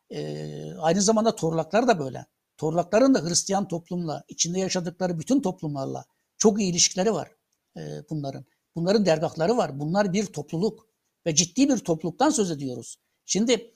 E, 0.09 0.73
aynı 0.73 1.01
zamanda 1.01 1.35
Torlaklar 1.35 1.87
da 1.87 1.99
böyle. 1.99 2.25
Torlakların 2.57 3.13
da 3.13 3.29
Hristiyan 3.29 3.67
toplumla, 3.67 4.23
içinde 4.27 4.59
yaşadıkları 4.59 5.19
bütün 5.19 5.41
toplumlarla 5.41 6.05
çok 6.37 6.61
iyi 6.61 6.71
ilişkileri 6.71 7.13
var 7.13 7.31
e, 7.77 7.81
bunların. 8.09 8.45
Bunların 8.75 9.05
dergahları 9.05 9.57
var. 9.57 9.79
Bunlar 9.79 10.13
bir 10.13 10.25
topluluk 10.25 10.87
ve 11.25 11.35
ciddi 11.35 11.69
bir 11.69 11.77
topluluktan 11.77 12.29
söz 12.29 12.51
ediyoruz. 12.51 12.99
Şimdi 13.25 13.75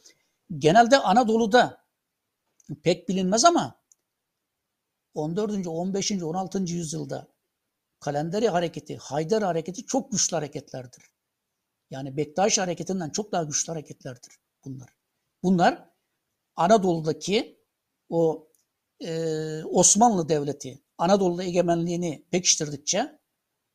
genelde 0.58 0.98
Anadolu'da 0.98 1.86
pek 2.84 3.10
bilinmez 3.10 3.46
ama 3.46 3.80
14. 5.14 5.68
15. 5.68 6.12
16. 6.12 6.60
yüzyılda 6.60 7.28
kalenderi 8.00 8.50
hareketi, 8.50 8.98
Haydar 8.98 9.44
hareketi 9.44 9.86
çok 9.86 10.12
güçlü 10.12 10.36
hareketlerdir. 10.36 11.04
Yani 11.90 12.18
Bektaş 12.18 12.58
hareketinden 12.58 13.10
çok 13.10 13.32
daha 13.32 13.44
güçlü 13.44 13.72
hareketlerdir 13.72 14.40
bunlar. 14.66 14.90
Bunlar 15.44 15.90
Anadolu'daki 16.56 17.60
o 18.10 18.50
e, 19.00 19.64
Osmanlı 19.64 20.30
Devleti 20.30 20.84
Anadolu'da 20.98 21.44
egemenliğini 21.44 22.26
pekiştirdikçe 22.32 23.19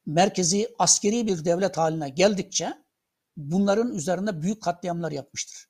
merkezi 0.06 0.74
askeri 0.78 1.26
bir 1.26 1.44
devlet 1.44 1.76
haline 1.76 2.08
geldikçe 2.08 2.84
bunların 3.36 3.92
üzerinde 3.94 4.42
büyük 4.42 4.62
katliamlar 4.62 5.12
yapmıştır. 5.12 5.68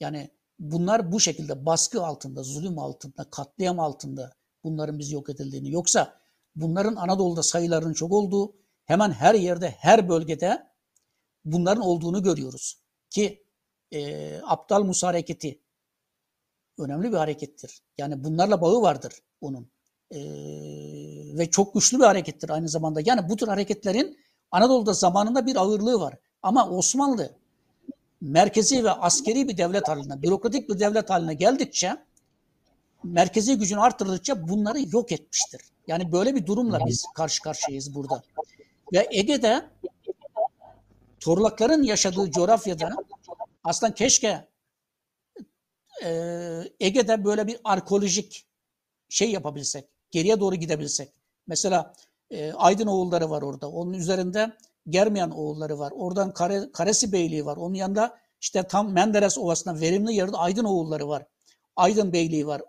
Yani 0.00 0.30
bunlar 0.58 1.12
bu 1.12 1.20
şekilde 1.20 1.66
baskı 1.66 2.06
altında, 2.06 2.42
zulüm 2.42 2.78
altında, 2.78 3.30
katliam 3.30 3.80
altında 3.80 4.32
bunların 4.64 4.98
biz 4.98 5.12
yok 5.12 5.30
edildiğini 5.30 5.70
yoksa 5.70 6.20
bunların 6.56 6.96
Anadolu'da 6.96 7.42
sayılarının 7.42 7.92
çok 7.92 8.12
olduğu 8.12 8.56
hemen 8.84 9.10
her 9.10 9.34
yerde, 9.34 9.70
her 9.70 10.08
bölgede 10.08 10.66
bunların 11.44 11.82
olduğunu 11.82 12.22
görüyoruz. 12.22 12.82
Ki 13.10 13.46
e, 13.92 14.40
Aptal 14.42 14.82
Musa 14.82 15.08
hareketi 15.08 15.60
önemli 16.78 17.12
bir 17.12 17.16
harekettir. 17.16 17.82
Yani 17.98 18.24
bunlarla 18.24 18.60
bağı 18.60 18.82
vardır 18.82 19.12
onun. 19.40 19.70
E, 20.14 20.18
ve 21.38 21.50
çok 21.50 21.74
güçlü 21.74 21.98
bir 21.98 22.04
harekettir 22.04 22.50
aynı 22.50 22.68
zamanda. 22.68 23.00
Yani 23.04 23.28
bu 23.28 23.36
tür 23.36 23.48
hareketlerin 23.48 24.18
Anadolu'da 24.50 24.92
zamanında 24.92 25.46
bir 25.46 25.56
ağırlığı 25.56 26.00
var. 26.00 26.14
Ama 26.42 26.68
Osmanlı 26.70 27.30
merkezi 28.20 28.84
ve 28.84 28.90
askeri 28.90 29.48
bir 29.48 29.56
devlet 29.56 29.88
haline, 29.88 30.22
bürokratik 30.22 30.68
bir 30.68 30.78
devlet 30.78 31.10
haline 31.10 31.34
geldikçe 31.34 31.96
merkezi 33.04 33.58
gücünü 33.58 33.80
arttırdıkça 33.80 34.48
bunları 34.48 34.78
yok 34.92 35.12
etmiştir. 35.12 35.60
Yani 35.86 36.12
böyle 36.12 36.34
bir 36.34 36.46
durumla 36.46 36.86
biz 36.86 37.04
karşı 37.14 37.42
karşıyayız 37.42 37.94
burada. 37.94 38.22
Ve 38.92 39.08
Ege'de 39.10 39.70
Torlakların 41.20 41.82
yaşadığı 41.82 42.30
coğrafyada 42.30 42.90
aslında 43.64 43.94
keşke 43.94 44.48
e, 46.04 46.10
Ege'de 46.80 47.24
böyle 47.24 47.46
bir 47.46 47.60
arkeolojik 47.64 48.46
şey 49.08 49.30
yapabilsek, 49.30 49.88
geriye 50.10 50.40
doğru 50.40 50.54
gidebilsek. 50.54 51.23
Mesela 51.46 51.92
e, 52.30 52.52
Aydın 52.52 52.86
oğulları 52.86 53.30
var 53.30 53.42
orada. 53.42 53.70
Onun 53.70 53.92
üzerinde 53.92 54.52
Germiyan 54.88 55.30
oğulları 55.30 55.78
var. 55.78 55.92
Oradan 55.96 56.34
Kare, 56.34 56.72
Karesi 56.72 57.12
Beyliği 57.12 57.46
var. 57.46 57.56
Onun 57.56 57.74
yanında 57.74 58.18
işte 58.40 58.62
tam 58.62 58.92
Menderes 58.92 59.38
Ovası'nda 59.38 59.80
verimli 59.80 60.14
yerde 60.14 60.36
Aydın 60.36 60.64
oğulları 60.64 61.08
var. 61.08 61.26
Aydın 61.76 62.12
Beyliği 62.12 62.46
var. 62.46 62.62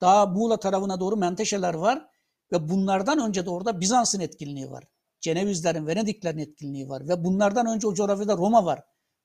Daha 0.00 0.26
Muğla 0.26 0.56
tarafına 0.56 1.00
doğru 1.00 1.16
Menteşeler 1.16 1.74
var. 1.74 2.06
Ve 2.52 2.68
bunlardan 2.68 3.18
önce 3.18 3.46
de 3.46 3.50
orada 3.50 3.80
Bizans'ın 3.80 4.20
etkinliği 4.20 4.70
var. 4.70 4.84
Cenevizlerin, 5.20 5.86
Venediklerin 5.86 6.38
etkinliği 6.38 6.88
var. 6.88 7.08
Ve 7.08 7.24
bunlardan 7.24 7.66
önce 7.66 7.86
o 7.86 7.94
coğrafyada 7.94 8.36
Roma 8.36 8.64
var. 8.64 8.82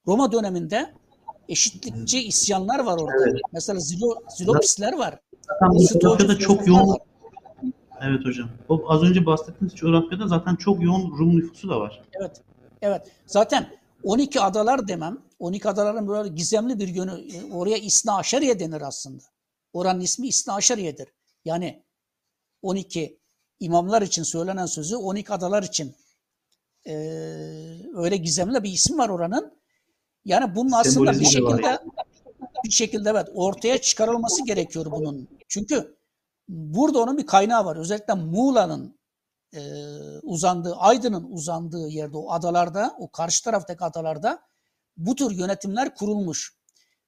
Roma 0.08 0.32
döneminde 0.32 0.94
eşitlikçi 1.50 2.24
isyanlar 2.24 2.80
var 2.80 2.98
orada. 2.98 3.30
Evet. 3.30 3.42
Mesela 3.52 3.80
Zilo, 3.80 4.16
Zilopisler 4.38 4.98
var. 4.98 5.20
Zaten 5.48 5.70
bu 5.76 6.00
coğrafyada 6.00 6.38
çok 6.38 6.68
yoğun 6.68 6.88
var. 6.88 7.00
Evet 8.04 8.26
hocam. 8.26 8.50
O 8.70 8.84
az 8.88 9.04
önce 9.04 9.26
bahsettiğiniz 9.26 9.76
coğrafyada 9.76 10.28
zaten 10.28 10.56
çok 10.56 10.84
yoğun 10.84 11.18
Rum 11.18 11.38
nüfusu 11.38 11.70
da 11.70 11.80
var. 11.80 12.02
Evet. 12.14 12.42
Evet. 12.82 13.12
Zaten 13.26 13.70
12 14.04 14.42
adalar 14.42 14.88
demem. 14.88 15.18
12 15.40 15.70
adaların 15.70 16.08
böyle 16.08 16.30
gizemli 16.30 16.80
bir 16.80 16.88
yönü. 16.88 17.12
e, 17.12 17.54
Oraya 17.54 17.78
İsna 17.78 18.18
Aşeriye 18.18 18.60
denir 18.60 18.82
aslında. 18.82 19.24
Oranın 19.74 20.00
ismi 20.00 20.28
İsna 20.28 20.54
Aşeriye'dir. 20.56 21.08
Yani 21.46 21.84
12 22.62 23.20
imamlar 23.60 24.02
için 24.02 24.24
söylenen 24.24 24.66
sözü 24.66 24.96
12 24.96 25.34
adalar 25.34 25.64
için 25.64 25.96
e, 26.88 26.94
öyle 27.96 28.18
gizemli 28.18 28.64
bir 28.64 28.70
isim 28.72 28.98
var 28.98 29.10
oranın. 29.10 29.54
Yani 30.26 30.56
bunun 30.56 30.72
aslında 30.72 31.12
bir 31.12 31.16
Sembolizmi 31.26 31.42
de 31.42 31.44
var. 31.44 31.52
şekilde 31.58 31.80
bir 32.66 32.72
şekilde 32.72 33.10
evet 33.10 33.28
ortaya 33.34 33.82
çıkarılması 33.82 34.46
gerekiyor 34.46 34.86
bunun. 34.92 35.28
Çünkü 35.48 35.96
burada 36.48 37.00
onun 37.00 37.18
bir 37.18 37.26
kaynağı 37.26 37.66
var. 37.66 37.76
Özellikle 37.76 38.14
Muğla'nın 38.14 39.00
e, 39.54 39.62
uzandığı, 40.24 40.76
Aydın'ın 40.76 41.24
uzandığı 41.32 41.88
yerde 41.88 42.18
o 42.18 42.32
adalarda, 42.32 42.96
o 43.00 43.12
karşı 43.12 43.44
taraftaki 43.44 43.84
adalarda 43.84 44.42
bu 44.98 45.16
tür 45.16 45.32
yönetimler 45.32 45.96
kurulmuş. 45.96 46.58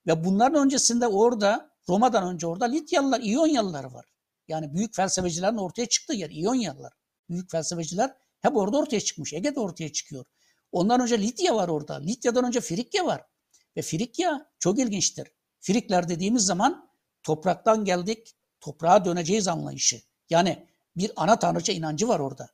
Ve 0.08 0.26
bunların 0.26 0.66
öncesinde 0.66 1.08
orada, 1.08 1.72
Roma'dan 1.90 2.34
önce 2.34 2.48
orada 2.48 2.66
Lidyalılar, 2.66 3.20
İyonyalılar 3.20 3.84
var. 3.84 4.06
Yani 4.48 4.74
büyük 4.74 4.96
felsefecilerin 4.96 5.58
ortaya 5.58 5.86
çıktığı 5.86 6.14
yer 6.14 6.30
İyonyalılar. 6.30 6.94
Büyük 7.30 7.52
felsefeciler 7.52 8.14
hep 8.42 8.58
orada 8.58 8.78
ortaya 8.78 9.00
çıkmış. 9.00 9.34
Ege'de 9.34 9.60
ortaya 9.60 9.92
çıkıyor. 9.92 10.26
Ondan 10.72 11.02
önce 11.02 11.22
Lidya 11.22 11.56
var 11.56 11.68
orada. 11.68 11.96
Lidya'dan 11.96 12.46
önce 12.46 12.62
Frikya 12.62 13.06
var. 13.06 13.22
Ve 13.78 13.82
Frikya 13.82 14.52
çok 14.60 14.80
ilginçtir. 14.80 15.28
Frikler 15.60 16.10
dediğimiz 16.10 16.46
zaman 16.46 16.90
topraktan 17.24 17.86
geldik, 17.86 18.36
toprağa 18.64 19.05
döneceğiz 19.05 19.47
anlayışı. 19.47 20.01
Yani 20.30 20.68
bir 20.97 21.11
ana 21.16 21.39
tanrıça 21.39 21.74
inancı 21.74 22.07
var 22.07 22.20
orada. 22.20 22.49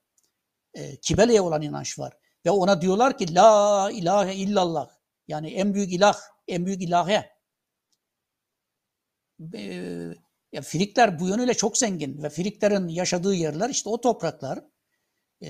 E, 0.73 0.95
Kibele'ye 0.95 1.41
olan 1.41 1.61
inanç 1.61 1.99
var. 1.99 2.13
Ve 2.45 2.51
ona 2.51 2.81
diyorlar 2.81 3.17
ki 3.17 3.35
La 3.35 3.91
ilahe 3.91 4.35
illallah. 4.35 4.89
Yani 5.27 5.53
en 5.53 5.73
büyük 5.73 5.93
ilah, 5.93 6.17
en 6.47 6.65
büyük 6.65 6.81
ilahe. 6.81 7.29
E, 9.53 9.63
ya 10.51 10.61
Frikler 10.61 11.19
bu 11.19 11.27
yönüyle 11.27 11.53
çok 11.53 11.77
zengin 11.77 12.23
ve 12.23 12.29
Friklerin 12.29 12.87
yaşadığı 12.87 13.33
yerler 13.33 13.69
işte 13.69 13.89
o 13.89 14.01
topraklar. 14.01 14.59
E, 15.41 15.49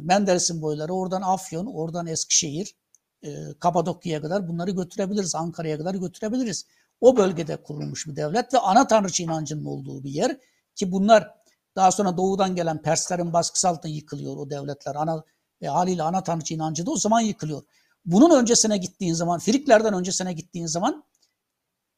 Menderes'in 0.00 0.62
boyları, 0.62 0.94
oradan 0.94 1.22
Afyon, 1.22 1.66
oradan 1.66 2.06
Eskişehir, 2.06 2.76
e, 3.22 3.28
Kapadokya'ya 3.60 4.22
kadar 4.22 4.48
bunları 4.48 4.70
götürebiliriz. 4.70 5.34
Ankara'ya 5.34 5.78
kadar 5.78 5.94
götürebiliriz. 5.94 6.66
O 7.00 7.16
bölgede 7.16 7.62
kurulmuş 7.62 8.06
bir 8.06 8.16
devlet 8.16 8.54
ve 8.54 8.58
ana 8.58 8.86
tanrıça 8.86 9.22
inancının 9.22 9.64
olduğu 9.64 10.04
bir 10.04 10.10
yer 10.10 10.38
ki 10.74 10.92
bunlar 10.92 11.34
daha 11.76 11.92
sonra 11.92 12.16
doğudan 12.16 12.54
gelen 12.54 12.82
Perslerin 12.82 13.32
baskısı 13.32 13.68
altında 13.68 13.92
yıkılıyor 13.92 14.36
o 14.36 14.50
devletler. 14.50 14.94
Ana 14.94 15.24
ve 15.62 15.68
haliyle 15.68 16.02
ana 16.02 16.22
tanrıça 16.22 16.54
inancı 16.54 16.86
da 16.86 16.90
o 16.90 16.96
zaman 16.96 17.20
yıkılıyor. 17.20 17.62
Bunun 18.04 18.40
öncesine 18.40 18.78
gittiğin 18.78 19.14
zaman, 19.14 19.38
Friklerden 19.38 19.94
öncesine 19.94 20.32
gittiğin 20.32 20.66
zaman 20.66 21.04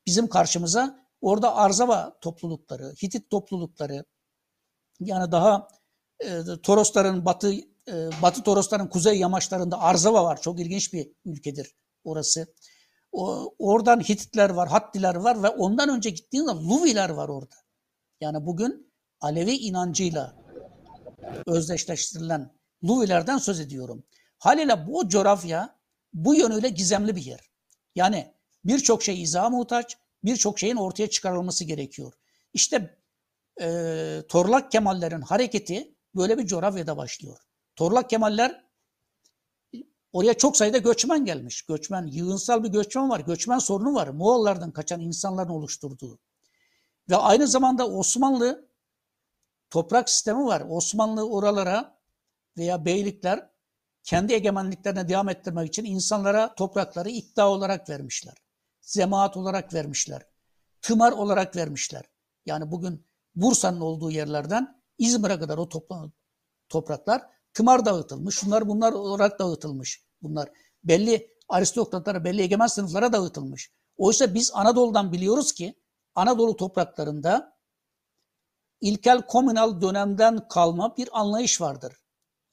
bizim 0.06 0.28
karşımıza 0.28 1.08
orada 1.20 1.54
Arzava 1.54 2.18
toplulukları, 2.20 2.94
Hitit 3.02 3.30
toplulukları 3.30 4.04
yani 5.00 5.32
daha 5.32 5.68
e, 6.20 6.42
Torosların 6.62 7.24
batı 7.24 7.52
e, 7.88 8.10
Batı 8.22 8.42
Torosların 8.42 8.88
kuzey 8.88 9.18
yamaçlarında 9.18 9.80
Arzava 9.80 10.24
var. 10.24 10.40
Çok 10.40 10.60
ilginç 10.60 10.92
bir 10.92 11.12
ülkedir 11.24 11.74
orası. 12.04 12.54
Oradan 13.12 14.00
Hititler 14.00 14.50
var, 14.50 14.68
Hattiler 14.68 15.14
var 15.14 15.42
ve 15.42 15.48
ondan 15.48 15.88
önce 15.88 16.10
gittiğinde 16.10 16.50
Luviler 16.50 17.10
var 17.10 17.28
orada. 17.28 17.54
Yani 18.20 18.46
bugün 18.46 18.92
Alevi 19.20 19.56
inancıyla 19.56 20.36
özdeşleştirilen 21.46 22.50
Luvilerden 22.84 23.38
söz 23.38 23.60
ediyorum. 23.60 24.04
Haliyle 24.38 24.86
bu 24.86 25.08
coğrafya 25.08 25.78
bu 26.12 26.34
yönüyle 26.34 26.68
gizemli 26.68 27.16
bir 27.16 27.24
yer. 27.24 27.50
Yani 27.94 28.34
birçok 28.64 29.02
şey 29.02 29.22
izaha 29.22 29.50
muhtaç, 29.50 29.96
birçok 30.24 30.58
şeyin 30.58 30.76
ortaya 30.76 31.10
çıkarılması 31.10 31.64
gerekiyor. 31.64 32.12
İşte 32.52 32.98
e, 33.60 34.22
Torlak 34.28 34.72
Kemallerin 34.72 35.20
hareketi 35.20 35.94
böyle 36.14 36.38
bir 36.38 36.46
coğrafyada 36.46 36.96
başlıyor. 36.96 37.38
Torlak 37.76 38.10
Kemaller 38.10 38.67
Oraya 40.12 40.34
çok 40.34 40.56
sayıda 40.56 40.78
göçmen 40.78 41.24
gelmiş. 41.24 41.62
Göçmen, 41.62 42.06
yığınsal 42.06 42.64
bir 42.64 42.68
göçmen 42.68 43.10
var. 43.10 43.20
Göçmen 43.20 43.58
sorunu 43.58 43.94
var. 43.94 44.08
Moğollardan 44.08 44.70
kaçan 44.70 45.00
insanların 45.00 45.48
oluşturduğu. 45.48 46.18
Ve 47.10 47.16
aynı 47.16 47.46
zamanda 47.46 47.88
Osmanlı 47.88 48.68
toprak 49.70 50.10
sistemi 50.10 50.44
var. 50.44 50.62
Osmanlı 50.68 51.28
oralara 51.28 51.98
veya 52.56 52.84
beylikler 52.84 53.50
kendi 54.04 54.32
egemenliklerine 54.32 55.08
devam 55.08 55.28
ettirmek 55.28 55.68
için 55.68 55.84
insanlara 55.84 56.54
toprakları 56.54 57.08
iddia 57.10 57.50
olarak 57.50 57.88
vermişler. 57.88 58.34
Zemaat 58.80 59.36
olarak 59.36 59.74
vermişler. 59.74 60.22
Tımar 60.82 61.12
olarak 61.12 61.56
vermişler. 61.56 62.04
Yani 62.46 62.70
bugün 62.70 63.06
Bursa'nın 63.34 63.80
olduğu 63.80 64.10
yerlerden 64.10 64.82
İzmir'e 64.98 65.38
kadar 65.38 65.58
o 65.58 65.68
topraklar 66.68 67.22
tımar 67.58 67.84
dağıtılmış. 67.84 68.34
Şunlar 68.34 68.68
bunlar 68.68 68.92
olarak 68.92 69.38
dağıtılmış. 69.38 70.04
Bunlar 70.22 70.50
belli 70.84 71.30
aristokratlara, 71.48 72.24
belli 72.24 72.42
egemen 72.42 72.66
sınıflara 72.66 73.12
dağıtılmış. 73.12 73.72
Oysa 73.96 74.34
biz 74.34 74.50
Anadolu'dan 74.54 75.12
biliyoruz 75.12 75.52
ki 75.52 75.74
Anadolu 76.14 76.56
topraklarında 76.56 77.58
ilkel 78.80 79.22
komünal 79.22 79.80
dönemden 79.80 80.48
kalma 80.48 80.96
bir 80.96 81.20
anlayış 81.20 81.60
vardır. 81.60 81.92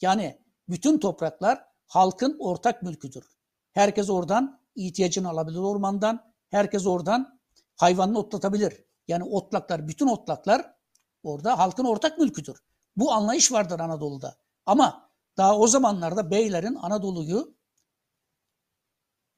Yani 0.01 0.41
bütün 0.69 0.99
topraklar 0.99 1.63
halkın 1.87 2.37
ortak 2.39 2.83
mülküdür. 2.83 3.25
Herkes 3.73 4.09
oradan 4.09 4.61
ihtiyacını 4.75 5.29
alabilir 5.29 5.59
ormandan. 5.59 6.33
Herkes 6.49 6.87
oradan 6.87 7.39
hayvanını 7.75 8.19
otlatabilir. 8.19 8.85
Yani 9.07 9.23
otlaklar, 9.23 9.87
bütün 9.87 10.07
otlaklar 10.07 10.75
orada 11.23 11.59
halkın 11.59 11.85
ortak 11.85 12.17
mülküdür. 12.17 12.57
Bu 12.95 13.11
anlayış 13.11 13.51
vardır 13.51 13.79
Anadolu'da. 13.79 14.44
Ama 14.65 15.09
daha 15.37 15.57
o 15.57 15.67
zamanlarda 15.67 16.31
beylerin 16.31 16.75
Anadolu'yu 16.75 17.55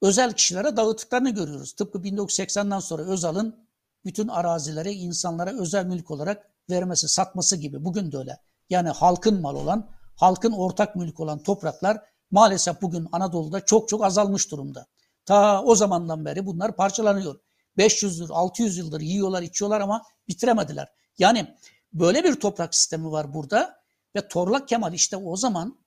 özel 0.01 0.34
kişilere 0.34 0.78
dağıttıklarını 0.78 1.30
görüyoruz. 1.30 1.73
Tıpkı 1.73 1.99
1980'den 1.99 2.80
sonra 2.80 3.03
Özal'ın 3.03 3.67
bütün 4.05 4.28
arazileri 4.28 4.91
insanlara 4.91 5.59
özel 5.59 5.86
mülk 5.86 6.11
olarak 6.11 6.49
vermesi, 6.69 7.07
satması 7.07 7.55
gibi. 7.55 7.86
Bugün 7.86 8.11
de 8.11 8.17
öyle. 8.17 8.39
Yani 8.69 8.89
halkın 8.89 9.41
mal 9.41 9.55
olan, 9.55 9.89
halkın 10.15 10.51
ortak 10.51 10.95
mülk 10.95 11.19
olan 11.19 11.43
topraklar 11.43 12.01
maalesef 12.32 12.82
bugün 12.82 13.07
Anadolu'da 13.11 13.65
çok 13.65 13.89
çok 13.89 14.03
azalmış 14.03 14.51
durumda. 14.51 14.88
Ta 15.25 15.63
o 15.63 15.75
zamandan 15.75 16.25
beri 16.25 16.45
bunlar 16.45 16.75
parçalanıyor. 16.75 17.39
500 17.78 18.19
yıl, 18.19 18.30
600 18.30 18.78
yıldır 18.78 19.01
yiyorlar, 19.01 19.41
içiyorlar 19.41 19.82
ama 19.82 20.03
bitiremediler. 20.28 20.88
Yani 21.17 21.55
böyle 21.93 22.23
bir 22.23 22.39
toprak 22.39 22.75
sistemi 22.75 23.11
var 23.11 23.34
burada 23.34 23.76
ve 24.18 24.28
Torlak 24.28 24.68
Kemal 24.68 24.93
işte 24.93 25.18
o 25.18 25.36
zaman 25.36 25.80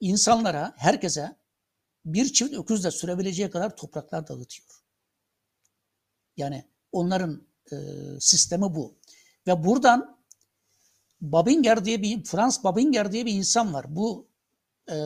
insanlara, 0.00 0.74
herkese 0.76 1.36
bir 2.04 2.32
çift 2.32 2.54
öküzle 2.54 2.90
sürebileceği 2.90 3.50
kadar 3.50 3.76
topraklar 3.76 4.28
dağıtıyor. 4.28 4.68
Yani 6.36 6.64
onların 6.92 7.46
e, 7.72 7.76
sistemi 8.20 8.74
bu. 8.74 8.98
Ve 9.46 9.64
buradan 9.64 10.16
Babinger 11.20 11.84
diye 11.84 12.02
bir, 12.02 12.24
Frans 12.24 12.64
Babinger 12.64 13.12
diye 13.12 13.26
bir 13.26 13.32
insan 13.32 13.74
var. 13.74 13.86
Bu 13.88 14.28
e, 14.90 14.96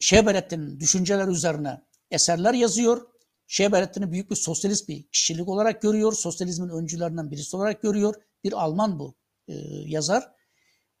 Şeberettin'in 0.00 0.80
düşünceler 0.80 1.28
üzerine 1.28 1.82
eserler 2.10 2.54
yazıyor. 2.54 3.08
Şeberettin'i 3.46 4.12
büyük 4.12 4.30
bir 4.30 4.36
sosyalist 4.36 4.88
bir 4.88 5.08
kişilik 5.08 5.48
olarak 5.48 5.82
görüyor. 5.82 6.12
Sosyalizmin 6.12 6.68
öncülerinden 6.68 7.30
birisi 7.30 7.56
olarak 7.56 7.82
görüyor. 7.82 8.14
Bir 8.44 8.52
Alman 8.52 8.98
bu 8.98 9.19
e, 9.50 9.54
yazar. 9.86 10.32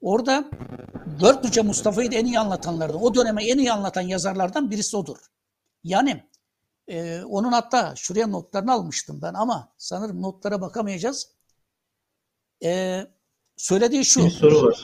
Orada 0.00 0.50
Börklüce 1.22 1.62
Mustafa'yı 1.62 2.12
da 2.12 2.14
en 2.14 2.24
iyi 2.24 2.38
anlatanlardan, 2.38 3.02
o 3.02 3.14
döneme 3.14 3.44
en 3.44 3.58
iyi 3.58 3.72
anlatan 3.72 4.02
yazarlardan 4.02 4.70
birisi 4.70 4.96
odur. 4.96 5.16
Yani 5.84 6.24
e, 6.88 7.22
onun 7.22 7.52
hatta 7.52 7.92
şuraya 7.96 8.26
notlarını 8.26 8.72
almıştım 8.72 9.18
ben 9.22 9.34
ama 9.34 9.72
sanırım 9.76 10.22
notlara 10.22 10.60
bakamayacağız. 10.60 11.28
E, 12.64 13.00
söylediği 13.56 14.04
şu. 14.04 14.24
Bir 14.24 14.30
soru 14.30 14.66
var. 14.66 14.82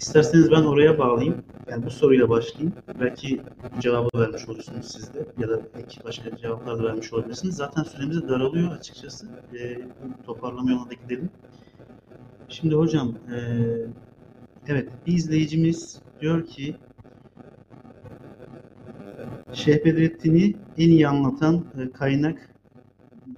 İsterseniz 0.00 0.50
ben 0.50 0.62
oraya 0.62 0.98
bağlayayım. 0.98 1.44
Yani 1.68 1.86
bu 1.86 1.90
soruyla 1.90 2.28
başlayayım. 2.28 2.74
Belki 3.00 3.42
cevabı 3.80 4.18
vermiş 4.18 4.48
olursunuz 4.48 4.92
siz 4.92 5.14
de 5.14 5.26
ya 5.38 5.48
da 5.48 5.60
belki 5.74 6.04
başka 6.04 6.36
cevaplar 6.36 6.78
da 6.78 6.84
vermiş 6.84 7.12
olabilirsiniz. 7.12 7.56
Zaten 7.56 7.82
süremiz 7.82 8.28
daralıyor 8.28 8.72
açıkçası. 8.72 9.26
E, 9.58 9.78
toparlama 10.26 10.70
yoluna 10.70 10.90
da 10.90 10.94
gidelim. 10.94 11.30
Şimdi 12.48 12.74
hocam, 12.74 13.14
e, 13.34 13.38
evet 14.66 14.88
bir 15.06 15.12
izleyicimiz 15.12 15.98
diyor 16.20 16.46
ki 16.46 16.76
Şeyh 19.52 20.54
en 20.78 20.88
iyi 20.88 21.08
anlatan 21.08 21.64
e, 21.78 21.92
kaynak 21.92 22.50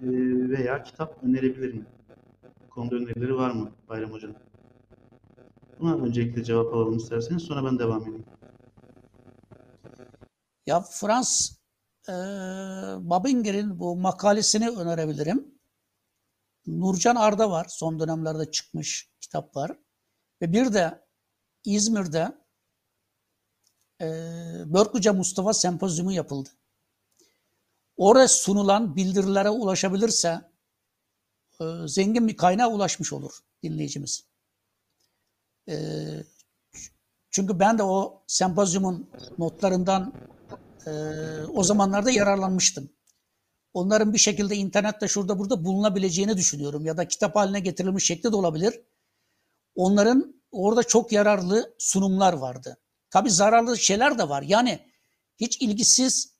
e, 0.02 0.07
veya 0.50 0.82
kitap 0.82 1.24
önerebilir 1.24 1.74
mi? 1.74 1.84
Konuda 2.70 2.96
önerileri 2.96 3.36
var 3.36 3.50
mı 3.50 3.70
Bayram 3.88 4.12
Hocam? 4.12 4.32
Buna 5.80 5.94
öncelikle 5.94 6.44
cevap 6.44 6.74
alalım 6.74 6.96
isterseniz 6.96 7.42
sonra 7.42 7.64
ben 7.64 7.78
devam 7.78 8.02
edeyim. 8.02 8.24
Ya 10.66 10.80
Frans 10.80 11.50
e, 12.09 12.12
Babinger'in 13.00 13.78
bu 13.78 13.96
makalesini 13.96 14.68
önerebilirim. 14.68 15.55
Nurcan 16.67 17.17
Arda 17.17 17.51
var. 17.51 17.67
Son 17.69 18.01
dönemlerde 18.01 18.51
çıkmış 18.51 19.11
kitap 19.21 19.57
var. 19.57 19.79
Ve 20.43 20.53
bir 20.53 20.73
de 20.73 21.07
İzmir'de 21.64 22.39
e, 24.01 24.07
Börküce 24.67 25.11
Mustafa 25.11 25.55
Sempozyumu 25.55 26.12
yapıldı. 26.12 26.49
Oraya 27.97 28.29
sunulan 28.29 28.97
bildirilere 28.97 29.51
ulaşabilirse 29.51 30.51
e, 31.61 31.64
zengin 31.87 32.29
bir 32.29 32.37
kaynağa 32.37 32.71
ulaşmış 32.71 33.12
olur 33.12 33.33
dinleyicimiz. 33.62 34.25
E, 35.69 35.77
çünkü 37.31 37.59
ben 37.61 37.79
de 37.79 37.83
o 37.83 38.23
sempozyumun 38.27 39.11
notlarından 39.39 40.12
e, 40.87 40.91
o 41.55 41.62
zamanlarda 41.62 42.11
yararlanmıştım. 42.11 42.95
Onların 43.77 44.12
bir 44.12 44.18
şekilde 44.18 44.57
internette 44.57 45.09
şurada 45.09 45.39
burada 45.39 45.64
bulunabileceğini 45.64 46.37
düşünüyorum 46.37 46.87
ya 46.87 46.97
da 46.97 47.09
kitap 47.09 47.37
haline 47.37 47.61
getirilmiş 47.61 48.07
şekli 48.07 48.33
de 48.33 48.37
olabilir. 48.37 48.81
Onların 49.74 50.43
orada 50.51 50.83
çok 50.83 51.12
yararlı 51.12 51.74
sunumlar 51.79 52.33
vardı. 52.33 52.79
Tabi 53.11 53.31
zararlı 53.31 53.79
şeyler 53.79 54.18
de 54.18 54.29
var. 54.29 54.43
Yani 54.43 54.87
hiç 55.37 55.62
ilgisiz 55.62 56.33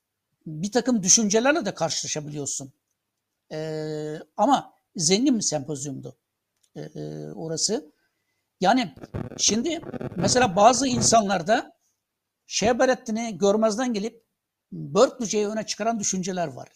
bir 0.47 0.73
takım 0.73 1.03
düşüncelerle 1.03 1.67
de 1.67 1.75
karşılaşabiliyorsun. 1.75 2.73
Ee, 3.53 4.17
ama 4.37 4.73
zengin 4.97 5.37
bir 5.37 5.43
sempozyumdu 5.43 6.17
ee, 6.77 6.81
e, 6.81 7.33
orası. 7.33 7.93
Yani 8.61 8.95
şimdi 9.39 9.81
mesela 10.17 10.57
bazı 10.57 10.87
insanlarda 10.87 11.77
Şehberettin'i 12.47 13.39
görmezden 13.39 13.95
gelip 13.95 14.25
Börklüce'yi 14.73 15.49
öne 15.49 15.67
çıkaran 15.67 16.01
düşünceler 16.01 16.49
var. 16.49 16.69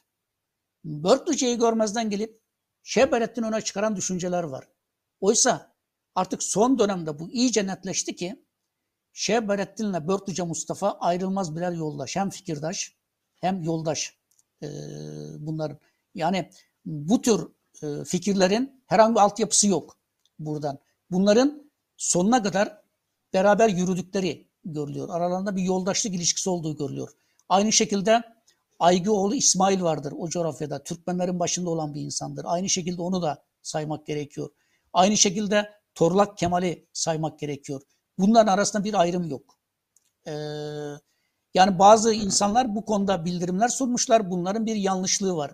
Börklüce'yi 0.84 1.58
görmezden 1.58 2.10
gelip 2.10 2.40
Şehberettin'i 2.82 3.46
öne 3.46 3.60
çıkaran 3.60 3.96
düşünceler 3.96 4.42
var. 4.42 4.68
Oysa 5.20 5.74
artık 6.14 6.42
son 6.42 6.78
dönemde 6.78 7.18
bu 7.18 7.30
iyice 7.30 7.66
netleşti 7.66 8.16
ki 8.16 8.44
Şehberettin'le 9.12 10.08
Börklüce 10.08 10.42
Mustafa 10.42 10.90
ayrılmaz 10.90 11.56
birer 11.56 11.72
yoldaş. 11.72 12.16
Hem 12.16 12.30
fikirdaş 12.30 12.96
hem 13.40 13.62
yoldaş 13.62 14.20
ee, 14.62 14.66
bunların. 15.38 15.78
Yani 16.14 16.50
bu 16.84 17.22
tür 17.22 17.48
e, 17.82 18.04
fikirlerin 18.04 18.82
herhangi 18.86 19.14
bir 19.14 19.20
altyapısı 19.20 19.68
yok 19.68 19.96
buradan. 20.38 20.78
Bunların 21.10 21.70
sonuna 21.96 22.42
kadar 22.42 22.82
beraber 23.32 23.68
yürüdükleri 23.68 24.48
görülüyor. 24.64 25.08
Aralarında 25.10 25.56
bir 25.56 25.62
yoldaşlık 25.62 26.14
ilişkisi 26.14 26.50
olduğu 26.50 26.76
görülüyor. 26.76 27.10
Aynı 27.48 27.72
şekilde 27.72 28.22
Aygıoğlu 28.80 29.34
İsmail 29.34 29.82
vardır 29.82 30.12
o 30.18 30.28
coğrafyada. 30.28 30.82
Türkmenlerin 30.82 31.40
başında 31.40 31.70
olan 31.70 31.94
bir 31.94 32.00
insandır. 32.00 32.44
Aynı 32.48 32.68
şekilde 32.68 33.02
onu 33.02 33.22
da 33.22 33.44
saymak 33.62 34.06
gerekiyor. 34.06 34.50
Aynı 34.92 35.16
şekilde 35.16 35.70
Torlak 35.94 36.38
Kemal'i 36.38 36.88
saymak 36.92 37.38
gerekiyor. 37.38 37.82
Bunların 38.18 38.52
arasında 38.52 38.84
bir 38.84 38.94
ayrım 38.94 39.28
yok. 39.28 39.58
Ee, 40.26 40.32
yani 41.54 41.78
bazı 41.78 42.12
insanlar 42.12 42.74
bu 42.74 42.84
konuda 42.84 43.24
bildirimler 43.24 43.68
sunmuşlar. 43.68 44.30
Bunların 44.30 44.66
bir 44.66 44.76
yanlışlığı 44.76 45.36
var. 45.36 45.52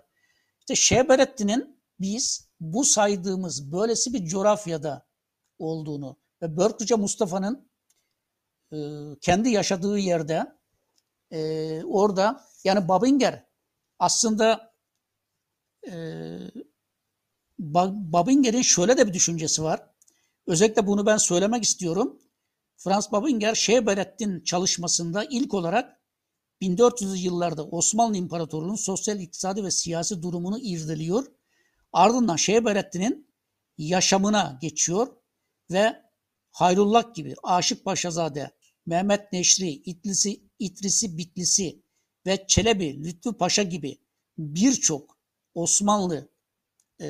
İşte 0.59 0.75
Şehberettin'in 0.75 1.81
biz 1.99 2.49
bu 2.59 2.83
saydığımız 2.83 3.71
böylesi 3.71 4.13
bir 4.13 4.25
coğrafyada 4.25 5.07
olduğunu 5.59 6.17
ve 6.41 6.57
Börklüce 6.57 6.95
Mustafa'nın 6.95 7.71
e, 8.73 8.77
kendi 9.21 9.49
yaşadığı 9.49 9.97
yerde 9.97 10.56
e, 11.31 11.83
orada 11.83 12.43
yani 12.63 12.87
Babinger 12.87 13.45
aslında 13.99 14.73
e, 15.87 15.93
Babinger'in 17.59 18.61
şöyle 18.61 18.97
de 18.97 19.07
bir 19.07 19.13
düşüncesi 19.13 19.63
var. 19.63 19.89
Özellikle 20.47 20.87
bunu 20.87 21.05
ben 21.05 21.17
söylemek 21.17 21.63
istiyorum. 21.63 22.19
Franz 22.77 23.11
Babinger 23.11 23.55
Şehberettin 23.55 24.43
çalışmasında 24.43 25.25
ilk 25.29 25.53
olarak 25.53 26.01
1400'lü 26.61 27.17
yıllarda 27.17 27.63
Osmanlı 27.67 28.17
İmparatorluğu'nun 28.17 28.75
sosyal, 28.75 29.19
iktisadi 29.19 29.63
ve 29.63 29.71
siyasi 29.71 30.21
durumunu 30.21 30.59
irdeliyor. 30.59 31.25
Ardından 31.93 32.35
Şehberettin'in 32.35 33.27
yaşamına 33.77 34.57
geçiyor 34.61 35.07
ve 35.71 36.03
Hayrullah 36.51 37.13
gibi, 37.13 37.35
Aşık 37.43 37.85
Paşazade, 37.85 38.51
Mehmet 38.87 39.33
Neşri, 39.33 39.69
İtlisi, 39.69 40.41
İtrisi 40.59 41.17
Bitlisi 41.17 41.81
ve 42.25 42.45
Çelebi, 42.47 43.03
Lütfü 43.03 43.37
Paşa 43.37 43.63
gibi 43.63 43.97
birçok 44.37 45.17
Osmanlı 45.53 46.29
e, 47.01 47.07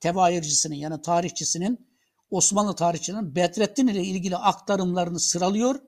tevaircisinin 0.00 0.76
yani 0.76 1.02
tarihçisinin 1.02 1.90
Osmanlı 2.30 2.74
tarihçinin 2.74 3.34
Bedrettin 3.34 3.86
ile 3.86 4.04
ilgili 4.04 4.36
aktarımlarını 4.36 5.20
sıralıyor 5.20 5.80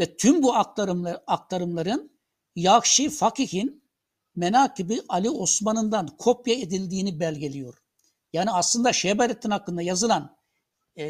ve 0.00 0.16
tüm 0.16 0.42
bu 0.42 0.54
aktarımlar, 0.54 1.22
aktarımların 1.26 2.20
Yakşi 2.56 3.10
Fakih'in 3.10 3.84
Menakibi 4.36 5.02
Ali 5.08 5.30
Osman'ından 5.30 6.06
kopya 6.06 6.54
edildiğini 6.54 7.20
belgeliyor. 7.20 7.74
Yani 8.32 8.50
aslında 8.50 8.92
Şehberettin 8.92 9.50
hakkında 9.50 9.82
yazılan 9.82 10.36
e, 10.96 11.06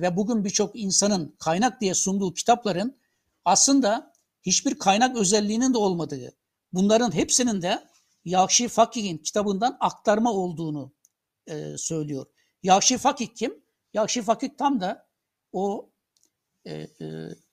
ve 0.00 0.16
bugün 0.16 0.44
birçok 0.44 0.80
insanın 0.80 1.36
kaynak 1.38 1.80
diye 1.80 1.94
sunduğu 1.94 2.34
kitapların 2.34 3.03
aslında 3.44 4.12
hiçbir 4.42 4.78
kaynak 4.78 5.16
özelliğinin 5.16 5.74
de 5.74 5.78
olmadığı, 5.78 6.32
bunların 6.72 7.14
hepsinin 7.14 7.62
de 7.62 7.84
Yakşi 8.24 8.68
Fakih'in 8.68 9.18
kitabından 9.18 9.76
aktarma 9.80 10.32
olduğunu 10.32 10.92
e, 11.46 11.78
söylüyor. 11.78 12.26
Yakşi 12.62 12.98
Fakih 12.98 13.28
kim? 13.34 13.64
Yakşi 13.92 14.22
Fakih 14.22 14.48
tam 14.58 14.80
da 14.80 15.06
o 15.52 15.90
e, 16.64 16.74
e, 16.74 16.88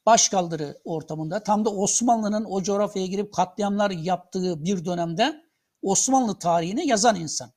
başkaldırı 0.05 0.81
ortamında, 0.83 1.43
tam 1.43 1.65
da 1.65 1.69
Osmanlı'nın 1.69 2.45
o 2.45 2.63
coğrafyaya 2.63 3.07
girip 3.07 3.33
katliamlar 3.33 3.91
yaptığı 3.91 4.65
bir 4.65 4.85
dönemde 4.85 5.45
Osmanlı 5.81 6.39
tarihini 6.39 6.87
yazan 6.87 7.15
insan. 7.15 7.51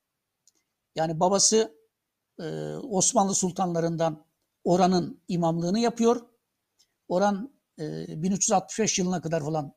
Yani 0.95 1.21
babası 1.21 1.79
e, 2.41 2.45
Osmanlı 2.75 3.35
sultanlarından 3.35 4.25
Oran'ın 4.65 5.21
imamlığını 5.29 5.79
yapıyor. 5.79 6.21
Oran 7.09 7.54
e, 7.79 8.23
1365 8.23 8.99
yılına 8.99 9.21
kadar 9.21 9.41
falan 9.41 9.73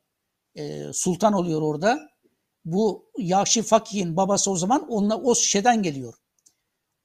e, 0.54 0.92
sultan 0.92 1.32
oluyor 1.32 1.62
orada. 1.62 2.08
Bu 2.64 3.10
Yakşi 3.18 3.62
Fakih'in 3.62 4.16
babası 4.16 4.50
o 4.50 4.56
zaman 4.56 4.88
onunla 4.88 5.16
o 5.16 5.34
şeyden 5.34 5.82
geliyor. 5.82 6.14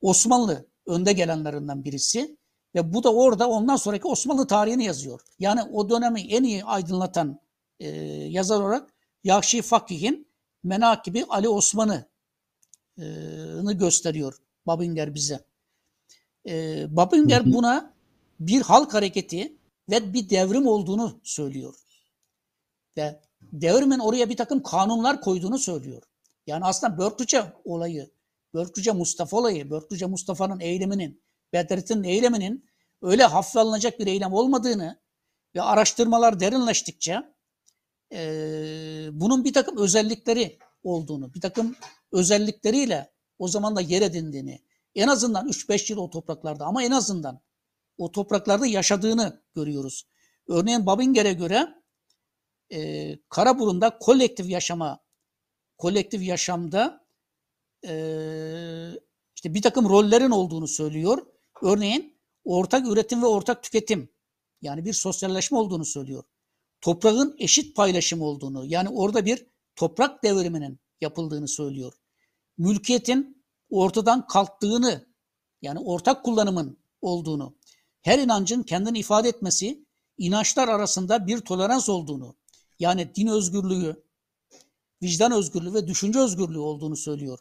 Osmanlı 0.02 0.66
önde 0.86 1.14
gelenlerinden 1.14 1.84
birisi 1.84 2.38
ve 2.76 2.94
bu 2.94 3.04
da 3.04 3.14
orada 3.14 3.50
ondan 3.50 3.76
sonraki 3.76 4.08
Osmanlı 4.08 4.48
tarihini 4.48 4.84
yazıyor. 4.86 5.22
Yani 5.39 5.64
o 5.64 5.89
dönemi 5.89 6.22
en 6.22 6.44
iyi 6.44 6.64
aydınlatan 6.64 7.39
e, 7.80 7.89
yazar 8.30 8.62
olarak 8.62 8.94
Yakşi 9.24 9.62
Fakih'in 9.62 10.28
Menakibi 10.64 11.26
Ali 11.30 11.50
Osman'ı 11.50 12.06
gösteriyor 13.74 14.38
Babinger 14.68 15.16
bize. 15.16 15.39
E, 16.48 16.86
Babinger 16.96 17.54
buna 17.54 17.94
bir 18.39 18.62
halk 18.62 18.94
hareketi 18.94 19.58
ve 19.89 20.13
bir 20.13 20.29
devrim 20.29 20.67
olduğunu 20.67 21.19
söylüyor. 21.23 21.75
Ve 22.97 23.21
devrimin 23.41 23.99
oraya 23.99 24.29
bir 24.29 24.38
takım 24.38 24.63
kanunlar 24.63 25.21
koyduğunu 25.21 25.57
söylüyor. 25.57 26.03
Yani 26.47 26.65
aslında 26.65 26.97
Börklüce 26.97 27.53
olayı, 27.65 28.11
Börklüce 28.53 28.91
Mustafa 28.91 29.38
olayı, 29.38 29.69
Börklüce 29.69 30.05
Mustafa'nın 30.05 30.59
eyleminin, 30.59 31.23
Bedrettin'in 31.53 32.03
eyleminin 32.03 32.65
öyle 33.01 33.23
hafife 33.23 33.59
alınacak 33.59 33.99
bir 33.99 34.07
eylem 34.07 34.34
olmadığını 34.34 34.99
ve 35.55 35.61
araştırmalar 35.61 36.39
derinleştikçe 36.39 37.23
e, 38.13 38.19
bunun 39.11 39.43
bir 39.43 39.53
takım 39.53 39.77
özellikleri 39.77 40.59
olduğunu, 40.84 41.34
bir 41.34 41.41
takım 41.41 41.75
özellikleriyle 42.11 43.13
o 43.39 43.47
zaman 43.47 43.75
da 43.75 43.81
yer 43.81 44.01
edindiğini, 44.01 44.61
en 44.95 45.07
azından 45.07 45.47
3-5 45.47 45.91
yıl 45.91 45.99
o 45.99 46.09
topraklarda 46.09 46.65
ama 46.65 46.84
en 46.84 46.91
azından 46.91 47.39
o 47.98 48.12
topraklarda 48.12 48.66
yaşadığını 48.66 49.41
görüyoruz. 49.56 50.08
Örneğin 50.48 50.86
Babinger'e 50.86 51.34
göre 51.34 51.68
e, 52.72 53.20
Karaburun'da 53.30 53.98
kolektif 54.00 54.50
yaşama, 54.50 55.00
kolektif 55.78 56.22
yaşamda 56.22 57.06
e, 57.88 57.94
işte 59.36 59.54
bir 59.54 59.62
takım 59.62 59.89
rollerin 59.89 60.32
olduğunu 60.32 60.68
söylüyor. 60.68 61.26
Örneğin 61.62 62.20
ortak 62.44 62.88
üretim 62.88 63.22
ve 63.22 63.26
ortak 63.26 63.64
tüketim 63.64 64.10
yani 64.62 64.86
bir 64.86 64.94
sosyalleşme 64.94 65.58
olduğunu 65.58 65.86
söylüyor. 65.86 66.24
Toprağın 66.82 67.36
eşit 67.39 67.76
paylaşımı 67.76 68.26
olduğunu 68.26 68.66
yani 68.66 68.89
orada 68.89 69.26
bir 69.26 69.46
toprak 69.76 70.24
devriminin 70.24 70.80
yapıldığını 71.02 71.48
söylüyor. 71.48 71.94
Mülkiyetin 72.58 73.44
ortadan 73.70 74.28
kalktığını 74.28 75.06
yani 75.62 75.80
ortak 75.80 76.26
kullanımın 76.26 76.78
olduğunu, 77.02 77.56
her 78.04 78.20
inancın 78.20 78.64
kendini 78.64 78.99
ifade 78.99 79.30
etmesi, 79.30 79.86
inançlar 80.18 80.68
arasında 80.68 81.28
bir 81.28 81.39
tolerans 81.39 81.89
olduğunu, 81.89 82.36
yani 82.80 83.16
din 83.16 83.28
özgürlüğü, 83.28 84.04
vicdan 85.01 85.32
özgürlüğü 85.32 85.74
ve 85.74 85.88
düşünce 85.88 86.20
özgürlüğü 86.20 86.60
olduğunu 86.60 86.95
söylüyor. 86.95 87.39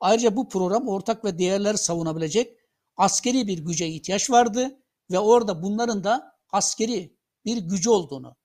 Ayrıca 0.00 0.36
bu 0.36 0.48
program 0.48 0.88
ortak 0.88 1.24
ve 1.24 1.38
değerleri 1.38 1.78
savunabilecek 1.78 2.58
askeri 2.96 3.46
bir 3.46 3.58
güce 3.58 3.88
ihtiyaç 3.88 4.30
vardı 4.30 4.80
ve 5.10 5.18
orada 5.18 5.62
bunların 5.62 6.04
da 6.04 6.36
askeri 6.52 7.16
bir 7.44 7.56
gücü 7.56 7.90
olduğunu, 7.90 8.36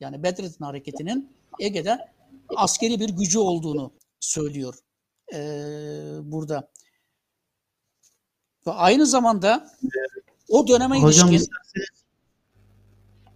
yani 0.00 0.22
Bedrettin 0.22 0.64
Hareketi'nin 0.64 1.36
Ege'de 1.60 2.12
askeri 2.56 3.00
bir 3.00 3.08
gücü 3.08 3.38
olduğunu 3.38 3.92
söylüyor 4.20 4.78
ee, 5.34 6.18
burada. 6.22 6.70
Ve 8.66 8.70
aynı 8.70 9.06
zamanda 9.06 9.70
o 10.50 10.68
döneme 10.68 11.00
Hocam 11.00 11.28
ilişkin... 11.28 11.52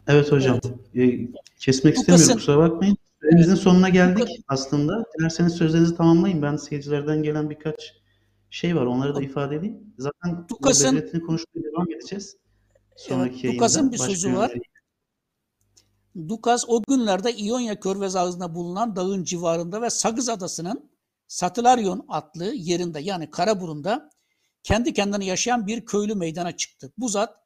Evet 0.07 0.33
hocam. 0.33 0.61
Evet. 0.95 1.15
Ee, 1.15 1.29
kesmek 1.59 1.97
istemiyorum 1.97 2.35
kusura 2.35 2.59
bakmayın. 2.59 2.97
Süremizin 3.21 3.55
sonuna 3.55 3.89
geldik 3.89 4.29
aslında. 4.49 5.05
Dilerseniz 5.19 5.53
sözlerinizi 5.53 5.97
tamamlayın. 5.97 6.43
Ben 6.43 6.57
seyircilerden 6.57 7.23
gelen 7.23 7.51
birkaç 7.51 7.95
şey 8.51 8.77
var. 8.77 8.87
Onları 8.87 9.15
da 9.15 9.23
ifade 9.23 9.57
edeyim. 9.57 9.95
Zaten 9.99 10.49
Dukas'ın 10.49 11.21
konuşmaya 11.27 11.63
devam 11.65 11.93
edeceğiz. 11.93 12.37
Sonraki 12.97 13.47
evet, 13.47 13.57
Dukas'ın 13.57 13.93
bir 13.93 13.99
sözü 13.99 14.37
var. 14.37 14.51
yönleri- 14.51 14.75
Dukas 16.29 16.65
o 16.69 16.83
günlerde 16.89 17.33
İonya 17.33 17.81
körfezi 17.81 18.19
ağzında 18.19 18.55
bulunan 18.55 18.97
dağın 18.97 19.25
civarında 19.25 19.83
ve 19.83 19.91
Sagız 19.91 20.29
Adası'nın 20.29 20.91
Satılaryon 21.27 22.05
adlı 22.09 22.45
yerinde 22.45 23.01
yani 23.01 23.31
Karaburun'da 23.31 24.11
kendi 24.65 24.93
kendine 24.93 25.25
yaşayan 25.25 25.67
bir 25.67 25.85
köylü 25.87 26.15
meydana 26.15 26.57
çıktı. 26.57 26.93
Bu 26.99 27.09
zat 27.09 27.37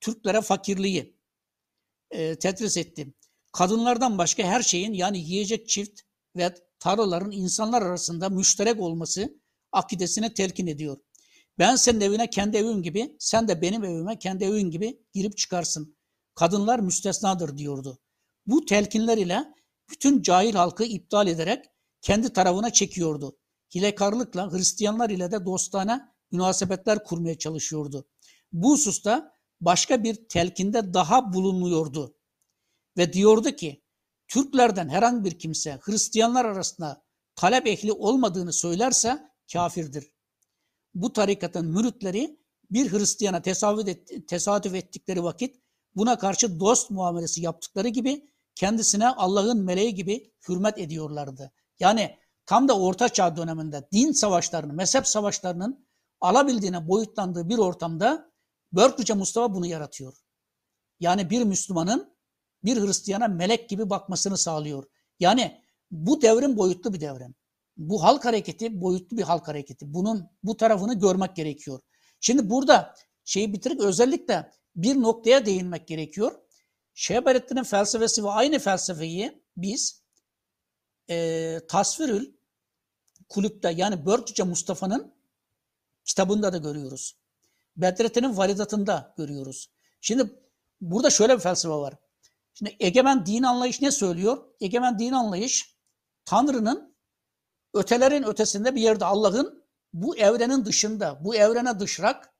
Türklere 0.00 0.40
fakirliği 0.40 1.16
e, 2.10 2.38
tedris 2.38 2.76
etti. 2.76 3.14
Kadınlardan 3.52 4.18
başka 4.18 4.42
her 4.42 4.62
şeyin 4.62 4.92
yani 4.92 5.18
yiyecek 5.18 5.68
çift 5.68 6.00
ve 6.36 6.54
tarlaların 6.78 7.32
insanlar 7.32 7.82
arasında 7.82 8.28
müşterek 8.28 8.80
olması 8.80 9.40
akidesine 9.72 10.34
telkin 10.34 10.66
ediyor. 10.66 10.96
Ben 11.58 11.76
senin 11.76 12.00
evine 12.00 12.30
kendi 12.30 12.56
evim 12.56 12.82
gibi, 12.82 13.16
sen 13.18 13.48
de 13.48 13.62
benim 13.62 13.84
evime 13.84 14.18
kendi 14.18 14.44
evin 14.44 14.70
gibi 14.70 15.02
girip 15.12 15.36
çıkarsın. 15.36 15.96
Kadınlar 16.34 16.78
müstesnadır 16.78 17.58
diyordu. 17.58 17.98
Bu 18.46 18.64
telkinler 18.64 19.18
ile 19.18 19.44
bütün 19.90 20.22
cahil 20.22 20.54
halkı 20.54 20.84
iptal 20.84 21.26
ederek 21.26 21.64
kendi 22.00 22.32
tarafına 22.32 22.72
çekiyordu. 22.72 23.38
Hilekarlıkla 23.74 24.52
Hristiyanlar 24.52 25.10
ile 25.10 25.32
de 25.32 25.44
dostane 25.44 26.11
münasebetler 26.32 27.04
kurmaya 27.04 27.38
çalışıyordu. 27.38 28.08
Bu 28.52 28.72
hususta 28.72 29.32
başka 29.60 30.04
bir 30.04 30.28
telkinde 30.28 30.94
daha 30.94 31.32
bulunuyordu. 31.32 32.16
Ve 32.96 33.12
diyordu 33.12 33.50
ki 33.50 33.82
Türklerden 34.28 34.88
herhangi 34.88 35.24
bir 35.24 35.38
kimse 35.38 35.78
Hristiyanlar 35.82 36.44
arasında 36.44 37.04
talep 37.36 37.66
ehli 37.66 37.92
olmadığını 37.92 38.52
söylerse 38.52 39.22
kafirdir. 39.52 40.12
Bu 40.94 41.12
tarikatın 41.12 41.66
müritleri 41.66 42.38
bir 42.70 42.92
Hristiyana 42.92 43.42
et, 43.86 44.28
tesadüf 44.28 44.74
ettikleri 44.74 45.24
vakit 45.24 45.56
buna 45.96 46.18
karşı 46.18 46.60
dost 46.60 46.90
muamelesi 46.90 47.42
yaptıkları 47.42 47.88
gibi 47.88 48.32
kendisine 48.54 49.08
Allah'ın 49.08 49.64
meleği 49.64 49.94
gibi 49.94 50.32
hürmet 50.48 50.78
ediyorlardı. 50.78 51.52
Yani 51.80 52.16
tam 52.46 52.68
da 52.68 52.78
Orta 52.78 53.08
Çağ 53.08 53.36
döneminde 53.36 53.88
din 53.92 54.12
savaşlarının, 54.12 54.74
mezhep 54.74 55.06
savaşlarının 55.06 55.86
alabildiğine 56.22 56.88
boyutlandığı 56.88 57.48
bir 57.48 57.58
ortamda 57.58 58.32
Börklüce 58.72 59.14
Mustafa 59.14 59.54
bunu 59.54 59.66
yaratıyor. 59.66 60.14
Yani 61.00 61.30
bir 61.30 61.44
Müslümanın 61.44 62.16
bir 62.64 62.80
Hristiyana 62.80 63.28
melek 63.28 63.68
gibi 63.68 63.90
bakmasını 63.90 64.38
sağlıyor. 64.38 64.84
Yani 65.20 65.62
bu 65.90 66.22
devrim 66.22 66.56
boyutlu 66.56 66.92
bir 66.92 67.00
devrim. 67.00 67.34
Bu 67.76 68.02
halk 68.02 68.24
hareketi 68.24 68.80
boyutlu 68.80 69.16
bir 69.16 69.22
halk 69.22 69.48
hareketi. 69.48 69.94
Bunun 69.94 70.30
bu 70.42 70.56
tarafını 70.56 70.94
görmek 70.94 71.36
gerekiyor. 71.36 71.80
Şimdi 72.20 72.50
burada 72.50 72.94
şeyi 73.24 73.52
bitirip 73.52 73.80
özellikle 73.80 74.52
bir 74.76 75.02
noktaya 75.02 75.46
değinmek 75.46 75.88
gerekiyor. 75.88 76.32
Şehberettin'in 76.94 77.62
felsefesi 77.62 78.24
ve 78.24 78.28
aynı 78.28 78.58
felsefeyi 78.58 79.42
biz 79.56 80.02
e, 81.10 81.58
Tasvirül 81.68 82.32
Kulüp'te 83.28 83.70
yani 83.70 84.06
Börkçe 84.06 84.42
Mustafa'nın 84.42 85.14
kitabında 86.04 86.52
da 86.52 86.58
görüyoruz. 86.58 87.16
Bedrettin'in 87.76 88.36
varidatında 88.36 89.14
görüyoruz. 89.16 89.70
Şimdi 90.00 90.30
burada 90.80 91.10
şöyle 91.10 91.34
bir 91.34 91.40
felsefe 91.40 91.74
var. 91.74 91.94
Şimdi 92.54 92.76
egemen 92.80 93.26
din 93.26 93.42
anlayış 93.42 93.80
ne 93.80 93.90
söylüyor? 93.90 94.38
Egemen 94.60 94.98
din 94.98 95.12
anlayış 95.12 95.76
Tanrı'nın 96.24 96.96
ötelerin 97.74 98.22
ötesinde 98.22 98.74
bir 98.74 98.80
yerde 98.80 99.04
Allah'ın 99.04 99.64
bu 99.92 100.16
evrenin 100.16 100.64
dışında, 100.64 101.24
bu 101.24 101.34
evrene 101.34 101.80
dışrak 101.80 102.34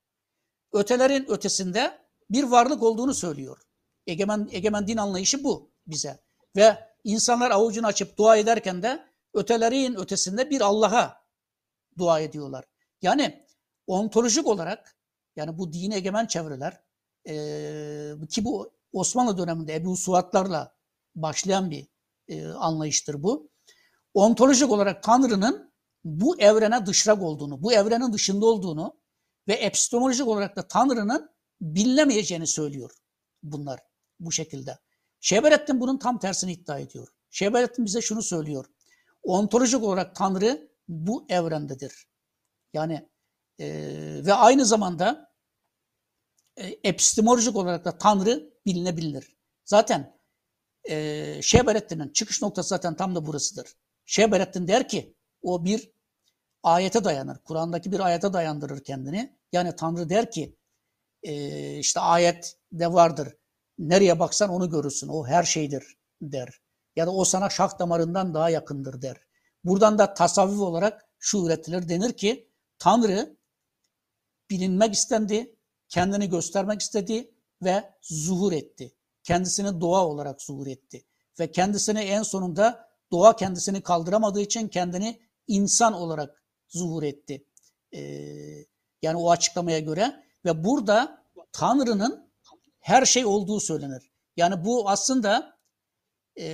ötelerin 0.73 1.25
ötesinde 1.29 1.99
bir 2.29 2.43
varlık 2.43 2.83
olduğunu 2.83 3.13
söylüyor. 3.13 3.61
Egemen, 4.07 4.49
egemen 4.51 4.87
din 4.87 4.97
anlayışı 4.97 5.43
bu 5.43 5.71
bize. 5.87 6.23
Ve 6.55 6.93
insanlar 7.03 7.51
avucunu 7.51 7.87
açıp 7.87 8.17
dua 8.17 8.37
ederken 8.37 8.83
de 8.83 9.07
ötelerin 9.33 9.95
ötesinde 9.95 10.49
bir 10.49 10.61
Allah'a 10.61 11.23
dua 11.97 12.19
ediyorlar. 12.19 12.65
Yani 13.01 13.45
ontolojik 13.87 14.47
olarak 14.47 14.97
yani 15.35 15.57
bu 15.57 15.73
dini 15.73 15.95
egemen 15.95 16.25
çevreler 16.25 16.81
e, 17.27 18.27
ki 18.29 18.45
bu 18.45 18.73
Osmanlı 18.93 19.37
döneminde 19.37 19.75
Ebu 19.75 19.97
Suatlarla 19.97 20.75
başlayan 21.15 21.71
bir 21.71 21.87
e, 22.27 22.47
anlayıştır 22.47 23.23
bu. 23.23 23.49
Ontolojik 24.13 24.71
olarak 24.71 25.03
Tanrı'nın 25.03 25.73
bu 26.03 26.39
evrene 26.39 26.85
dışrak 26.85 27.21
olduğunu, 27.21 27.63
bu 27.63 27.73
evrenin 27.73 28.13
dışında 28.13 28.45
olduğunu 28.45 28.97
ve 29.47 29.53
epistemolojik 29.53 30.27
olarak 30.27 30.55
da 30.55 30.67
Tanrı'nın 30.67 31.29
bilinemeyeceğini 31.61 32.47
söylüyor 32.47 32.91
bunlar 33.43 33.79
bu 34.19 34.31
şekilde. 34.31 34.79
Şeberettin 35.19 35.79
bunun 35.79 35.97
tam 35.97 36.19
tersini 36.19 36.53
iddia 36.53 36.79
ediyor. 36.79 37.07
Şeberettin 37.29 37.85
bize 37.85 38.01
şunu 38.01 38.21
söylüyor. 38.21 38.65
Ontolojik 39.23 39.83
olarak 39.83 40.15
Tanrı 40.15 40.71
bu 40.87 41.25
evrendedir. 41.29 42.07
Yani 42.73 43.09
e, 43.59 43.67
ve 44.25 44.33
aynı 44.33 44.65
zamanda 44.65 45.33
e, 46.57 46.67
epistemolojik 46.83 47.55
olarak 47.55 47.85
da 47.85 47.97
Tanrı 47.97 48.53
bilinebilir. 48.65 49.37
Zaten 49.65 50.19
e, 50.89 51.39
Şeberettin'in 51.41 52.09
çıkış 52.09 52.41
noktası 52.41 52.69
zaten 52.69 52.95
tam 52.95 53.15
da 53.15 53.25
burasıdır. 53.25 53.73
Şeberettin 54.05 54.67
der 54.67 54.87
ki 54.87 55.15
o 55.41 55.65
bir 55.65 55.91
ayete 56.63 57.03
dayanır. 57.03 57.37
Kur'an'daki 57.37 57.91
bir 57.91 57.99
ayete 57.99 58.33
dayandırır 58.33 58.83
kendini. 58.83 59.37
Yani 59.51 59.75
Tanrı 59.75 60.09
der 60.09 60.31
ki 60.31 60.57
e, 61.23 61.77
işte 61.77 61.99
ayet 61.99 62.57
de 62.71 62.93
vardır. 62.93 63.37
Nereye 63.77 64.19
baksan 64.19 64.49
onu 64.49 64.69
görürsün. 64.69 65.07
O 65.07 65.27
her 65.27 65.43
şeydir 65.43 65.97
der. 66.21 66.61
Ya 66.95 67.07
da 67.07 67.11
o 67.11 67.25
sana 67.25 67.49
şah 67.49 67.79
damarından 67.79 68.33
daha 68.33 68.49
yakındır 68.49 69.01
der. 69.01 69.17
Buradan 69.63 69.97
da 69.97 70.13
tasavvuf 70.13 70.59
olarak 70.59 71.05
şu 71.19 71.45
üretilir 71.45 71.89
denir 71.89 72.13
ki 72.13 72.51
Tanrı 72.79 73.37
bilinmek 74.49 74.93
istendi, 74.93 75.55
kendini 75.89 76.29
göstermek 76.29 76.81
istedi 76.81 77.31
ve 77.63 77.93
zuhur 78.01 78.51
etti. 78.51 78.95
Kendisini 79.23 79.81
doğa 79.81 80.07
olarak 80.07 80.41
zuhur 80.41 80.67
etti. 80.67 81.05
Ve 81.39 81.51
kendisini 81.51 81.99
en 81.99 82.23
sonunda 82.23 82.89
doğa 83.11 83.35
kendisini 83.35 83.81
kaldıramadığı 83.81 84.41
için 84.41 84.67
kendini 84.67 85.19
insan 85.47 85.93
olarak 85.93 86.43
zuhur 86.67 87.03
etti. 87.03 87.45
Ee, 87.93 88.65
yani 89.01 89.17
o 89.17 89.31
açıklamaya 89.31 89.79
göre 89.79 90.23
ve 90.45 90.63
burada 90.63 91.23
Tanrı'nın 91.51 92.31
her 92.79 93.05
şey 93.05 93.25
olduğu 93.25 93.59
söylenir. 93.59 94.11
Yani 94.37 94.65
bu 94.65 94.89
aslında 94.89 95.57
e, 96.39 96.47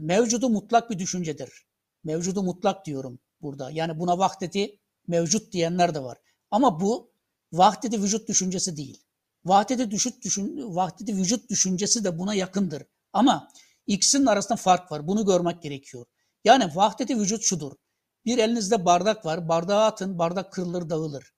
mevcudu 0.00 0.48
mutlak 0.48 0.90
bir 0.90 0.98
düşüncedir. 0.98 1.66
Mevcudu 2.04 2.42
mutlak 2.42 2.86
diyorum 2.86 3.18
burada. 3.42 3.70
Yani 3.70 3.98
buna 3.98 4.18
vahdeti 4.18 4.80
mevcut 5.06 5.52
diyenler 5.52 5.94
de 5.94 6.02
var. 6.02 6.18
Ama 6.50 6.80
bu 6.80 7.13
vahdeti 7.58 8.02
vücut 8.02 8.28
düşüncesi 8.28 8.76
değil. 8.76 9.02
Vahdeti, 9.44 9.90
düşüt 9.90 10.24
düşün, 10.24 10.74
vahdeti 10.74 11.16
vücut 11.16 11.50
düşüncesi 11.50 12.04
de 12.04 12.18
buna 12.18 12.34
yakındır. 12.34 12.82
Ama 13.12 13.48
ikisinin 13.86 14.26
arasında 14.26 14.56
fark 14.56 14.92
var. 14.92 15.06
Bunu 15.08 15.26
görmek 15.26 15.62
gerekiyor. 15.62 16.06
Yani 16.44 16.70
vahdeti 16.74 17.18
vücut 17.18 17.42
şudur. 17.42 17.72
Bir 18.24 18.38
elinizde 18.38 18.84
bardak 18.84 19.26
var. 19.26 19.48
Bardağı 19.48 19.84
atın, 19.84 20.18
bardak 20.18 20.52
kırılır, 20.52 20.90
dağılır. 20.90 21.34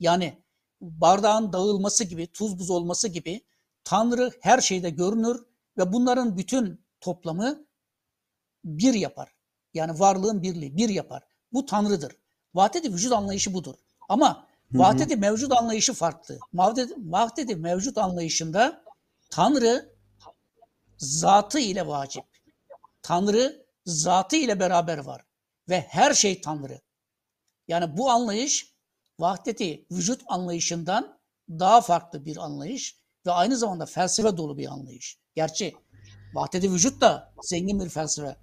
Yani 0.00 0.42
bardağın 0.80 1.52
dağılması 1.52 2.04
gibi, 2.04 2.26
tuz 2.26 2.58
buz 2.58 2.70
olması 2.70 3.08
gibi 3.08 3.46
Tanrı 3.84 4.32
her 4.40 4.60
şeyde 4.60 4.90
görünür 4.90 5.44
ve 5.78 5.92
bunların 5.92 6.36
bütün 6.36 6.84
toplamı 7.00 7.66
bir 8.64 8.94
yapar. 8.94 9.34
Yani 9.74 10.00
varlığın 10.00 10.42
birliği 10.42 10.76
bir 10.76 10.88
yapar. 10.88 11.22
Bu 11.52 11.66
Tanrı'dır. 11.66 12.16
Vahdeti 12.54 12.92
vücut 12.92 13.12
anlayışı 13.12 13.54
budur. 13.54 13.74
Ama 14.08 14.46
vahdeti 14.72 15.16
mevcut 15.16 15.52
anlayışı 15.52 15.94
farklı. 15.94 16.38
Vahdeti, 16.54 16.94
vahdeti 16.96 17.56
mevcut 17.56 17.98
anlayışında 17.98 18.84
Tanrı 19.30 19.94
zatı 20.98 21.58
ile 21.58 21.86
vacip. 21.86 22.24
Tanrı 23.02 23.66
zatı 23.86 24.36
ile 24.36 24.60
beraber 24.60 24.98
var. 24.98 25.24
Ve 25.68 25.80
her 25.80 26.14
şey 26.14 26.40
Tanrı. 26.40 26.80
Yani 27.68 27.96
bu 27.96 28.10
anlayış 28.10 28.74
vahdeti 29.18 29.86
vücut 29.90 30.22
anlayışından 30.26 31.18
daha 31.48 31.80
farklı 31.80 32.24
bir 32.24 32.36
anlayış 32.36 32.96
ve 33.26 33.30
aynı 33.30 33.56
zamanda 33.56 33.86
felsefe 33.86 34.36
dolu 34.36 34.58
bir 34.58 34.66
anlayış. 34.66 35.18
Gerçi 35.34 35.74
vahdeti 36.34 36.72
vücut 36.72 37.00
da 37.00 37.32
zengin 37.42 37.80
bir 37.80 37.88
felsefe 37.88 38.36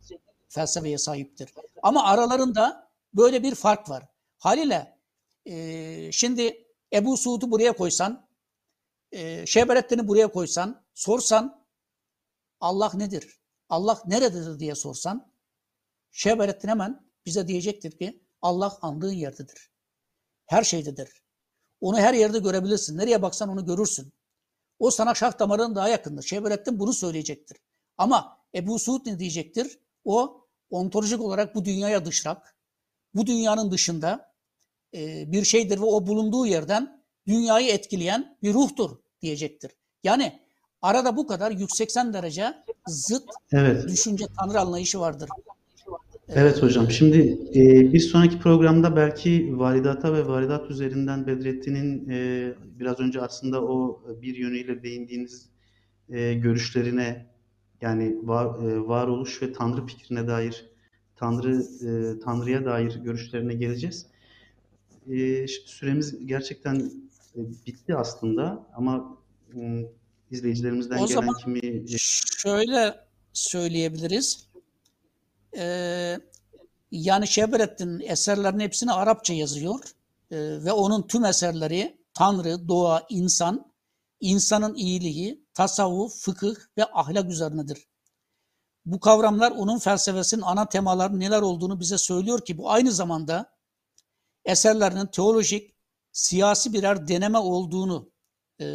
felsefeye 0.49 0.97
sahiptir. 0.97 1.53
Ama 1.83 2.03
aralarında 2.03 2.89
böyle 3.13 3.43
bir 3.43 3.55
fark 3.55 3.89
var. 3.89 4.03
Haliyle 4.39 4.96
şimdi 6.11 6.67
Ebu 6.93 7.17
Suud'u 7.17 7.51
buraya 7.51 7.73
koysan, 7.73 8.29
e, 9.11 9.45
Şehberettin'i 9.45 10.07
buraya 10.07 10.27
koysan, 10.27 10.85
sorsan 10.93 11.67
Allah 12.59 12.91
nedir? 12.93 13.39
Allah 13.69 14.01
nerededir 14.05 14.59
diye 14.59 14.75
sorsan 14.75 15.31
Şehberettin 16.11 16.67
hemen 16.67 17.09
bize 17.25 17.47
diyecektir 17.47 17.97
ki 17.97 18.23
Allah 18.41 18.77
andığın 18.81 19.13
yerdedir. 19.13 19.71
Her 20.45 20.63
şeydedir. 20.63 21.23
Onu 21.81 21.97
her 21.97 22.13
yerde 22.13 22.39
görebilirsin. 22.39 22.97
Nereye 22.97 23.21
baksan 23.21 23.49
onu 23.49 23.65
görürsün. 23.65 24.13
O 24.79 24.91
sana 24.91 25.15
şah 25.15 25.39
damarının 25.39 25.75
daha 25.75 25.89
yakındır. 25.89 26.23
Şehberettin 26.23 26.79
bunu 26.79 26.93
söyleyecektir. 26.93 27.57
Ama 27.97 28.45
Ebu 28.55 28.79
Suud 28.79 29.05
ne 29.05 29.19
diyecektir? 29.19 29.79
O 30.05 30.47
ontolojik 30.69 31.21
olarak 31.21 31.55
bu 31.55 31.65
dünyaya 31.65 32.05
dışrak, 32.05 32.57
bu 33.13 33.27
dünyanın 33.27 33.71
dışında 33.71 34.35
e, 34.93 35.31
bir 35.31 35.43
şeydir 35.43 35.77
ve 35.77 35.85
o 35.85 36.07
bulunduğu 36.07 36.45
yerden 36.45 37.01
dünyayı 37.27 37.69
etkileyen 37.69 38.37
bir 38.43 38.53
ruhtur 38.53 38.89
diyecektir. 39.21 39.71
Yani 40.03 40.39
arada 40.81 41.17
bu 41.17 41.27
kadar 41.27 41.51
180 41.51 42.13
derece 42.13 42.53
zıt 42.87 43.23
evet. 43.51 43.87
düşünce 43.87 44.25
tanrı 44.39 44.59
anlayışı 44.59 44.99
vardır. 44.99 45.29
Evet 46.29 46.63
hocam. 46.63 46.91
Şimdi 46.91 47.17
e, 47.55 47.93
bir 47.93 47.99
sonraki 47.99 48.39
programda 48.39 48.95
belki 48.95 49.59
varidata 49.59 50.13
ve 50.13 50.27
varidat 50.27 50.71
üzerinden 50.71 51.27
Bedrettin'in 51.27 52.09
e, 52.09 52.53
biraz 52.79 52.99
önce 52.99 53.21
aslında 53.21 53.63
o 53.63 54.01
bir 54.21 54.35
yönüyle 54.35 54.83
değindiğiniz 54.83 55.49
e, 56.09 56.33
görüşlerine 56.33 57.25
yani 57.81 58.15
var, 58.23 58.45
e, 58.45 58.87
varoluş 58.87 59.41
ve 59.41 59.53
Tanrı 59.53 59.85
fikrine 59.85 60.27
dair, 60.27 60.65
Tanrı 61.15 61.55
e, 61.55 62.19
Tanrı'ya 62.19 62.65
dair 62.65 62.95
görüşlerine 62.95 63.53
geleceğiz. 63.53 64.05
E, 65.09 65.47
süremiz 65.47 66.27
gerçekten 66.27 66.75
e, 67.35 67.39
bitti 67.65 67.95
aslında 67.95 68.67
ama 68.75 69.17
e, 69.55 69.85
izleyicilerimizden 70.31 70.97
o 70.97 71.07
gelen 71.07 71.21
zaman 71.21 71.35
kimi... 71.43 71.83
şöyle 72.37 73.07
söyleyebiliriz. 73.33 74.47
Ee, 75.57 76.19
yani 76.91 77.27
Şebrettin 77.27 77.99
eserlerinin 77.99 78.59
hepsini 78.59 78.91
Arapça 78.91 79.33
yazıyor 79.33 79.79
ee, 80.31 80.37
ve 80.39 80.71
onun 80.71 81.07
tüm 81.07 81.25
eserleri 81.25 81.97
Tanrı, 82.13 82.67
doğa, 82.67 83.03
insan, 83.09 83.71
insanın 84.19 84.75
iyiliği, 84.75 85.45
tasavvuf, 85.53 86.21
fıkıh 86.21 86.55
ve 86.77 86.85
ahlak 86.93 87.29
üzerinedir. 87.29 87.87
Bu 88.85 88.99
kavramlar 88.99 89.51
onun 89.51 89.79
felsefesinin 89.79 90.41
ana 90.41 90.69
temaları 90.69 91.19
neler 91.19 91.41
olduğunu 91.41 91.79
bize 91.79 91.97
söylüyor 91.97 92.45
ki 92.45 92.57
bu 92.57 92.71
aynı 92.71 92.91
zamanda 92.91 93.56
eserlerinin 94.47 95.05
teolojik, 95.05 95.75
siyasi 96.11 96.73
birer 96.73 97.07
deneme 97.07 97.37
olduğunu 97.37 98.11
e, 98.61 98.65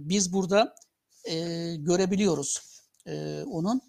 biz 0.00 0.32
burada 0.32 0.74
e, 1.24 1.34
görebiliyoruz 1.76 2.82
e, 3.06 3.42
onun. 3.42 3.80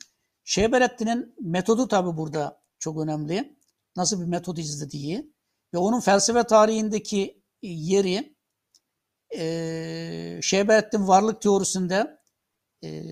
Şehberettin'in 0.44 1.36
metodu 1.42 1.88
tabi 1.88 2.18
burada 2.18 2.62
çok 2.80 3.00
önemli. 3.00 3.58
Nasıl 3.96 4.22
bir 4.22 4.26
metod 4.26 4.58
izlediği 4.58 5.34
ve 5.74 5.78
onun 5.78 6.00
felsefe 6.00 6.44
tarihindeki 6.44 7.44
yeri 7.62 8.36
e, 9.36 10.40
Şehberettin 10.42 11.08
varlık 11.08 11.42
teorisinde 11.42 12.20
e, 12.84 13.04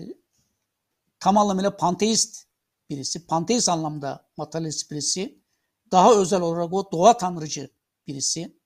tam 1.20 1.38
anlamıyla 1.38 1.76
panteist 1.76 2.46
birisi. 2.90 3.26
Panteist 3.26 3.68
anlamda 3.68 4.28
materyalist 4.36 4.90
birisi. 4.90 5.42
Daha 5.90 6.14
özel 6.14 6.40
olarak 6.40 6.72
o 6.72 6.92
doğa 6.92 7.16
tanrıcı 7.16 7.77
birisi. 8.08 8.58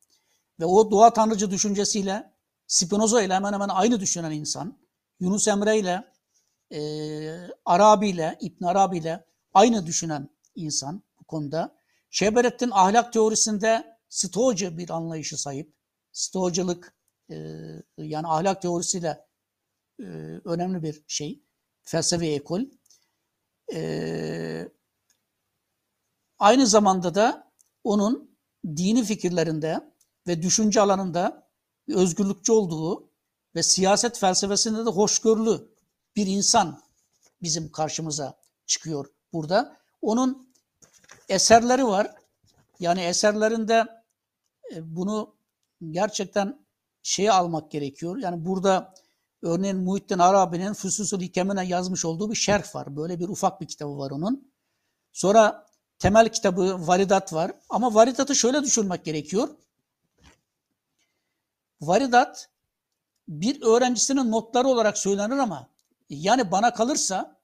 Ve 0.60 0.64
o 0.64 0.90
doğa 0.90 1.12
tanrıcı 1.12 1.50
düşüncesiyle 1.50 2.32
Spinoza 2.66 3.22
ile 3.22 3.34
hemen 3.34 3.52
hemen 3.52 3.68
aynı 3.68 4.00
düşünen 4.00 4.30
insan. 4.30 4.78
Yunus 5.20 5.48
Emre 5.48 5.78
ile 5.78 6.12
e, 6.70 6.80
Arabi 7.64 8.08
ile, 8.08 8.38
İbn 8.40 8.64
Arabi 8.64 8.98
ile 8.98 9.24
aynı 9.54 9.86
düşünen 9.86 10.28
insan 10.54 11.02
bu 11.20 11.24
konuda. 11.24 11.76
Şeberettin 12.10 12.70
ahlak 12.72 13.12
teorisinde 13.12 13.92
Stoacı 14.08 14.78
bir 14.78 14.90
anlayışı 14.90 15.38
sahip. 15.42 15.74
Stoacılık 16.12 16.94
e, 17.30 17.36
yani 17.98 18.26
ahlak 18.26 18.62
teorisiyle 18.62 19.26
e, 20.00 20.04
önemli 20.44 20.82
bir 20.82 21.04
şey. 21.06 21.42
Felsefe 21.82 22.26
ekol. 22.26 22.60
E, 23.72 24.68
aynı 26.38 26.66
zamanda 26.66 27.14
da 27.14 27.52
onun 27.84 28.31
dini 28.66 29.04
fikirlerinde 29.04 29.92
ve 30.26 30.42
düşünce 30.42 30.80
alanında 30.80 31.48
özgürlükçü 31.88 32.52
olduğu 32.52 33.08
ve 33.54 33.62
siyaset 33.62 34.18
felsefesinde 34.18 34.86
de 34.86 34.90
hoşgörülü 34.90 35.68
bir 36.16 36.26
insan 36.26 36.80
bizim 37.42 37.72
karşımıza 37.72 38.38
çıkıyor 38.66 39.06
burada. 39.32 39.76
Onun 40.02 40.48
eserleri 41.28 41.86
var. 41.86 42.14
Yani 42.80 43.00
eserlerinde 43.00 43.86
e, 44.74 44.96
bunu 44.96 45.34
gerçekten 45.90 46.66
şeye 47.02 47.32
almak 47.32 47.70
gerekiyor. 47.70 48.16
Yani 48.16 48.44
burada 48.44 48.94
örneğin 49.42 49.76
Muhittin 49.76 50.18
Arabi'nin 50.18 50.72
Füsusul 50.72 51.20
Hikemine 51.20 51.66
yazmış 51.66 52.04
olduğu 52.04 52.30
bir 52.30 52.36
şerh 52.36 52.74
var. 52.74 52.96
Böyle 52.96 53.20
bir 53.20 53.28
ufak 53.28 53.60
bir 53.60 53.66
kitabı 53.66 53.98
var 53.98 54.10
onun. 54.10 54.52
Sonra 55.12 55.66
temel 56.02 56.28
kitabı 56.28 56.86
Varidat 56.86 57.32
var. 57.32 57.52
Ama 57.70 57.94
Varidat'ı 57.94 58.34
şöyle 58.34 58.62
düşünmek 58.62 59.04
gerekiyor. 59.04 59.48
Varidat 61.80 62.50
bir 63.28 63.62
öğrencisinin 63.62 64.30
notları 64.30 64.68
olarak 64.68 64.98
söylenir 64.98 65.38
ama 65.38 65.68
yani 66.08 66.50
bana 66.50 66.74
kalırsa 66.74 67.40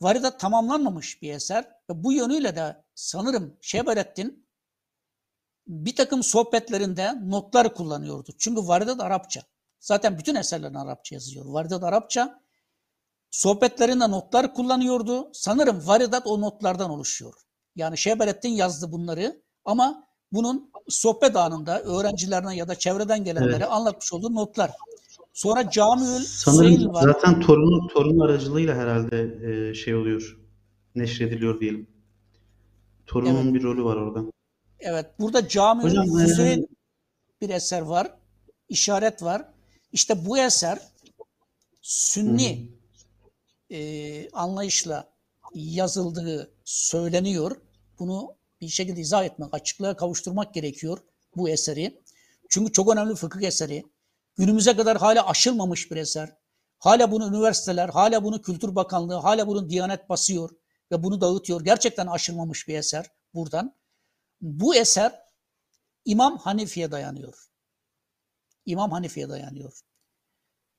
Varidat 0.00 0.40
tamamlanmamış 0.40 1.22
bir 1.22 1.32
eser. 1.32 1.64
Ve 1.90 2.04
bu 2.04 2.12
yönüyle 2.12 2.56
de 2.56 2.84
sanırım 2.94 3.56
Şeberettin 3.60 4.46
bir 5.66 5.96
takım 5.96 6.22
sohbetlerinde 6.22 7.14
notlar 7.30 7.74
kullanıyordu. 7.74 8.32
Çünkü 8.38 8.60
Varidat 8.60 9.00
Arapça. 9.00 9.42
Zaten 9.80 10.18
bütün 10.18 10.34
eserlerini 10.34 10.78
Arapça 10.78 11.14
yazıyor. 11.14 11.44
Varidat 11.46 11.84
Arapça. 11.84 12.40
Sohbetlerinde 13.30 14.10
notlar 14.10 14.54
kullanıyordu. 14.54 15.30
Sanırım 15.32 15.86
Varidat 15.86 16.26
o 16.26 16.40
notlardan 16.40 16.90
oluşuyor. 16.90 17.47
Yani 17.78 17.98
Şeberettin 17.98 18.48
yazdı 18.48 18.92
bunları 18.92 19.42
ama 19.64 20.04
bunun 20.32 20.70
sohbet 20.88 21.36
anında 21.36 21.82
öğrencilerine 21.82 22.56
ya 22.56 22.68
da 22.68 22.74
çevreden 22.74 23.24
gelenlere 23.24 23.56
evet. 23.56 23.70
anlatmış 23.70 24.12
olduğu 24.12 24.34
notlar. 24.34 24.70
Sonra 25.32 25.70
Camiül 25.70 26.24
Sanırım 26.24 26.94
var. 26.94 27.02
zaten 27.02 27.40
torunu 27.40 27.88
torun 27.88 28.20
aracılığıyla 28.20 28.74
herhalde 28.74 29.36
e, 29.50 29.74
şey 29.74 29.94
oluyor. 29.94 30.38
Neşrediliyor 30.94 31.60
diyelim. 31.60 31.86
Torunun 33.06 33.44
evet. 33.44 33.54
bir 33.54 33.62
rolü 33.62 33.84
var 33.84 33.96
orada. 33.96 34.24
Evet. 34.80 35.06
Burada 35.20 35.48
Camiül 35.48 35.96
Hüseyin 35.96 36.62
e... 36.62 36.66
bir 37.40 37.50
eser 37.50 37.80
var. 37.80 38.14
İşaret 38.68 39.22
var. 39.22 39.44
İşte 39.92 40.26
bu 40.26 40.38
eser 40.38 40.78
Sünni 41.82 42.68
e, 43.70 44.30
anlayışla 44.30 45.08
yazıldığı 45.54 46.50
söyleniyor. 46.64 47.56
Bunu 47.98 48.36
bir 48.60 48.68
şekilde 48.68 49.00
izah 49.00 49.24
etmek, 49.24 49.54
açıklığa 49.54 49.96
kavuşturmak 49.96 50.54
gerekiyor 50.54 50.98
bu 51.36 51.48
eseri. 51.48 52.02
Çünkü 52.48 52.72
çok 52.72 52.92
önemli 52.92 53.14
fıkıh 53.14 53.42
eseri. 53.42 53.84
Günümüze 54.36 54.76
kadar 54.76 54.98
hala 54.98 55.26
aşılmamış 55.26 55.90
bir 55.90 55.96
eser. 55.96 56.36
Hala 56.78 57.10
bunu 57.10 57.28
üniversiteler, 57.28 57.88
hala 57.88 58.24
bunu 58.24 58.42
Kültür 58.42 58.74
Bakanlığı, 58.74 59.14
hala 59.14 59.46
bunu 59.46 59.70
Diyanet 59.70 60.08
basıyor 60.08 60.50
ve 60.92 61.02
bunu 61.02 61.20
dağıtıyor. 61.20 61.64
Gerçekten 61.64 62.06
aşılmamış 62.06 62.68
bir 62.68 62.74
eser 62.74 63.06
buradan. 63.34 63.74
Bu 64.40 64.74
eser 64.74 65.22
İmam 66.04 66.38
Hanifi'ye 66.38 66.90
dayanıyor. 66.90 67.48
İmam 68.66 68.90
Hanifi'ye 68.90 69.28
dayanıyor. 69.28 69.80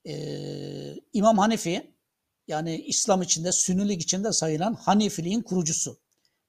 Ee, 0.06 0.94
İmam 1.12 1.38
Hanifi 1.38 1.94
yani 2.48 2.76
İslam 2.76 3.22
içinde, 3.22 3.52
Sünnilik 3.52 4.02
içinde 4.02 4.32
sayılan 4.32 4.74
Hanifiliğin 4.74 5.42
kurucusu. 5.42 6.00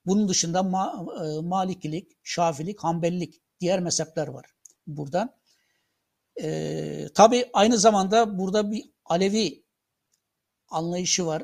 Bunun 0.06 0.28
dışında 0.28 0.64
ma, 0.64 1.06
e, 1.24 1.42
Malikilik, 1.42 2.12
Şafilik, 2.24 2.80
Hanbelilik 2.80 3.42
diğer 3.60 3.80
mezhepler 3.80 4.28
var 4.28 4.46
buradan. 4.88 5.36
E, 6.42 7.08
tabii 7.16 7.50
aynı 7.54 7.78
zamanda 7.78 8.40
burada 8.40 8.72
bir 8.72 8.92
Alevi 9.06 9.66
anlayışı 10.70 11.26
var. 11.26 11.44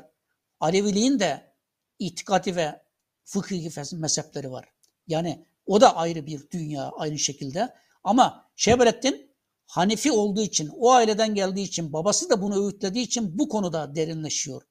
Aleviliğin 0.60 1.18
de 1.18 1.54
itikati 1.98 2.56
ve 2.56 2.82
fıkhi 3.24 3.70
mezhepleri 3.92 4.50
var. 4.50 4.68
Yani 5.06 5.46
o 5.66 5.80
da 5.80 5.96
ayrı 5.96 6.26
bir 6.26 6.50
dünya 6.50 6.90
aynı 6.90 7.18
şekilde. 7.18 7.74
Ama 8.04 8.50
Şebrettin 8.56 9.28
Hanefi 9.66 10.12
olduğu 10.12 10.42
için, 10.42 10.70
o 10.78 10.92
aileden 10.92 11.34
geldiği 11.34 11.62
için, 11.62 11.92
babası 11.92 12.30
da 12.30 12.42
bunu 12.42 12.66
öğütlediği 12.66 13.04
için 13.04 13.38
bu 13.38 13.48
konuda 13.48 13.94
derinleşiyor. 13.94 14.62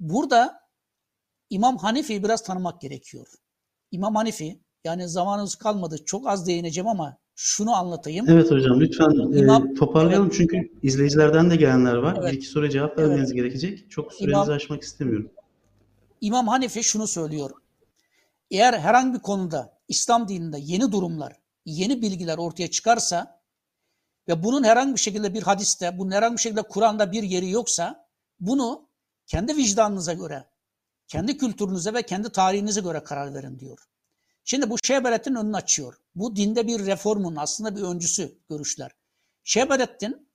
Burada 0.00 0.60
İmam 1.50 1.76
Hanifi'yi 1.76 2.24
biraz 2.24 2.42
tanımak 2.42 2.80
gerekiyor. 2.80 3.26
İmam 3.90 4.14
Hanifi, 4.14 4.60
yani 4.84 5.08
zamanımız 5.08 5.54
kalmadı, 5.54 5.96
çok 6.04 6.28
az 6.28 6.46
değineceğim 6.46 6.88
ama 6.88 7.18
şunu 7.34 7.74
anlatayım. 7.74 8.26
Evet 8.28 8.50
hocam 8.50 8.80
lütfen 8.80 9.32
e, 9.32 9.38
İmam, 9.38 9.70
e, 9.70 9.74
toparlayalım 9.74 10.26
evet. 10.26 10.36
çünkü 10.36 10.72
izleyicilerden 10.82 11.50
de 11.50 11.56
gelenler 11.56 11.94
var. 11.94 12.16
Evet. 12.20 12.32
Bir 12.32 12.36
iki 12.36 12.46
soru 12.46 12.68
cevap 12.68 12.98
vermeniz 12.98 13.30
evet. 13.30 13.34
gerekecek. 13.34 13.90
Çok 13.90 14.12
sürenizi 14.12 14.32
İmam, 14.32 14.50
aşmak 14.50 14.82
istemiyorum. 14.82 15.30
İmam 16.20 16.48
Hanifi 16.48 16.84
şunu 16.84 17.06
söylüyor. 17.06 17.50
Eğer 18.50 18.78
herhangi 18.78 19.14
bir 19.14 19.22
konuda 19.22 19.78
İslam 19.88 20.28
dininde 20.28 20.58
yeni 20.60 20.92
durumlar, 20.92 21.32
yeni 21.64 22.02
bilgiler 22.02 22.38
ortaya 22.38 22.70
çıkarsa 22.70 23.40
ve 24.28 24.42
bunun 24.42 24.64
herhangi 24.64 24.94
bir 24.94 25.00
şekilde 25.00 25.34
bir 25.34 25.42
hadiste, 25.42 25.98
bunun 25.98 26.10
herhangi 26.10 26.36
bir 26.36 26.40
şekilde 26.40 26.62
Kur'an'da 26.62 27.12
bir 27.12 27.22
yeri 27.22 27.50
yoksa 27.50 28.06
bunu 28.40 28.88
kendi 29.26 29.56
vicdanınıza 29.56 30.12
göre, 30.12 30.44
kendi 31.08 31.38
kültürünüze 31.38 31.94
ve 31.94 32.02
kendi 32.02 32.30
tarihinize 32.30 32.80
göre 32.80 33.04
karar 33.04 33.34
verin 33.34 33.58
diyor. 33.58 33.78
Şimdi 34.44 34.70
bu 34.70 34.76
Şeberettin 34.84 35.34
önünü 35.34 35.56
açıyor. 35.56 35.94
Bu 36.14 36.36
dinde 36.36 36.66
bir 36.66 36.86
reformun 36.86 37.36
aslında 37.36 37.76
bir 37.76 37.82
öncüsü 37.82 38.38
görüşler. 38.48 38.92
Şeberettin 39.44 40.30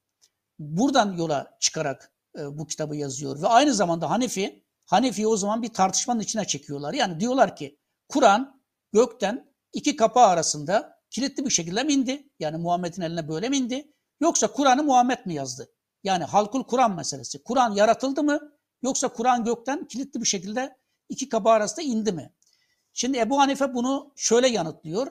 buradan 0.60 1.14
yola 1.14 1.58
çıkarak 1.60 2.14
e, 2.40 2.58
bu 2.58 2.68
kitabı 2.68 2.96
yazıyor 2.96 3.42
ve 3.42 3.48
aynı 3.48 3.74
zamanda 3.74 4.10
Hanefi, 4.10 4.66
Hanefi'yi 4.86 5.28
o 5.28 5.38
zaman 5.38 5.62
bir 5.62 5.74
tartışmanın 5.74 6.20
içine 6.20 6.46
çekiyorlar. 6.46 6.94
Yani 6.94 7.20
diyorlar 7.20 7.56
ki 7.56 7.80
Kur'an 8.10 8.62
gökten 8.94 9.54
iki 9.74 9.96
kapağı 9.96 10.28
arasında 10.28 11.02
kilitli 11.10 11.46
bir 11.46 11.50
şekilde 11.50 11.84
mi 11.84 11.94
indi? 11.94 12.30
Yani 12.40 12.58
Muhammed'in 12.58 13.02
eline 13.02 13.28
böyle 13.28 13.50
mi 13.50 13.58
indi? 13.58 13.94
Yoksa 14.20 14.48
Kur'an'ı 14.48 14.84
Muhammed 14.84 15.26
mi 15.26 15.34
yazdı? 15.34 15.70
Yani 16.04 16.24
halkul 16.24 16.64
Kur'an 16.64 16.96
meselesi. 16.96 17.44
Kur'an 17.44 17.76
yaratıldı 17.76 18.24
mı? 18.24 18.52
Yoksa 18.82 19.08
Kur'an 19.08 19.44
gökten 19.44 19.88
kilitli 19.88 20.22
bir 20.22 20.26
şekilde 20.26 20.78
iki 21.10 21.30
kapağı 21.30 21.54
arasında 21.54 21.82
indi 21.82 22.12
mi? 22.12 22.34
Şimdi 22.94 23.18
Ebu 23.18 23.40
Hanife 23.40 23.74
bunu 23.74 24.14
şöyle 24.16 24.48
yanıtlıyor. 24.48 25.08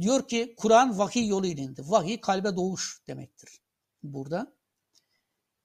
Diyor 0.00 0.28
ki 0.28 0.54
Kur'an 0.56 0.98
vahiy 0.98 1.28
yoluyla 1.28 1.62
indi. 1.62 1.82
Vahiy 1.84 2.20
kalbe 2.20 2.56
doğuş 2.56 3.02
demektir 3.08 3.60
burada. 4.02 4.56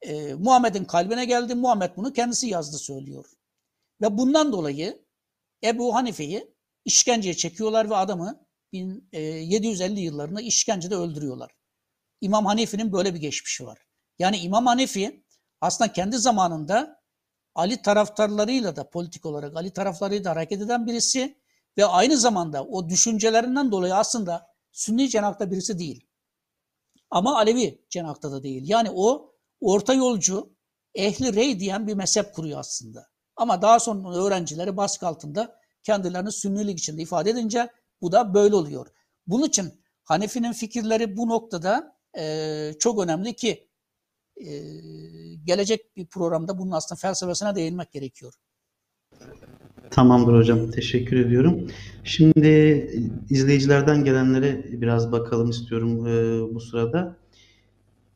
Ee, 0.02 0.34
Muhammed'in 0.34 0.86
kalbine 0.86 1.26
geldi. 1.26 1.56
Muhammed 1.56 1.92
bunu 1.98 2.14
kendisi 2.14 2.48
yazdı 2.48 2.78
söylüyor. 2.78 3.26
Ve 4.02 4.18
bundan 4.18 4.52
dolayı 4.52 5.06
Ebu 5.64 5.96
Hanife'yi 5.96 6.54
işkenceye 6.86 7.34
çekiyorlar 7.34 7.90
ve 7.90 7.96
adamı 7.96 8.46
1750 8.74 10.00
e, 10.00 10.04
yıllarında 10.04 10.42
işkencede 10.42 10.96
öldürüyorlar. 10.96 11.52
İmam 12.22 12.46
Hanefi'nin 12.46 12.94
böyle 12.94 13.14
bir 13.14 13.20
geçmişi 13.20 13.66
var. 13.66 13.80
Yani 14.20 14.38
İmam 14.38 14.66
Hanefi 14.66 15.24
aslında 15.62 15.94
kendi 15.94 16.18
zamanında 16.18 17.02
Ali 17.56 17.82
taraftarlarıyla 17.82 18.76
da 18.76 18.90
politik 18.90 19.26
olarak 19.26 19.56
Ali 19.56 19.72
taraflarıyla 19.72 20.24
da 20.24 20.30
hareket 20.30 20.62
eden 20.62 20.88
birisi 20.88 21.38
ve 21.78 21.86
aynı 21.86 22.18
zamanda 22.18 22.64
o 22.64 22.90
düşüncelerinden 22.90 23.72
dolayı 23.72 23.96
aslında 23.96 24.52
Sünni 24.72 25.10
cenahta 25.10 25.52
birisi 25.52 25.80
değil. 25.80 26.08
Ama 27.10 27.38
Alevi 27.38 27.86
cenahta 27.90 28.32
da 28.32 28.44
değil. 28.44 28.64
Yani 28.66 28.90
o 28.94 29.34
orta 29.62 29.94
yolcu, 29.94 30.56
ehli 30.96 31.36
rey 31.36 31.60
diyen 31.60 31.88
bir 31.88 31.94
mezhep 31.94 32.34
kuruyor 32.34 32.60
aslında. 32.60 33.08
Ama 33.36 33.62
daha 33.62 33.80
sonra 33.80 34.16
öğrencileri 34.16 34.78
baskı 34.78 35.08
altında 35.08 35.60
kendilerini 35.84 36.32
sünnilik 36.32 36.80
içinde 36.80 37.02
ifade 37.02 37.30
edince 37.30 37.70
bu 38.02 38.12
da 38.12 38.34
böyle 38.34 38.56
oluyor. 38.56 38.88
Bunun 39.28 39.46
için 39.46 39.84
Hanefi'nin 40.04 40.54
fikirleri 40.54 41.18
bu 41.18 41.30
noktada 41.30 41.98
e, 42.18 42.74
çok 42.80 43.00
önemli 43.04 43.36
ki 43.36 43.71
e, 44.38 44.50
gelecek 45.44 45.96
bir 45.96 46.06
programda 46.06 46.58
bunun 46.58 46.72
aslında 46.72 47.00
felsefesine 47.00 47.56
değinmek 47.56 47.92
gerekiyor. 47.92 48.34
Tamamdır 49.92 50.34
hocam. 50.34 50.72
Teşekkür 50.72 51.18
ediyorum. 51.18 51.68
Şimdi 52.04 52.48
izleyicilerden 53.30 54.04
gelenlere 54.04 54.82
biraz 54.82 55.12
bakalım 55.12 55.50
istiyorum 55.50 56.08
e, 56.08 56.42
bu 56.54 56.60
sırada. 56.60 57.18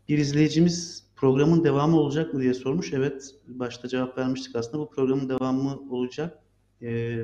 Bir 0.09 0.17
izleyicimiz 0.17 1.03
programın 1.15 1.63
devamı 1.63 1.99
olacak 1.99 2.33
mı 2.33 2.41
diye 2.41 2.53
sormuş. 2.53 2.93
Evet, 2.93 3.35
başta 3.47 3.87
cevap 3.87 4.17
vermiştik 4.17 4.55
aslında. 4.55 4.83
Bu 4.83 4.89
programın 4.89 5.29
devamı 5.29 5.79
olacak. 5.89 6.39
E, 6.81 7.19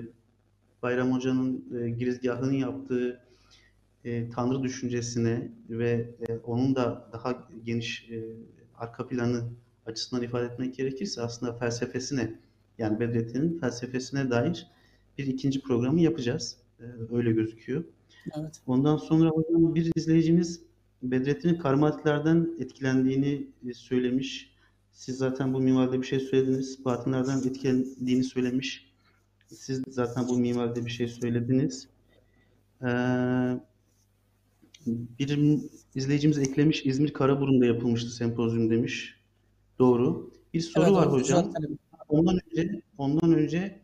Bayram 0.81 1.13
Hoca'nın 1.13 1.65
e, 1.79 1.89
girizgahını 1.89 2.55
yaptığı 2.55 3.21
e, 4.05 4.29
Tanrı 4.29 4.63
düşüncesine 4.63 5.51
ve 5.69 6.15
e, 6.29 6.37
onun 6.37 6.75
da 6.75 7.09
daha 7.13 7.47
geniş 7.63 8.09
e, 8.11 8.25
arka 8.81 9.07
planı 9.07 9.43
açısından 9.85 10.23
ifade 10.23 10.45
etmek 10.45 10.75
gerekirse 10.75 11.21
aslında 11.21 11.53
felsefesine 11.53 12.39
yani 12.77 12.99
Bedrettin'in 12.99 13.59
felsefesine 13.59 14.29
dair 14.29 14.67
bir 15.17 15.27
ikinci 15.27 15.61
programı 15.61 16.01
yapacağız. 16.01 16.57
E, 16.79 16.83
öyle 17.15 17.31
gözüküyor. 17.31 17.83
Evet. 18.37 18.61
Ondan 18.67 18.97
sonra 18.97 19.29
hocam 19.29 19.75
bir 19.75 19.91
izleyicimiz 19.95 20.61
Bedrettin'in 21.03 21.55
karmatiklerden 21.55 22.49
etkilendiğini 22.59 23.47
e, 23.69 23.73
söylemiş. 23.73 24.51
Siz 24.91 25.17
zaten 25.17 25.53
bu 25.53 25.59
minvalde 25.59 26.01
bir 26.01 26.07
şey 26.07 26.19
söylediniz. 26.19 26.85
Batınlardan 26.85 27.39
etkilendiğini 27.39 28.23
söylemiş. 28.23 28.91
Siz 29.47 29.83
zaten 29.87 30.27
bu 30.27 30.37
minvalde 30.37 30.85
bir 30.85 30.91
şey 30.91 31.07
söylediniz. 31.07 31.87
Ee, 32.81 32.87
bir 34.85 35.59
izleyicimiz 35.95 36.37
eklemiş 36.37 36.85
İzmir 36.85 37.13
Karaburun'da 37.13 37.65
yapılmıştı 37.65 38.09
sempozyum 38.09 38.69
demiş. 38.69 39.15
Doğru. 39.79 40.31
Bir 40.53 40.61
soru 40.61 40.83
Evet, 40.83 40.93
var 40.93 41.11
hocam. 41.11 41.53
Ondan 42.09 42.39
önce 42.51 42.81
ondan 42.97 43.33
önce 43.33 43.79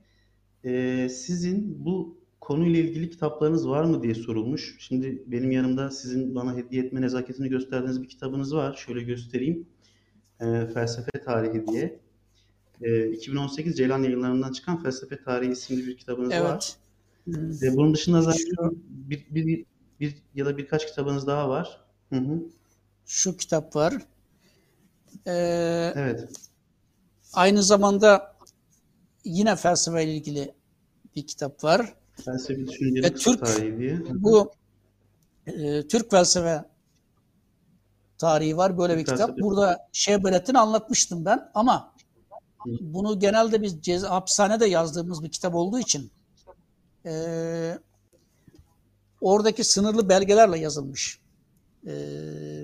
e, 0.65 1.07
sizin 1.10 1.86
bu 1.86 2.18
konuyla 2.41 2.80
ilgili 2.80 3.10
kitaplarınız 3.10 3.69
var 3.69 3.84
mı 3.84 4.03
diye 4.03 4.15
sorulmuş. 4.15 4.76
Şimdi 4.80 5.24
benim 5.28 5.52
yanımda 5.52 5.91
sizin 5.91 6.36
bana 6.36 6.57
hediye 6.57 6.84
etme 6.84 7.02
nezaketini 7.02 7.49
gösterdiğiniz 7.49 8.02
bir 8.02 8.07
kitabınız 8.07 8.56
var. 8.56 8.74
Şöyle 8.74 9.02
göstereyim. 9.02 9.68
E, 10.40 10.45
Felsefe 10.74 11.11
Tarihi 11.26 11.68
diye. 11.68 11.99
E, 12.82 13.10
2018 13.10 13.78
Ceylan 13.78 14.03
Yayınları'ndan 14.03 14.52
çıkan 14.52 14.84
Felsefe 14.84 15.24
Tarihi 15.24 15.52
isimli 15.52 15.88
bir 15.88 15.98
kitabınız 15.98 16.30
var. 16.30 16.52
Evet. 16.52 16.78
Hmm. 17.24 17.68
E, 17.68 17.76
bunun 17.76 17.94
dışında 17.94 18.22
zaten 18.22 18.72
bir, 18.90 19.26
bir, 19.32 19.65
bir 19.99 20.15
ya 20.36 20.45
da 20.45 20.57
birkaç 20.57 20.88
kitabınız 20.88 21.28
daha 21.28 21.49
var. 21.49 21.82
Hı 22.10 22.15
hı. 22.15 22.40
Şu 23.06 23.38
kitap 23.38 23.76
var. 23.76 23.94
Ee, 25.26 25.91
Evet. 25.95 26.30
aynı 27.34 27.64
zamanda 27.64 28.36
yine 29.26 29.56
felsefe 29.56 30.03
ile 30.03 30.14
ilgili 30.15 30.53
bir 31.15 31.28
kitap 31.28 31.64
var. 31.64 31.94
Felsefi 32.26 32.68
Düşüncenin 32.68 33.14
Kısa 33.14 33.32
Türk- 33.32 33.45
Tarihi 33.45 33.78
diye. 33.78 33.99
Bu 34.10 34.52
e, 35.48 35.88
Türk 35.88 36.11
felsefe 36.11 36.65
tarihi 38.18 38.57
var 38.57 38.78
böyle 38.78 38.98
bir 38.98 39.06
kitap. 39.06 39.38
Burada 39.40 39.88
Şehbelettin'i 39.91 40.60
anlatmıştım 40.60 41.26
ben 41.26 41.52
ama 41.53 41.94
Hı. 42.64 42.69
bunu 42.82 43.19
genelde 43.19 43.61
biz 43.61 43.82
ceza, 43.82 44.10
hapishanede 44.10 44.65
yazdığımız 44.65 45.24
bir 45.24 45.30
kitap 45.32 45.56
olduğu 45.56 45.80
için 45.80 46.11
e, 47.06 47.11
oradaki 49.22 49.64
sınırlı 49.64 50.10
belgelerle 50.10 50.60
yazılmış 50.60 51.19
e, 51.88 51.94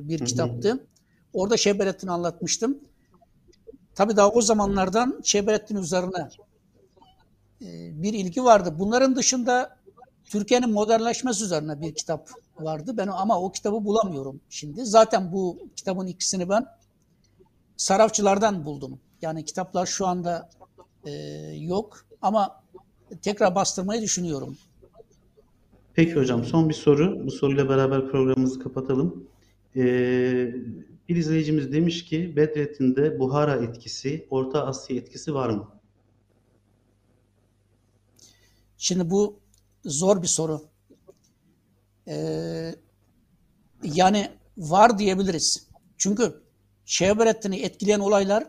bir 0.09 0.19
Hı 0.19 0.23
hı. 0.23 0.27
kitaptı. 0.27 0.88
Orada 1.34 1.57
Şehbelettin'i 1.57 2.11
anlatmıştım. 2.11 2.77
Tabii 3.95 4.15
daha 4.15 4.30
o 4.30 4.41
zamanlardan 4.41 5.21
Şehbelettin 5.23 5.75
üzerine 5.75 6.30
e, 7.61 8.01
bir 8.03 8.13
ilgi 8.13 8.43
vardı. 8.43 8.75
Bunların 8.80 9.15
dışında 9.15 9.77
Türkiye'nin 10.25 10.69
modernleşmesi 10.69 11.43
üzerine 11.43 11.81
bir 11.81 11.95
kitap 11.95 12.30
vardı. 12.59 12.97
Ben 12.97 13.07
ama 13.07 13.39
o 13.41 13.51
kitabı 13.51 13.85
bulamıyorum 13.85 14.41
şimdi. 14.49 14.85
Zaten 14.85 15.31
bu 15.31 15.59
kitabın 15.75 16.07
ikisini 16.07 16.49
ben 16.49 16.65
sarafçılardan 17.77 18.65
buldum. 18.65 18.99
Yani 19.21 19.45
kitaplar 19.45 19.85
şu 19.85 20.07
anda 20.07 20.49
e, 21.05 21.11
yok 21.59 22.05
ama 22.21 22.63
tekrar 23.21 23.55
bastırmayı 23.55 24.01
düşünüyorum. 24.01 24.57
Peki 25.93 26.15
hocam 26.15 26.43
son 26.43 26.69
bir 26.69 26.73
soru. 26.73 27.25
Bu 27.25 27.31
soruyla 27.31 27.69
beraber 27.69 28.07
programımızı 28.11 28.59
kapatalım. 28.59 29.29
Ee, 29.75 30.55
bir 31.09 31.15
izleyicimiz 31.15 31.73
demiş 31.73 32.05
ki 32.05 32.35
Bedrettin'de 32.35 33.19
Buhara 33.19 33.55
etkisi, 33.55 34.27
Orta 34.29 34.65
Asya 34.65 34.95
etkisi 34.97 35.33
var 35.33 35.49
mı? 35.49 35.67
Şimdi 38.77 39.09
bu 39.09 39.39
zor 39.85 40.21
bir 40.21 40.27
soru. 40.27 40.61
Ee, 42.07 42.75
yani 43.83 44.31
var 44.57 44.99
diyebiliriz. 44.99 45.67
Çünkü 45.97 46.43
Şehberettin'i 46.85 47.59
etkileyen 47.61 47.99
olaylar 47.99 48.47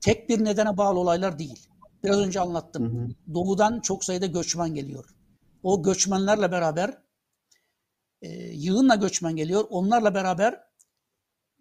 tek 0.00 0.28
bir 0.28 0.44
nedene 0.44 0.76
bağlı 0.76 0.98
olaylar 0.98 1.38
değil. 1.38 1.66
Biraz 2.04 2.18
önce 2.18 2.38
Hı 2.38 2.42
anlattım. 2.42 2.84
hı. 2.84 3.34
Doğudan 3.34 3.80
çok 3.80 4.04
sayıda 4.04 4.26
göçmen 4.26 4.74
geliyor. 4.74 5.04
O 5.62 5.82
göçmenlerle 5.82 6.52
beraber 6.52 7.02
e, 8.22 8.28
yığınla 8.52 8.94
göçmen 8.94 9.36
geliyor. 9.36 9.64
Onlarla 9.70 10.14
beraber 10.14 10.64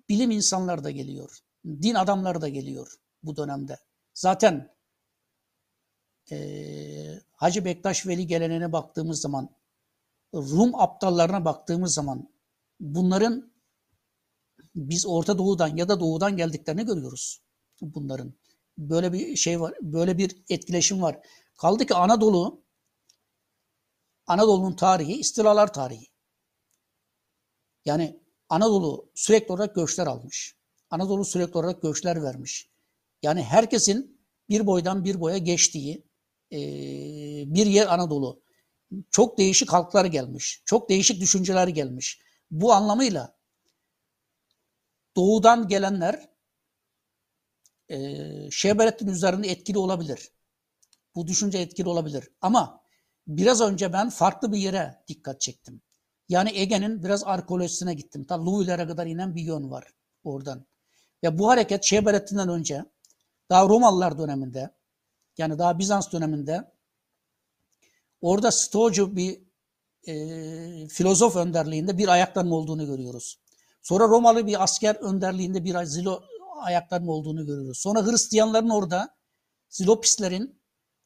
bilim 0.09 0.31
insanları 0.31 0.83
da 0.83 0.91
geliyor. 0.91 1.37
Din 1.65 1.95
adamları 1.95 2.41
da 2.41 2.49
geliyor 2.49 2.99
bu 3.23 3.37
dönemde. 3.37 3.79
Zaten 4.13 4.75
e, 6.31 6.37
Hacı 7.33 7.65
Bektaş 7.65 8.07
Veli 8.07 8.27
geleneğine 8.27 8.71
baktığımız 8.71 9.21
zaman, 9.21 9.49
Rum 10.33 10.75
aptallarına 10.75 11.45
baktığımız 11.45 11.93
zaman 11.93 12.29
bunların 12.79 13.51
biz 14.75 15.05
Orta 15.05 15.37
Doğu'dan 15.37 15.77
ya 15.77 15.89
da 15.89 15.99
Doğu'dan 15.99 16.37
geldiklerini 16.37 16.85
görüyoruz. 16.85 17.41
Bunların 17.81 18.33
böyle 18.77 19.13
bir 19.13 19.35
şey 19.35 19.61
var, 19.61 19.73
böyle 19.81 20.17
bir 20.17 20.43
etkileşim 20.49 21.01
var. 21.01 21.19
Kaldı 21.57 21.85
ki 21.85 21.95
Anadolu, 21.95 22.63
Anadolu'nun 24.31 24.75
tarihi 24.75 25.13
istilalar 25.13 25.73
tarihi. 25.73 26.07
Yani 27.85 28.19
Anadolu 28.49 29.11
sürekli 29.15 29.53
olarak 29.53 29.75
göçler 29.75 30.07
almış. 30.07 30.55
Anadolu 30.89 31.25
sürekli 31.25 31.57
olarak 31.57 31.81
göçler 31.81 32.23
vermiş. 32.23 32.69
Yani 33.21 33.43
herkesin 33.43 34.21
bir 34.49 34.67
boydan 34.67 35.03
bir 35.03 35.19
boya 35.19 35.37
geçtiği 35.37 36.07
e, 36.51 36.59
bir 37.55 37.65
yer 37.65 37.87
Anadolu. 37.87 38.41
Çok 39.09 39.37
değişik 39.37 39.73
halklar 39.73 40.05
gelmiş. 40.05 40.61
Çok 40.65 40.89
değişik 40.89 41.21
düşünceler 41.21 41.67
gelmiş. 41.67 42.21
Bu 42.51 42.73
anlamıyla 42.73 43.37
doğudan 45.15 45.67
gelenler 45.67 46.29
e, 47.89 47.97
Şehberettin 48.51 49.07
üzerinde 49.07 49.47
etkili 49.47 49.77
olabilir. 49.77 50.31
Bu 51.15 51.27
düşünce 51.27 51.57
etkili 51.57 51.89
olabilir. 51.89 52.29
Ama 52.41 52.80
biraz 53.37 53.61
önce 53.61 53.93
ben 53.93 54.09
farklı 54.09 54.51
bir 54.51 54.57
yere 54.57 55.03
dikkat 55.07 55.41
çektim. 55.41 55.81
Yani 56.29 56.51
Ege'nin 56.53 57.03
biraz 57.03 57.23
arkeolojisine 57.23 57.93
gittim. 57.93 58.23
Ta 58.23 58.45
Louis'lere 58.45 58.87
kadar 58.87 59.07
inen 59.07 59.35
bir 59.35 59.41
yön 59.41 59.71
var 59.71 59.93
oradan. 60.23 60.65
Ve 61.23 61.39
bu 61.39 61.49
hareket 61.49 61.83
Şehberettin'den 61.83 62.49
önce 62.49 62.85
daha 63.49 63.69
Romalılar 63.69 64.17
döneminde 64.17 64.75
yani 65.37 65.59
daha 65.59 65.79
Bizans 65.79 66.11
döneminde 66.11 66.71
orada 68.21 68.51
Stoacı 68.51 69.15
bir 69.15 69.41
e, 70.07 70.87
filozof 70.87 71.35
önderliğinde 71.35 71.97
bir 71.97 72.07
ayaklanma 72.07 72.55
olduğunu 72.55 72.85
görüyoruz. 72.85 73.39
Sonra 73.81 74.07
Romalı 74.07 74.47
bir 74.47 74.63
asker 74.63 74.95
önderliğinde 74.95 75.63
bir 75.63 75.83
zilo 75.83 76.23
ayaklanma 76.61 77.11
olduğunu 77.11 77.45
görüyoruz. 77.45 77.77
Sonra 77.77 78.05
Hristiyanların 78.05 78.69
orada 78.69 79.15
Zilopislerin 79.69 80.60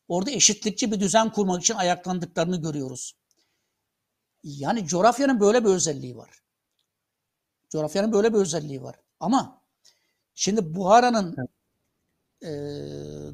orada 0.08 0.32
eşitlikçi 0.32 0.92
bir 0.92 1.00
düzen 1.00 1.32
kurmak 1.32 1.62
için 1.62 1.74
ayaklandıklarını 1.74 2.62
görüyoruz. 2.62 3.16
Yani 4.44 4.88
coğrafyanın 4.88 5.40
böyle 5.40 5.64
bir 5.64 5.70
özelliği 5.70 6.18
var. 6.18 6.30
Coğrafyanın 7.70 8.12
böyle 8.14 8.34
bir 8.34 8.38
özelliği 8.38 8.84
var. 8.84 8.96
Ama 9.20 9.62
şimdi 10.36 10.76
Buhara'nın 10.76 11.36
e, 12.42 12.50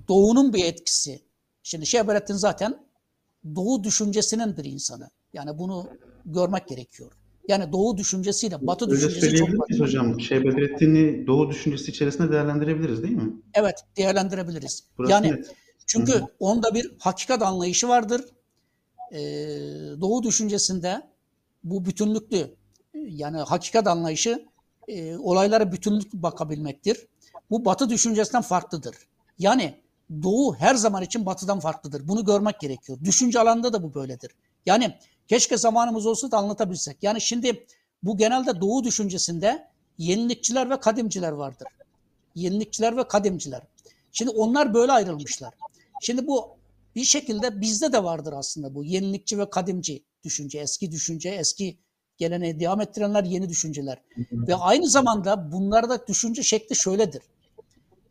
doğunun 0.07 0.53
bir 0.53 0.65
etkisi. 0.65 1.22
Şimdi 1.64 1.85
Şehberettin 1.85 2.34
zaten 2.34 2.85
doğu 3.56 3.84
düşüncesinin 3.84 4.57
bir 4.57 4.64
insanı. 4.65 5.10
Yani 5.34 5.57
bunu 5.57 5.89
görmek 6.26 6.68
gerekiyor. 6.68 7.11
Yani 7.48 7.72
doğu 7.72 7.98
düşüncesiyle 7.98 8.68
batı 8.68 8.85
Öyle 8.85 8.95
düşüncesi 8.95 9.35
çok 9.35 9.49
farklı. 9.49 9.80
hocam? 9.80 10.19
Şey 10.19 10.43
Bedrettin'i 10.43 11.27
Doğu 11.27 11.49
düşüncesi 11.49 11.91
içerisinde 11.91 12.31
değerlendirebiliriz 12.31 13.03
değil 13.03 13.15
mi? 13.15 13.34
Evet, 13.53 13.76
değerlendirebiliriz. 13.98 14.84
Burası 14.98 15.11
yani 15.11 15.31
net. 15.31 15.56
Çünkü 15.88 16.14
Hı 16.14 16.20
hı. 16.20 16.28
onda 16.40 16.74
bir 16.76 16.91
hakikat 16.99 17.41
anlayışı 17.41 17.88
vardır. 17.88 18.26
Ee, 19.12 19.18
doğu 20.02 20.24
düşüncesinde 20.24 21.02
bu 21.64 21.86
bütünlüklü 21.86 22.56
yani 22.94 23.38
hakikat 23.38 23.88
anlayışı 23.88 24.45
e, 24.88 25.18
olaylara 25.18 25.72
bütünlük 25.72 26.14
bakabilmektir. 26.14 27.08
Bu 27.49 27.66
batı 27.66 27.90
düşüncesinden 27.90 28.41
farklıdır. 28.41 28.95
Yani 29.40 29.82
doğu 30.24 30.56
her 30.56 30.76
zaman 30.76 31.03
için 31.03 31.26
batıdan 31.26 31.60
farklıdır. 31.60 32.08
Bunu 32.08 32.26
görmek 32.26 32.60
gerekiyor. 32.60 32.99
Düşünce 33.03 33.40
alanında 33.40 33.74
da 33.74 33.84
bu 33.84 33.94
böyledir. 33.94 34.32
Yani 34.66 34.98
keşke 35.28 35.58
zamanımız 35.58 36.06
olsa 36.06 36.32
da 36.32 36.38
anlatabilsek. 36.38 36.98
Yani 37.02 37.22
şimdi 37.22 37.66
bu 38.03 38.18
genelde 38.18 38.62
doğu 38.62 38.84
düşüncesinde 38.84 39.68
yenilikçiler 39.98 40.70
ve 40.70 40.80
kadimciler 40.80 41.32
vardır. 41.32 41.68
Yenilikçiler 42.36 42.98
ve 42.98 43.08
kadimciler. 43.08 43.62
Şimdi 44.12 44.32
onlar 44.32 44.74
böyle 44.74 44.91
ayrılmışlar. 44.91 45.53
Şimdi 46.02 46.28
bu 46.28 46.57
bir 46.95 47.03
şekilde 47.03 47.61
bizde 47.61 47.94
de 47.94 48.03
vardır 48.03 48.34
aslında 48.34 48.76
bu 48.76 48.84
yenilikçi 48.84 49.38
ve 49.38 49.49
kadimci 49.49 50.06
düşünce, 50.23 50.60
eski 50.60 50.91
düşünce, 50.91 51.30
eski 51.30 51.80
geleneği 52.18 52.60
devam 52.60 52.82
ettirenler 52.82 53.23
yeni 53.23 53.49
düşünceler. 53.49 54.02
Ve 54.32 54.56
aynı 54.56 54.90
zamanda 54.90 55.52
bunlarda 55.52 56.07
düşünce 56.07 56.44
şekli 56.44 56.76
şöyledir. 56.76 57.22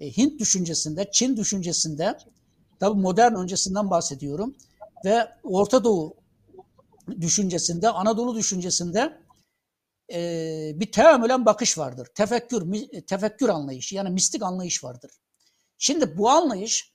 E, 0.01 0.17
Hint 0.17 0.41
düşüncesinde, 0.41 1.09
Çin 1.13 1.37
düşüncesinde, 1.37 2.19
tabi 2.81 3.01
modern 3.01 3.35
öncesinden 3.35 3.91
bahsediyorum 3.91 4.55
ve 5.05 5.29
Orta 5.43 5.85
Doğu 5.85 6.17
düşüncesinde, 7.21 7.89
Anadolu 7.89 8.37
düşüncesinde 8.37 9.19
e, 10.13 10.73
bir 10.75 10.93
teamülen 10.93 11.47
bakış 11.47 11.79
vardır. 11.79 12.09
Tefekkür, 12.15 12.89
tefekkür 13.07 13.49
anlayışı 13.49 13.95
yani 13.95 14.11
mistik 14.11 14.43
anlayış 14.43 14.85
vardır. 14.85 15.11
Şimdi 15.79 16.19
bu 16.19 16.31
anlayış 16.31 16.90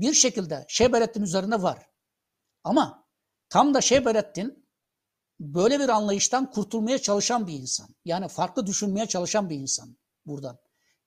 bir 0.00 0.12
şekilde 0.12 0.64
Şeberettin 0.68 1.22
üzerinde 1.22 1.62
var. 1.62 1.86
Ama 2.64 3.08
tam 3.48 3.74
da 3.74 3.80
Şeberettin 3.80 4.68
böyle 5.40 5.80
bir 5.80 5.88
anlayıştan 5.88 6.50
kurtulmaya 6.50 6.98
çalışan 6.98 7.46
bir 7.46 7.52
insan. 7.52 7.88
Yani 8.04 8.28
farklı 8.28 8.66
düşünmeye 8.66 9.06
çalışan 9.06 9.50
bir 9.50 9.56
insan 9.56 9.96
buradan. 10.26 10.58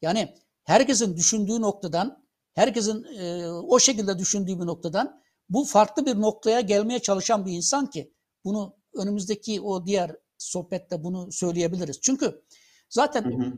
Yani 0.01 0.35
herkesin 0.63 1.17
düşündüğü 1.17 1.61
noktadan, 1.61 2.25
herkesin 2.53 3.03
e, 3.03 3.47
o 3.47 3.79
şekilde 3.79 4.19
düşündüğü 4.19 4.59
bir 4.59 4.65
noktadan 4.65 5.21
bu 5.49 5.65
farklı 5.65 6.05
bir 6.05 6.21
noktaya 6.21 6.61
gelmeye 6.61 6.99
çalışan 6.99 7.45
bir 7.45 7.51
insan 7.51 7.89
ki 7.89 8.13
bunu 8.43 8.75
önümüzdeki 8.93 9.61
o 9.61 9.85
diğer 9.85 10.15
sohbette 10.37 11.03
bunu 11.03 11.31
söyleyebiliriz. 11.31 12.01
Çünkü 12.01 12.43
zaten 12.89 13.23
hı 13.23 13.43
hı. 13.43 13.53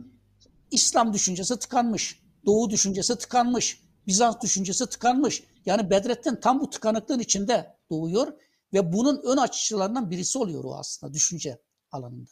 İslam 0.72 1.14
düşüncesi 1.14 1.60
tıkanmış, 1.60 2.24
Doğu 2.46 2.70
düşüncesi 2.70 3.18
tıkanmış, 3.18 3.82
Bizans 4.08 4.42
düşüncesi 4.42 4.86
tıkanmış. 4.86 5.44
Yani 5.66 5.90
Bedrettin 5.90 6.36
tam 6.36 6.60
bu 6.62 6.70
tıkanıklığın 6.70 7.20
içinde 7.20 7.76
doğuyor 7.90 8.34
ve 8.74 8.94
bunun 8.94 9.22
ön 9.24 9.38
açıcılarından 9.38 10.12
birisi 10.12 10.38
oluyor 10.38 10.64
o 10.64 10.76
aslında 10.76 11.14
düşünce 11.14 11.62
alanında. 11.92 12.32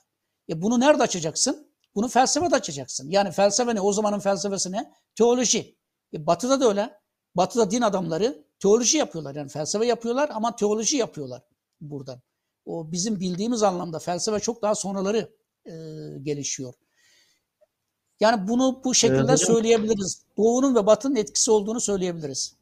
E 0.49 0.61
bunu 0.61 0.80
nerede 0.80 1.03
açacaksın? 1.03 1.68
Bunu 1.95 2.07
felsefede 2.07 2.56
açacaksın. 2.56 3.10
Yani 3.10 3.31
felsefe 3.31 3.76
ne? 3.76 3.81
O 3.81 3.93
zamanın 3.93 4.19
felsefesi 4.19 4.72
ne? 4.72 4.93
Teoloji. 5.15 5.77
E 6.14 6.27
batı'da 6.27 6.61
da 6.61 6.68
öyle. 6.69 7.02
Batı'da 7.35 7.72
din 7.72 7.81
adamları 7.81 8.45
teoloji 8.60 8.98
yapıyorlar. 8.98 9.35
Yani 9.35 9.49
felsefe 9.49 9.85
yapıyorlar 9.85 10.30
ama 10.34 10.56
teoloji 10.56 10.98
yapıyorlar 10.98 11.41
buradan. 11.81 12.22
O 12.65 12.91
bizim 12.91 13.19
bildiğimiz 13.19 13.64
anlamda 13.64 13.99
felsefe 13.99 14.39
çok 14.39 14.61
daha 14.61 14.76
sonraları 14.76 15.34
e, 15.65 15.72
gelişiyor. 16.22 16.73
Yani 18.22 18.48
bunu 18.48 18.81
bu 18.84 18.93
şekilde 18.93 19.34
ee, 19.34 19.38
söyleyebiliriz. 19.38 20.26
Doğu'nun 20.38 20.76
ve 20.76 20.85
Batı'nın 20.85 21.15
etkisi 21.15 21.52
olduğunu 21.52 21.80
söyleyebiliriz. 21.80 22.56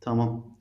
Tamam. 0.00 0.58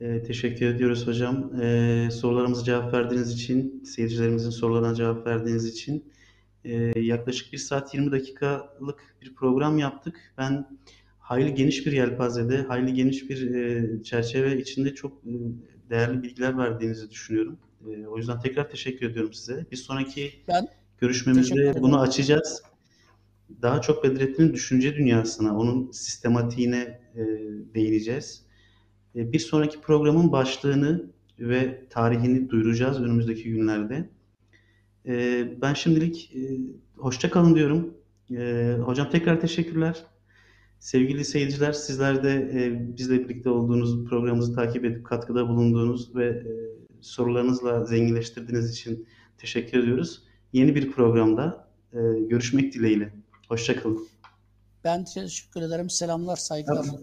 Ee, 0.00 0.22
teşekkür 0.22 0.66
ediyoruz 0.66 1.06
hocam. 1.06 1.60
Ee, 1.62 2.08
sorularımıza 2.12 2.64
cevap 2.64 2.92
verdiğiniz 2.92 3.32
için, 3.32 3.84
seyircilerimizin 3.84 4.50
sorularına 4.50 4.94
cevap 4.94 5.26
verdiğiniz 5.26 5.64
için 5.64 6.12
e, 6.64 7.00
yaklaşık 7.00 7.52
1 7.52 7.58
saat 7.58 7.94
20 7.94 8.12
dakikalık 8.12 9.16
bir 9.22 9.34
program 9.34 9.78
yaptık. 9.78 10.32
Ben 10.38 10.78
hayli 11.18 11.54
geniş 11.54 11.86
bir 11.86 11.92
yelpazede, 11.92 12.62
hayli 12.62 12.94
geniş 12.94 13.30
bir 13.30 13.54
e, 13.54 14.02
çerçeve 14.02 14.58
içinde 14.58 14.94
çok 14.94 15.12
e, 15.12 15.32
değerli 15.90 16.22
bilgiler 16.22 16.58
verdiğinizi 16.58 17.10
düşünüyorum. 17.10 17.58
E, 17.86 18.06
o 18.06 18.18
yüzden 18.18 18.40
tekrar 18.40 18.70
teşekkür 18.70 19.10
ediyorum 19.10 19.32
size. 19.32 19.66
Bir 19.70 19.76
sonraki 19.76 20.32
ben 20.48 20.68
görüşmemizde 20.98 21.82
bunu 21.82 22.00
açacağız. 22.00 22.62
Daha 23.62 23.80
çok 23.80 24.04
Bedrettin'in 24.04 24.52
düşünce 24.52 24.96
dünyasına, 24.96 25.58
onun 25.58 25.90
sistematiğine 25.90 27.00
e, 27.14 27.22
değineceğiz. 27.74 28.46
E, 29.16 29.32
bir 29.32 29.38
sonraki 29.38 29.80
programın 29.80 30.32
başlığını 30.32 31.10
ve 31.38 31.86
tarihini 31.90 32.50
duyuracağız 32.50 33.00
önümüzdeki 33.00 33.50
günlerde. 33.50 34.08
E, 35.06 35.44
ben 35.62 35.74
şimdilik 35.74 36.32
e, 36.34 36.58
hoşça 36.96 37.30
kalın 37.30 37.54
diyorum. 37.54 37.94
E, 38.30 38.76
hocam 38.84 39.10
tekrar 39.10 39.40
teşekkürler. 39.40 40.04
Sevgili 40.78 41.24
seyirciler, 41.24 41.72
sizler 41.72 42.22
de 42.22 42.50
e, 42.54 42.96
bizle 42.96 43.24
birlikte 43.24 43.50
olduğunuz, 43.50 44.04
programımızı 44.04 44.54
takip 44.54 44.84
edip 44.84 45.06
katkıda 45.06 45.48
bulunduğunuz 45.48 46.16
ve 46.16 46.26
e, 46.26 46.46
sorularınızla 47.00 47.84
zenginleştirdiğiniz 47.84 48.70
için 48.70 49.06
teşekkür 49.38 49.78
ediyoruz. 49.78 50.22
Yeni 50.52 50.74
bir 50.74 50.90
programda 50.90 51.68
e, 51.92 51.98
görüşmek 52.28 52.72
dileğiyle. 52.74 53.12
Hoşçakalın. 53.48 54.08
Ben 54.84 55.04
teşekkür 55.04 55.62
ederim. 55.62 55.90
Selamlar, 55.90 56.36
saygılar. 56.36 56.84
Tamam. 56.84 57.00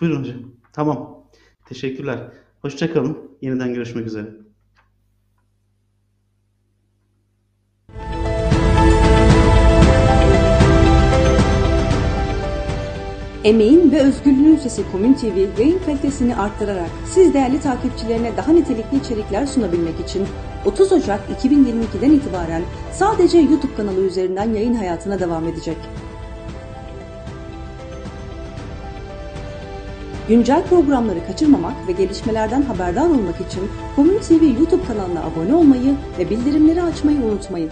Buyurun 0.00 0.20
hocam. 0.20 0.52
Tamam. 0.72 1.24
Teşekkürler. 1.66 2.32
Hoşçakalın. 2.62 3.38
Yeniden 3.42 3.74
görüşmek 3.74 4.06
üzere. 4.06 4.42
Emeğin 13.44 13.92
ve 13.92 14.00
Özgürlüğün 14.02 14.56
Sesi 14.56 14.92
Komün 14.92 15.14
TV 15.14 15.60
yayın 15.60 15.78
kalitesini 15.78 16.36
arttırarak 16.36 16.90
siz 17.06 17.34
değerli 17.34 17.60
takipçilerine 17.60 18.36
daha 18.36 18.52
nitelikli 18.52 18.98
içerikler 18.98 19.46
sunabilmek 19.46 20.00
için 20.00 20.26
30 20.64 20.92
Ocak 20.92 21.20
2022'den 21.30 22.10
itibaren 22.10 22.62
sadece 22.92 23.38
YouTube 23.38 23.74
kanalı 23.76 24.00
üzerinden 24.00 24.54
yayın 24.54 24.74
hayatına 24.74 25.20
devam 25.20 25.48
edecek. 25.48 25.76
Güncel 30.28 30.64
programları 30.64 31.26
kaçırmamak 31.26 31.88
ve 31.88 31.92
gelişmelerden 31.92 32.62
haberdar 32.62 33.06
olmak 33.06 33.40
için 33.40 33.70
Komün 33.96 34.18
TV 34.18 34.44
YouTube 34.60 34.84
kanalına 34.84 35.20
abone 35.24 35.54
olmayı 35.54 35.94
ve 36.18 36.30
bildirimleri 36.30 36.82
açmayı 36.82 37.18
unutmayın. 37.18 37.70